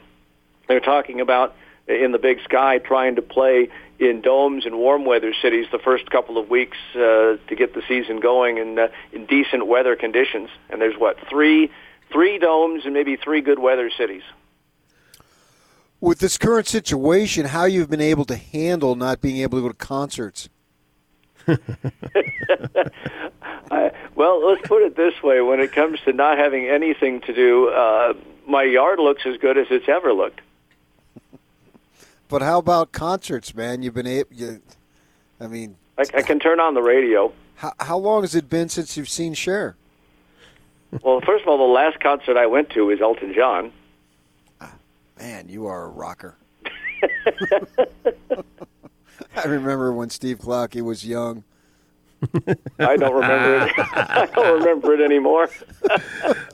they're 0.68 0.80
talking 0.80 1.20
about 1.20 1.56
in 1.88 2.12
the 2.12 2.18
Big 2.18 2.42
Sky 2.44 2.78
trying 2.78 3.16
to 3.16 3.22
play 3.22 3.70
in 3.98 4.20
domes 4.20 4.66
in 4.66 4.76
warm 4.76 5.04
weather 5.04 5.34
cities 5.42 5.66
the 5.72 5.78
first 5.78 6.10
couple 6.10 6.38
of 6.38 6.48
weeks 6.48 6.76
uh, 6.94 7.36
to 7.48 7.56
get 7.56 7.74
the 7.74 7.82
season 7.88 8.20
going 8.20 8.58
in 8.58 8.78
uh, 8.78 8.88
in 9.12 9.26
decent 9.26 9.66
weather 9.66 9.96
conditions. 9.96 10.48
And 10.68 10.80
there's 10.80 10.96
what 10.96 11.16
three 11.28 11.70
three 12.12 12.38
domes 12.38 12.84
and 12.84 12.94
maybe 12.94 13.16
three 13.16 13.40
good 13.40 13.58
weather 13.58 13.90
cities. 13.96 14.22
With 16.00 16.18
this 16.18 16.38
current 16.38 16.66
situation, 16.66 17.46
how 17.46 17.64
you've 17.64 17.90
been 17.90 18.00
able 18.00 18.24
to 18.26 18.36
handle 18.36 18.94
not 18.94 19.20
being 19.20 19.38
able 19.38 19.58
to 19.58 19.62
go 19.62 19.68
to 19.68 19.74
concerts? 19.74 20.48
I, 23.70 23.92
well, 24.14 24.46
let's 24.46 24.66
put 24.66 24.82
it 24.82 24.96
this 24.96 25.22
way: 25.22 25.40
when 25.40 25.60
it 25.60 25.72
comes 25.72 25.98
to 26.04 26.12
not 26.12 26.38
having 26.38 26.66
anything 26.68 27.20
to 27.22 27.34
do, 27.34 27.68
uh, 27.68 28.14
my 28.46 28.62
yard 28.62 28.98
looks 28.98 29.22
as 29.26 29.36
good 29.36 29.58
as 29.58 29.66
it's 29.70 29.88
ever 29.88 30.12
looked. 30.12 30.40
But 32.28 32.42
how 32.42 32.58
about 32.58 32.92
concerts, 32.92 33.54
man? 33.54 33.82
You've 33.82 33.94
been 33.94 34.06
able. 34.06 34.30
You, 34.32 34.62
I 35.40 35.48
mean, 35.48 35.76
I, 35.98 36.04
I 36.14 36.22
can 36.22 36.38
turn 36.38 36.60
on 36.60 36.74
the 36.74 36.82
radio. 36.82 37.32
how, 37.56 37.72
how 37.80 37.98
long 37.98 38.22
has 38.22 38.34
it 38.34 38.48
been 38.48 38.68
since 38.68 38.96
you've 38.96 39.08
seen 39.08 39.34
Cher? 39.34 39.76
Well, 41.02 41.20
first 41.20 41.42
of 41.42 41.48
all, 41.48 41.58
the 41.58 41.72
last 41.72 42.00
concert 42.00 42.36
I 42.36 42.46
went 42.46 42.70
to 42.70 42.86
was 42.86 43.00
Elton 43.00 43.32
John. 43.34 43.72
Man, 45.20 45.48
you 45.50 45.66
are 45.66 45.84
a 45.84 45.88
rocker. 45.88 46.36
I 49.36 49.44
remember 49.44 49.92
when 49.92 50.08
Steve 50.08 50.38
Klauke 50.38 50.80
was 50.80 51.06
young. 51.06 51.44
I 52.78 52.96
don't 52.96 53.14
remember 53.14 53.66
it. 53.66 53.72
I 53.78 54.26
don't 54.34 54.58
remember 54.60 54.94
it 54.94 55.00
anymore. 55.02 55.48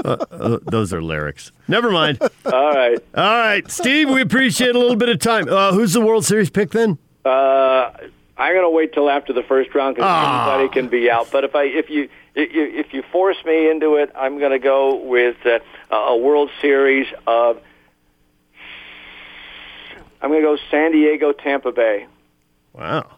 Uh, 0.04 0.58
those 0.62 0.92
are 0.92 1.00
lyrics. 1.00 1.52
Never 1.68 1.90
mind. 1.92 2.18
All 2.20 2.74
right. 2.74 2.98
All 3.16 3.24
right, 3.24 3.70
Steve, 3.70 4.10
we 4.10 4.20
appreciate 4.20 4.74
a 4.74 4.78
little 4.78 4.96
bit 4.96 5.08
of 5.10 5.20
time. 5.20 5.48
Uh, 5.48 5.72
who's 5.72 5.92
the 5.92 6.00
World 6.00 6.24
Series 6.24 6.50
pick 6.50 6.70
then? 6.70 6.98
Uh, 7.24 7.90
I'm 8.36 8.52
going 8.52 8.64
to 8.64 8.70
wait 8.70 8.92
till 8.94 9.08
after 9.08 9.32
the 9.32 9.42
first 9.44 9.72
round 9.76 9.94
because 9.96 10.08
Ah. 10.10 10.54
anybody 10.58 10.72
can 10.74 10.88
be 10.88 11.08
out. 11.10 11.28
But 11.30 11.44
if 11.44 11.54
I 11.54 11.64
if 11.64 11.88
you 11.88 12.08
if 12.34 12.92
you, 12.92 13.02
force 13.12 13.36
me 13.44 13.70
into 13.70 13.94
it, 13.94 14.10
I'm 14.16 14.38
going 14.40 14.50
to 14.50 14.58
go 14.58 14.96
with 14.96 15.36
uh, 15.46 15.60
a 15.94 16.16
World 16.16 16.50
Series 16.60 17.06
of. 17.28 17.60
I'm 20.26 20.32
going 20.32 20.42
to 20.42 20.48
go 20.48 20.58
San 20.72 20.90
Diego, 20.90 21.30
Tampa 21.30 21.70
Bay. 21.70 22.04
Wow. 22.72 23.08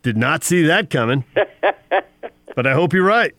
Did 0.00 0.16
not 0.16 0.42
see 0.44 0.62
that 0.62 0.88
coming. 0.88 1.26
but 2.56 2.66
I 2.66 2.72
hope 2.72 2.94
you're 2.94 3.04
right. 3.04 3.34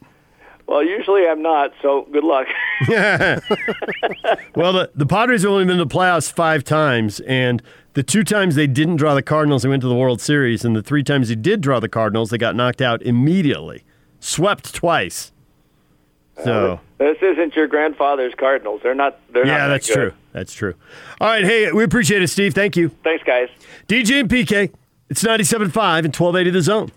Well, 0.68 0.84
usually 0.84 1.28
I'm 1.28 1.42
not, 1.42 1.72
so 1.82 2.08
good 2.14 2.24
luck. 2.24 2.46
Well, 4.56 4.74
the, 4.74 4.92
the 4.94 5.08
Padres 5.08 5.42
have 5.42 5.52
only 5.52 5.66
been 5.66 5.78
to 5.78 5.86
the 5.86 5.90
playoffs 5.96 6.32
five 6.32 6.64
times, 6.64 7.20
and 7.22 7.64
the 7.94 8.04
two 8.04 8.24
times 8.24 8.54
they 8.54 8.68
didn't 8.68 8.98
draw 8.98 9.16
the 9.16 9.24
Cardinals, 9.24 9.64
they 9.64 9.70
went 9.70 9.82
to 9.82 9.88
the 9.88 9.96
World 9.96 10.22
Series, 10.22 10.64
and 10.64 10.76
the 10.76 10.84
three 10.84 11.04
times 11.04 11.30
they 11.30 11.36
did 11.36 11.62
draw 11.62 11.80
the 11.80 11.90
Cardinals, 11.90 12.30
they 12.30 12.38
got 12.38 12.56
knocked 12.56 12.82
out 12.82 13.02
immediately, 13.02 13.84
swept 14.20 14.74
twice. 14.74 15.32
So 16.44 16.74
uh, 16.74 16.78
this 16.98 17.18
isn't 17.22 17.56
your 17.56 17.68
grandfather's 17.68 18.34
Cardinals. 18.36 18.82
They're 18.84 18.96
not. 18.96 19.20
They're 19.32 19.46
not. 19.46 19.52
yeah, 19.52 19.68
that 19.68 19.74
that's 19.74 19.88
good. 19.88 19.94
true. 19.96 20.12
That's 20.34 20.54
true. 20.54 20.74
All 21.22 21.28
right, 21.30 21.46
hey, 21.46 21.72
we 21.72 21.84
appreciate 21.84 22.22
it, 22.22 22.28
Steve. 22.28 22.54
Thank 22.54 22.76
you, 22.76 22.90
Thanks, 23.04 23.24
guys. 23.24 23.48
DJ 23.88 24.20
and 24.22 24.30
PK. 24.30 24.74
It's 25.10 25.24
97.5 25.24 25.60
and 25.60 26.16
1280 26.16 26.50
The 26.50 26.62
Zone. 26.62 26.92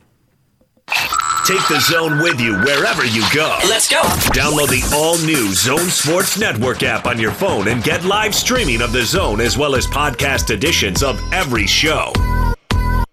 Take 1.47 1.67
the 1.69 1.79
zone 1.81 2.23
with 2.23 2.41
you 2.41 2.55
wherever 2.59 3.07
you 3.07 3.23
go. 3.35 3.59
Let's 3.69 3.89
go. 3.89 4.01
Download 4.33 4.69
the 4.69 4.83
all 4.95 5.17
new 5.25 5.53
Zone 5.55 5.89
Sports 5.89 6.39
Network 6.39 6.83
app 6.83 7.07
on 7.07 7.19
your 7.19 7.31
phone 7.33 7.69
and 7.69 7.83
get 7.83 8.05
live 8.05 8.35
streaming 8.35 8.83
of 8.83 8.93
the 8.93 9.03
zone 9.03 9.41
as 9.41 9.57
well 9.57 9.75
as 9.75 9.87
podcast 9.87 10.51
editions 10.51 11.03
of 11.03 11.19
every 11.33 11.67
show. 11.67 12.13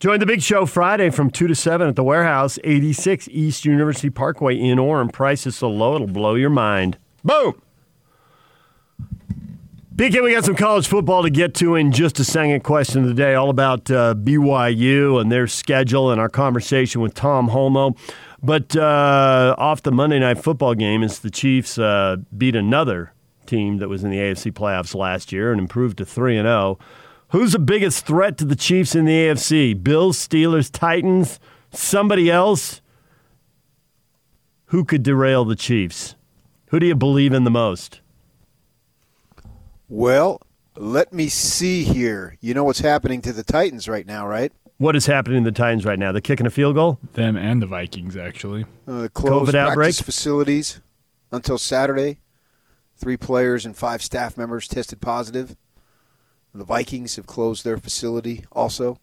Join 0.00 0.18
the 0.18 0.24
big 0.24 0.40
show 0.40 0.64
Friday 0.64 1.10
from 1.10 1.30
2 1.30 1.46
to 1.46 1.54
7 1.54 1.86
at 1.86 1.94
the 1.94 2.02
warehouse, 2.02 2.58
86 2.64 3.28
East 3.30 3.66
University 3.66 4.08
Parkway 4.08 4.58
in 4.58 4.78
Orem. 4.78 5.12
Price 5.12 5.46
is 5.46 5.56
so 5.56 5.68
low, 5.68 5.96
it'll 5.96 6.06
blow 6.06 6.36
your 6.36 6.48
mind. 6.48 6.96
Boom! 7.22 7.60
PK, 9.96 10.24
we 10.24 10.32
got 10.32 10.46
some 10.46 10.56
college 10.56 10.88
football 10.88 11.22
to 11.22 11.28
get 11.28 11.52
to 11.56 11.74
in 11.74 11.92
just 11.92 12.18
a 12.18 12.24
second. 12.24 12.64
Question 12.64 13.02
of 13.02 13.08
the 13.08 13.14
day, 13.14 13.34
all 13.34 13.50
about 13.50 13.90
uh, 13.90 14.14
BYU 14.14 15.20
and 15.20 15.30
their 15.30 15.46
schedule 15.46 16.10
and 16.10 16.18
our 16.18 16.30
conversation 16.30 17.02
with 17.02 17.12
Tom 17.12 17.50
Holmoe. 17.50 17.94
But 18.42 18.74
uh, 18.74 19.54
off 19.58 19.82
the 19.82 19.92
Monday 19.92 20.18
night 20.18 20.42
football 20.42 20.74
game, 20.74 21.02
as 21.02 21.18
the 21.18 21.30
Chiefs 21.30 21.76
uh, 21.76 22.16
beat 22.38 22.56
another 22.56 23.12
team 23.44 23.76
that 23.78 23.90
was 23.90 24.02
in 24.02 24.10
the 24.10 24.16
AFC 24.16 24.50
playoffs 24.50 24.94
last 24.94 25.30
year 25.30 25.52
and 25.52 25.60
improved 25.60 25.98
to 25.98 26.06
3 26.06 26.38
and 26.38 26.46
0. 26.46 26.78
Who's 27.30 27.52
the 27.52 27.60
biggest 27.60 28.06
threat 28.06 28.38
to 28.38 28.44
the 28.44 28.56
Chiefs 28.56 28.96
in 28.96 29.04
the 29.04 29.12
AFC? 29.12 29.80
Bills, 29.80 30.18
Steelers, 30.18 30.68
Titans, 30.70 31.38
somebody 31.70 32.28
else? 32.28 32.80
Who 34.66 34.84
could 34.84 35.04
derail 35.04 35.44
the 35.44 35.54
Chiefs? 35.54 36.16
Who 36.70 36.80
do 36.80 36.86
you 36.86 36.96
believe 36.96 37.32
in 37.32 37.44
the 37.44 37.50
most? 37.50 38.00
Well, 39.88 40.40
let 40.76 41.12
me 41.12 41.28
see 41.28 41.84
here. 41.84 42.36
You 42.40 42.52
know 42.52 42.64
what's 42.64 42.80
happening 42.80 43.22
to 43.22 43.32
the 43.32 43.44
Titans 43.44 43.88
right 43.88 44.06
now, 44.06 44.26
right? 44.26 44.52
What 44.78 44.96
is 44.96 45.06
happening 45.06 45.44
to 45.44 45.50
the 45.50 45.56
Titans 45.56 45.84
right 45.84 45.98
now? 45.98 46.10
They're 46.10 46.20
kicking 46.20 46.46
a 46.46 46.50
field 46.50 46.74
goal? 46.74 46.98
Them 47.12 47.36
and 47.36 47.62
the 47.62 47.66
Vikings, 47.66 48.16
actually. 48.16 48.64
Uh, 48.88 49.08
closed 49.12 49.52
COVID 49.52 49.54
outbreak? 49.54 49.94
facilities 49.94 50.80
until 51.30 51.58
Saturday. 51.58 52.18
Three 52.96 53.16
players 53.16 53.64
and 53.64 53.76
five 53.76 54.02
staff 54.02 54.36
members 54.36 54.66
tested 54.66 55.00
positive. 55.00 55.56
The 56.54 56.64
Vikings 56.64 57.16
have 57.16 57.26
closed 57.26 57.64
their 57.64 57.78
facility 57.78 58.44
also. 58.52 58.98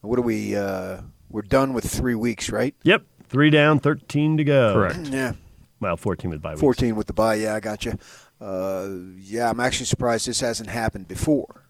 What 0.00 0.18
are 0.18 0.22
we? 0.22 0.54
Uh, 0.54 1.02
we're 1.28 1.42
done 1.42 1.72
with 1.72 1.84
three 1.90 2.14
weeks, 2.14 2.50
right? 2.50 2.74
Yep. 2.84 3.02
Three 3.28 3.50
down, 3.50 3.78
13 3.80 4.38
to 4.38 4.44
go. 4.44 4.72
Correct. 4.72 5.08
Yeah. 5.08 5.32
Well, 5.80 5.96
14 5.96 6.30
with 6.30 6.38
the 6.38 6.42
bye 6.42 6.50
weeks. 6.52 6.60
14 6.60 6.96
with 6.96 7.06
the 7.06 7.12
bye, 7.12 7.34
yeah, 7.34 7.54
I 7.54 7.60
got 7.60 7.84
you. 7.84 7.98
Uh, 8.40 8.88
yeah, 9.18 9.50
I'm 9.50 9.60
actually 9.60 9.86
surprised 9.86 10.26
this 10.26 10.40
hasn't 10.40 10.70
happened 10.70 11.08
before. 11.08 11.64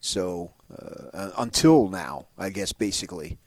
So 0.00 0.52
uh, 0.76 1.30
until 1.38 1.88
now, 1.88 2.26
I 2.36 2.50
guess 2.50 2.72
basically. 2.72 3.38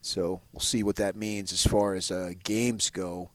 So 0.00 0.40
we'll 0.52 0.60
see 0.60 0.82
what 0.82 0.96
that 0.96 1.16
means 1.16 1.52
as 1.52 1.66
far 1.66 1.94
as 1.94 2.10
uh, 2.10 2.32
games 2.44 2.90
go. 2.90 3.30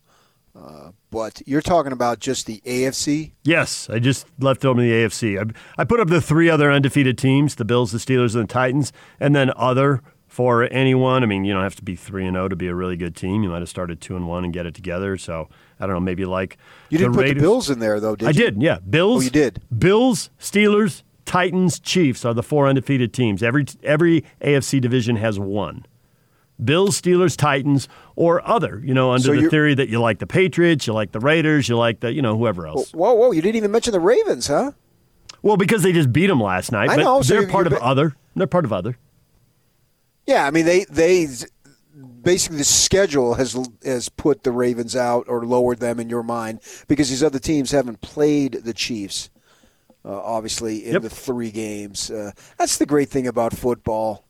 Uh, 0.56 0.92
but 1.10 1.42
you're 1.46 1.62
talking 1.62 1.92
about 1.92 2.20
just 2.20 2.46
the 2.46 2.62
AFC? 2.66 3.32
Yes, 3.44 3.90
I 3.90 4.00
just 4.00 4.28
left 4.40 4.66
over 4.66 4.82
the 4.82 4.92
AFC. 4.92 5.40
I, 5.40 5.82
I 5.82 5.86
put 5.86 6.00
up 6.00 6.10
the 6.10 6.22
three 6.22 6.50
other 6.50 6.72
undefeated 6.72 7.18
teams: 7.18 7.56
the 7.56 7.66
Bills, 7.66 7.92
the 7.92 7.98
Steelers, 8.00 8.36
and 8.36 8.44
the 8.44 8.54
Titans, 8.54 8.92
and 9.20 9.36
then 9.36 9.52
other 9.56 10.02
for 10.28 10.64
anyone. 10.72 11.24
I 11.24 11.26
mean, 11.26 11.46
you 11.46 11.54
don't 11.54 11.64
have 11.64 11.76
to 11.76 11.84
be 11.84 11.96
three 11.96 12.26
and 12.26 12.36
zero 12.36 12.46
oh 12.46 12.50
to 12.50 12.56
be 12.56 12.68
a 12.68 12.76
really 12.76 12.98
good 12.98 13.16
team. 13.16 13.44
You 13.44 13.50
might 13.50 13.60
have 13.60 13.70
started 13.70 14.02
two 14.02 14.16
and 14.16 14.28
one 14.28 14.44
and 14.44 14.54
get 14.54 14.66
it 14.66 14.74
together. 14.74 15.18
So 15.18 15.50
I 15.80 15.86
don't 15.86 15.96
know, 15.96 16.00
maybe 16.02 16.26
like 16.26 16.58
you 16.90 16.98
didn't 16.98 17.14
put 17.14 17.24
Raiders. 17.24 17.42
the 17.42 17.48
Bills 17.48 17.70
in 17.70 17.80
there 17.80 18.00
though, 18.00 18.16
did 18.16 18.24
you? 18.24 18.28
I 18.28 18.32
you? 18.32 18.52
did. 18.52 18.62
Yeah, 18.62 18.80
Bills. 18.80 19.22
Oh, 19.22 19.24
you 19.24 19.30
did. 19.30 19.62
Bills, 19.78 20.30
Steelers, 20.40 21.04
Titans, 21.26 21.80
Chiefs 21.80 22.26
are 22.26 22.34
the 22.34 22.44
four 22.44 22.68
undefeated 22.68 23.14
teams. 23.14 23.44
Every 23.44 23.66
every 23.84 24.26
AFC 24.42 24.82
division 24.82 25.16
has 25.18 25.40
one. 25.40 25.86
Bills, 26.64 27.00
Steelers, 27.02 27.36
Titans, 27.36 27.88
or 28.16 28.46
other. 28.48 28.82
You 28.84 28.94
know, 28.94 29.12
under 29.12 29.36
So 29.36 29.42
the 29.42 29.50
theory 29.50 29.74
that 29.76 29.90
you 29.90 30.00
like 30.00 30.20
the 30.20 30.28
Patriots, 30.28 30.88
you 30.88 30.94
like 30.94 31.12
the 31.12 31.20
Raiders, 31.20 31.68
you 31.70 31.78
like 31.78 32.00
the 32.02 32.14
you 32.14 32.22
know 32.22 32.38
whoever 32.38 32.68
else. 32.68 32.92
Whoa, 32.94 33.14
whoa! 33.14 33.32
You 33.32 33.42
didn't 33.42 33.56
even 33.58 33.72
mention 33.72 33.92
the 33.94 34.00
Ravens, 34.00 34.48
huh? 34.48 34.72
Well, 35.42 35.58
because 35.58 35.82
they 35.84 35.92
just 35.92 36.14
beat 36.14 36.28
them 36.28 36.42
last 36.42 36.72
night. 36.72 36.90
I 36.90 36.96
but 36.98 37.04
know, 37.04 37.22
so 37.22 37.34
they're 37.34 37.48
part 37.48 37.68
of 37.68 37.74
other. 37.74 38.16
They're 38.36 38.48
part 38.48 38.66
of 38.66 38.72
other. 38.74 38.98
Yeah, 40.28 40.46
I 40.46 40.52
mean 40.52 40.66
they 40.66 40.86
they 40.86 41.28
basically 42.22 42.58
the 42.58 42.64
schedule 42.64 43.34
has 43.36 43.58
has 43.84 44.10
put 44.10 44.44
the 44.44 44.52
Ravens 44.52 44.96
out 44.96 45.26
or 45.28 45.46
lowered 45.46 45.80
them 45.80 46.00
in 46.00 46.10
your 46.10 46.24
mind 46.24 46.60
because 46.88 47.10
these 47.10 47.24
other 47.24 47.40
teams 47.40 47.72
haven't 47.72 48.02
played 48.02 48.54
the 48.64 48.74
Chiefs. 48.74 49.30
Uh, 50.04 50.20
obviously, 50.20 50.86
in 50.86 50.94
Yep. 50.94 51.02
the 51.04 51.10
three 51.12 51.52
games, 51.52 52.10
uh, 52.10 52.32
that's 52.58 52.78
the 52.78 52.88
great 52.88 53.10
thing 53.10 53.28
about 53.28 53.54
football 53.54 54.26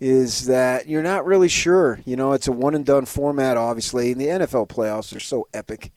is 0.00 0.46
that 0.46 0.88
you're 0.88 1.02
not 1.02 1.26
really 1.26 1.48
sure. 1.48 2.00
You 2.06 2.16
know, 2.16 2.32
it's 2.32 2.48
a 2.48 2.52
one 2.52 2.74
and 2.74 2.84
done 2.84 3.04
format. 3.04 3.56
Obviously, 3.56 4.10
and 4.10 4.20
the 4.20 4.26
NFL 4.26 4.68
playoffs 4.68 5.14
are 5.14 5.20
so 5.20 5.46
epic 5.52 5.92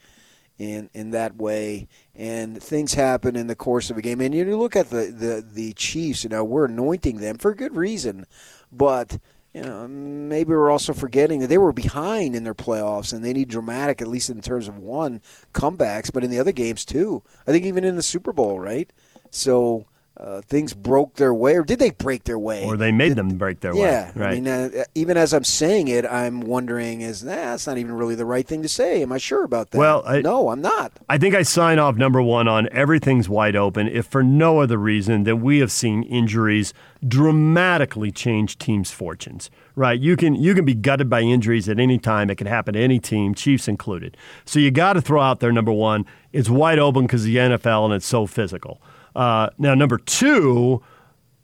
in 0.59 0.89
in 0.93 1.11
that 1.11 1.37
way, 1.37 1.87
and 2.13 2.61
things 2.61 2.93
happen 2.93 3.35
in 3.35 3.47
the 3.47 3.55
course 3.55 3.89
of 3.89 3.97
a 3.97 4.01
game. 4.01 4.21
And 4.21 4.35
you 4.35 4.57
look 4.57 4.75
at 4.75 4.89
the 4.89 5.05
the 5.05 5.45
the 5.47 5.73
Chiefs. 5.73 6.23
You 6.23 6.29
know, 6.29 6.43
we're 6.43 6.65
anointing 6.65 7.17
them 7.17 7.37
for 7.37 7.51
a 7.51 7.55
good 7.55 7.75
reason, 7.75 8.25
but 8.71 9.17
you 9.53 9.61
know, 9.61 9.87
maybe 9.87 10.49
we're 10.49 10.71
also 10.71 10.93
forgetting 10.93 11.39
that 11.39 11.47
they 11.47 11.59
were 11.59 11.71
behind 11.71 12.35
in 12.35 12.43
their 12.43 12.55
playoffs 12.55 13.13
and 13.13 13.23
they 13.23 13.33
need 13.33 13.49
dramatic, 13.49 14.01
at 14.01 14.07
least 14.07 14.31
in 14.31 14.41
terms 14.41 14.67
of 14.67 14.79
one, 14.79 15.21
comebacks, 15.53 16.11
but 16.11 16.23
in 16.23 16.31
the 16.31 16.39
other 16.39 16.51
games 16.51 16.83
too. 16.83 17.21
I 17.47 17.51
think 17.51 17.63
even 17.65 17.83
in 17.83 17.95
the 17.95 18.01
Super 18.01 18.33
Bowl, 18.33 18.59
right? 18.59 18.91
So 19.29 19.85
uh, 20.15 20.41
things 20.41 20.73
broke 20.75 21.15
their 21.15 21.33
way, 21.33 21.55
or 21.55 21.63
did 21.63 21.79
they 21.79 21.89
break 21.89 22.25
their 22.25 22.37
way? 22.37 22.63
Or 22.65 22.77
they 22.77 22.91
made 22.91 23.15
them 23.15 23.29
break 23.29 23.61
their 23.61 23.73
yeah, 23.73 24.11
way. 24.11 24.11
Right. 24.15 24.29
I 24.29 24.33
mean, 24.35 24.47
uh, 24.47 24.83
even 24.93 25.17
as 25.17 25.33
I'm 25.33 25.43
saying 25.43 25.87
it, 25.87 26.05
I'm 26.05 26.41
wondering: 26.41 27.01
is 27.01 27.23
nah, 27.23 27.33
that's 27.33 27.65
not 27.65 27.79
even 27.79 27.93
really 27.93 28.13
the 28.13 28.25
right 28.25 28.45
thing 28.45 28.61
to 28.61 28.69
say? 28.69 29.01
Am 29.01 29.11
I 29.11 29.17
sure 29.17 29.43
about 29.43 29.71
that? 29.71 29.77
Well, 29.79 30.03
I- 30.05 30.21
no, 30.21 30.49
I'm 30.49 30.61
not. 30.61 30.91
I 31.09 31.17
think 31.17 31.33
I 31.33 31.41
sign 31.41 31.79
off 31.79 31.95
number 31.95 32.21
one 32.21 32.47
on 32.47 32.69
everything's 32.71 33.27
wide 33.27 33.55
open, 33.55 33.87
if 33.87 34.05
for 34.05 34.21
no 34.21 34.59
other 34.61 34.77
reason 34.77 35.23
than 35.23 35.41
we 35.41 35.57
have 35.59 35.71
seen 35.71 36.03
injuries 36.03 36.75
dramatically 37.05 38.11
change 38.11 38.59
teams' 38.59 38.91
fortunes. 38.91 39.49
Right? 39.75 39.99
You 39.99 40.15
can 40.15 40.35
you 40.35 40.53
can 40.53 40.63
be 40.63 40.75
gutted 40.75 41.09
by 41.09 41.21
injuries 41.21 41.67
at 41.67 41.79
any 41.79 41.97
time. 41.97 42.29
It 42.29 42.35
can 42.35 42.45
happen 42.45 42.75
to 42.75 42.79
any 42.79 42.99
team, 42.99 43.33
Chiefs 43.33 43.67
included. 43.67 44.15
So 44.45 44.59
you 44.59 44.69
got 44.69 44.93
to 44.93 45.01
throw 45.01 45.21
out 45.21 45.39
there 45.39 45.51
number 45.51 45.71
one. 45.71 46.05
It's 46.31 46.51
wide 46.51 46.77
open 46.77 47.07
because 47.07 47.23
the 47.23 47.37
NFL 47.37 47.85
and 47.85 47.93
it's 47.95 48.05
so 48.05 48.27
physical. 48.27 48.79
Uh, 49.15 49.49
now 49.57 49.73
number 49.73 49.97
two, 49.97 50.81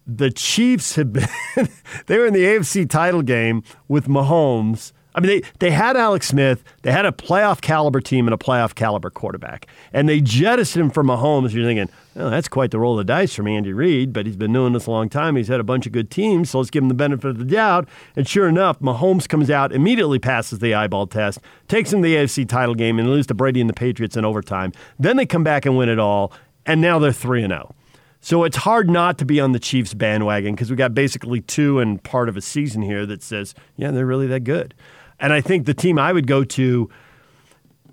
the 0.07 0.32
Chiefs 0.32 0.95
have 0.95 1.13
been 1.13 1.28
they 2.07 2.17
were 2.17 2.26
in 2.26 2.34
the 2.34 2.43
AFC 2.43 2.89
title 2.89 3.22
game 3.22 3.63
with 3.88 4.07
Mahomes. 4.07 4.91
I 5.15 5.22
mean, 5.22 5.41
they, 5.41 5.47
they 5.59 5.72
had 5.72 5.97
Alex 5.97 6.28
Smith, 6.28 6.63
they 6.84 6.91
had 6.91 7.05
a 7.05 7.11
playoff 7.11 7.61
caliber 7.61 7.99
team 7.99 8.28
and 8.28 8.34
a 8.34 8.38
playoff 8.38 8.76
caliber 8.76 9.09
quarterback, 9.09 9.65
and 9.91 10.07
they 10.07 10.22
jettisoned 10.22 10.86
him 10.86 10.91
for 10.91 11.03
Mahomes. 11.03 11.51
You're 11.51 11.65
thinking, 11.65 11.89
that's 12.13 12.47
quite 12.47 12.70
the 12.72 12.80
roll 12.80 12.93
of 12.93 13.05
the 13.05 13.11
dice 13.11 13.34
from 13.34 13.47
Andy 13.47 13.74
Reid, 13.74 14.13
but 14.13 14.28
he's 14.28 14.36
been 14.36 14.53
doing 14.53 14.74
this 14.74 14.86
a 14.86 14.91
long 14.91 15.09
time. 15.09 15.36
He's 15.36 15.47
had 15.47 15.59
a 15.59 15.63
bunch 15.63 15.88
of 15.88 15.91
good 15.91 16.11
teams, 16.11 16.51
so 16.51 16.59
let's 16.59 16.70
give 16.70 16.84
him 16.84 16.89
the 16.89 16.95
benefit 16.95 17.28
of 17.28 17.38
the 17.39 17.45
doubt. 17.45 17.89
And 18.15 18.28
sure 18.28 18.47
enough, 18.47 18.80
Mahomes 18.80 19.28
comes 19.28 19.49
out, 19.49 19.74
immediately 19.74 20.20
passes 20.20 20.59
the 20.59 20.76
eyeball 20.76 21.07
test, 21.07 21.39
takes 21.67 21.91
him 21.91 22.03
to 22.03 22.07
the 22.07 22.15
AFC 22.15 22.47
title 22.47 22.76
game, 22.76 22.99
and 22.99 23.09
loses 23.09 23.28
to 23.28 23.34
Brady 23.34 23.61
and 23.61 23.70
the 23.70 23.74
Patriots 23.74 24.15
in 24.15 24.26
overtime. 24.26 24.74
Then 24.99 25.17
they 25.17 25.26
come 25.26 25.43
back 25.43 25.65
and 25.65 25.76
win 25.76 25.89
it 25.89 25.99
all, 25.99 26.32
and 26.70 26.82
now 26.82 26.99
they're 26.99 27.11
3 27.11 27.43
and 27.43 27.51
0. 27.51 27.76
So 28.22 28.43
it's 28.43 28.57
hard 28.57 28.89
not 28.89 29.17
to 29.20 29.26
be 29.26 29.39
on 29.39 29.53
the 29.53 29.59
Chiefs 29.59 29.93
bandwagon 29.93 30.53
because 30.53 30.70
we 30.70 30.76
got 30.76 30.93
basically 30.93 31.41
two 31.41 31.80
and 31.80 32.03
part 32.03 32.28
of 32.30 32.36
a 32.36 32.41
season 32.41 32.82
here 32.82 33.05
that 33.05 33.24
says, 33.24 33.55
yeah, 33.78 33.91
they're 33.91 34.05
really 34.05 34.28
that 34.28 34.41
good. 34.41 34.74
And 35.20 35.32
I 35.34 35.41
think 35.41 35.65
the 35.65 35.74
team 35.74 35.97
I 35.97 36.11
would 36.11 36.28
go 36.28 36.43
to, 36.43 36.89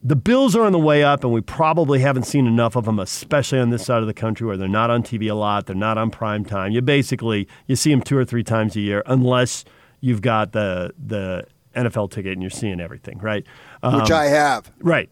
the 0.03 0.17
Bills 0.17 0.55
are 0.55 0.63
on 0.63 0.73
the 0.73 0.79
way 0.79 1.03
up, 1.03 1.25
and 1.25 1.33
we 1.33 1.41
probably 1.41 2.01
haven't 2.01 2.25
seen 2.25 2.47
enough 2.47 2.77
of 2.77 2.85
them, 2.85 2.99
especially 2.99 3.59
on 3.59 3.71
this 3.71 3.85
side 3.87 4.01
of 4.01 4.07
the 4.07 4.15
country 4.15 4.47
where 4.47 4.57
they're 4.57 4.69
not 4.69 4.91
on 4.91 5.03
TV 5.03 5.31
a 5.31 5.35
lot, 5.35 5.67
they're 5.67 5.75
not 5.75 5.97
on 5.97 6.11
prime 6.11 6.45
time. 6.45 6.73
You 6.73 6.83
basically 6.83 7.49
you 7.67 7.77
see 7.77 7.91
them 7.91 8.03
two 8.03 8.17
or 8.17 8.25
three 8.25 8.45
times 8.45 8.77
a 8.77 8.81
year, 8.81 9.03
unless 9.07 9.65
you've 10.01 10.23
got 10.23 10.53
the 10.53 10.93
the 11.05 11.47
NFL 11.75 12.11
ticket 12.11 12.33
and 12.33 12.43
you're 12.43 12.51
seeing 12.51 12.81
everything, 12.81 13.19
right? 13.19 13.45
Which 13.83 13.93
Um, 14.11 14.13
I 14.13 14.27
have. 14.27 14.71
Right. 14.81 15.11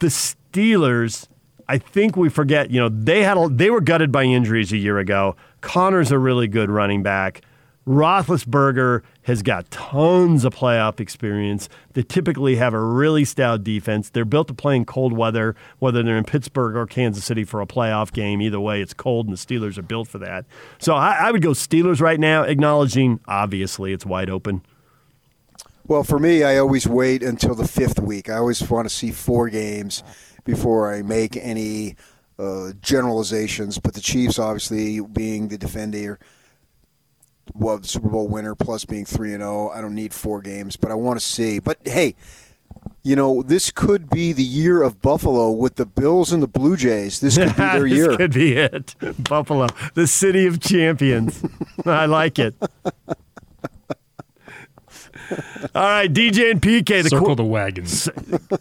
The 0.00 0.08
Steelers, 0.08 1.28
I 1.68 1.78
think 1.78 2.16
we 2.16 2.28
forget, 2.28 2.70
you 2.70 2.80
know, 2.80 2.88
they 2.88 3.22
had 3.22 3.36
a, 3.36 3.48
they 3.48 3.70
were 3.70 3.80
gutted 3.80 4.12
by 4.12 4.24
injuries 4.24 4.72
a 4.72 4.76
year 4.76 4.98
ago. 4.98 5.36
Conner's 5.60 6.10
a 6.10 6.18
really 6.18 6.48
good 6.48 6.70
running 6.70 7.02
back. 7.02 7.42
Roethlisberger 7.86 9.02
has 9.22 9.42
got 9.42 9.68
tons 9.70 10.44
of 10.44 10.54
playoff 10.54 11.00
experience. 11.00 11.68
They 11.94 12.02
typically 12.02 12.56
have 12.56 12.74
a 12.74 12.80
really 12.80 13.24
stout 13.24 13.64
defense. 13.64 14.08
They're 14.08 14.24
built 14.24 14.48
to 14.48 14.54
play 14.54 14.76
in 14.76 14.84
cold 14.84 15.12
weather, 15.12 15.56
whether 15.80 16.02
they're 16.02 16.16
in 16.16 16.24
Pittsburgh 16.24 16.76
or 16.76 16.86
Kansas 16.86 17.24
City 17.24 17.44
for 17.44 17.60
a 17.60 17.66
playoff 17.66 18.12
game. 18.12 18.40
Either 18.40 18.60
way, 18.60 18.80
it's 18.80 18.94
cold, 18.94 19.26
and 19.26 19.36
the 19.36 19.38
Steelers 19.38 19.78
are 19.78 19.82
built 19.82 20.06
for 20.06 20.18
that. 20.18 20.44
So 20.78 20.94
I, 20.94 21.14
I 21.14 21.32
would 21.32 21.42
go 21.42 21.50
Steelers 21.50 22.00
right 22.00 22.20
now, 22.20 22.42
acknowledging 22.42 23.18
obviously 23.26 23.92
it's 23.92 24.06
wide 24.06 24.30
open. 24.30 24.62
Well, 25.88 26.04
for 26.04 26.20
me, 26.20 26.44
I 26.44 26.58
always 26.58 26.86
wait 26.86 27.24
until 27.24 27.56
the 27.56 27.66
fifth 27.66 27.98
week. 27.98 28.30
I 28.30 28.36
always 28.36 28.62
want 28.70 28.88
to 28.88 28.94
see 28.94 29.10
four 29.10 29.48
games 29.48 30.04
before 30.44 30.92
I 30.92 31.02
make 31.02 31.36
any 31.36 31.96
uh, 32.38 32.72
generalizations. 32.80 33.78
But 33.78 33.94
the 33.94 34.00
Chiefs, 34.00 34.38
obviously, 34.38 35.00
being 35.00 35.48
the 35.48 35.58
defender, 35.58 36.18
well, 37.54 37.78
the 37.78 37.88
Super 37.88 38.08
Bowl 38.08 38.28
winner, 38.28 38.54
plus 38.54 38.84
being 38.84 39.04
three 39.04 39.32
and 39.32 39.42
zero, 39.42 39.70
I 39.70 39.80
don't 39.80 39.94
need 39.94 40.14
four 40.14 40.40
games, 40.40 40.76
but 40.76 40.90
I 40.90 40.94
want 40.94 41.20
to 41.20 41.24
see. 41.24 41.58
But 41.58 41.78
hey, 41.84 42.14
you 43.02 43.16
know, 43.16 43.42
this 43.42 43.70
could 43.70 44.08
be 44.10 44.32
the 44.32 44.42
year 44.44 44.82
of 44.82 45.02
Buffalo 45.02 45.50
with 45.50 45.74
the 45.76 45.86
Bills 45.86 46.32
and 46.32 46.42
the 46.42 46.48
Blue 46.48 46.76
Jays. 46.76 47.20
This 47.20 47.36
could 47.36 47.48
be 47.56 47.62
their 47.62 47.82
this 47.88 47.92
year. 47.92 48.16
could 48.16 48.32
be 48.32 48.52
it. 48.54 48.94
Buffalo, 49.28 49.66
the 49.94 50.06
city 50.06 50.46
of 50.46 50.60
champions. 50.60 51.44
I 51.84 52.06
like 52.06 52.38
it. 52.38 52.54
All 55.74 55.82
right, 55.82 56.12
DJ 56.12 56.50
and 56.50 56.60
PK. 56.60 57.02
The 57.02 57.08
Circle 57.10 57.28
qu- 57.28 57.34
the 57.36 57.44
wagons. 57.44 58.04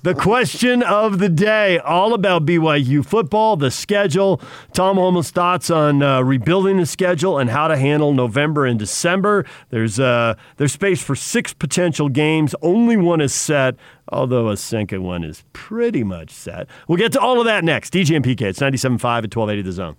the 0.03 0.15
question 0.15 0.81
of 0.83 1.19
the 1.19 1.27
day, 1.29 1.79
all 1.79 2.13
about 2.13 2.45
BYU 2.45 3.05
football, 3.05 3.57
the 3.57 3.71
schedule. 3.71 4.39
Tom 4.73 4.97
Holmoe's 4.97 5.31
thoughts 5.31 5.69
on 5.69 6.01
uh, 6.01 6.21
rebuilding 6.21 6.77
the 6.77 6.85
schedule 6.85 7.37
and 7.37 7.49
how 7.49 7.67
to 7.67 7.75
handle 7.75 8.13
November 8.13 8.65
and 8.65 8.79
December. 8.79 9.45
There's 9.69 9.99
uh, 9.99 10.35
there's 10.57 10.71
space 10.71 11.01
for 11.03 11.15
six 11.15 11.53
potential 11.53 12.07
games. 12.07 12.55
Only 12.61 12.95
one 12.97 13.19
is 13.19 13.33
set, 13.33 13.75
although 14.09 14.49
a 14.49 14.55
second 14.57 15.03
one 15.03 15.23
is 15.23 15.43
pretty 15.53 16.03
much 16.03 16.29
set. 16.29 16.67
We'll 16.87 16.97
get 16.97 17.11
to 17.13 17.19
all 17.19 17.39
of 17.39 17.45
that 17.45 17.63
next. 17.63 17.93
DJ 17.93 18.15
and 18.15 18.23
PK. 18.25 18.41
It's 18.43 18.59
97.5 18.59 18.93
at 18.93 19.35
1280 19.35 19.61
The 19.63 19.71
Zone. 19.71 19.95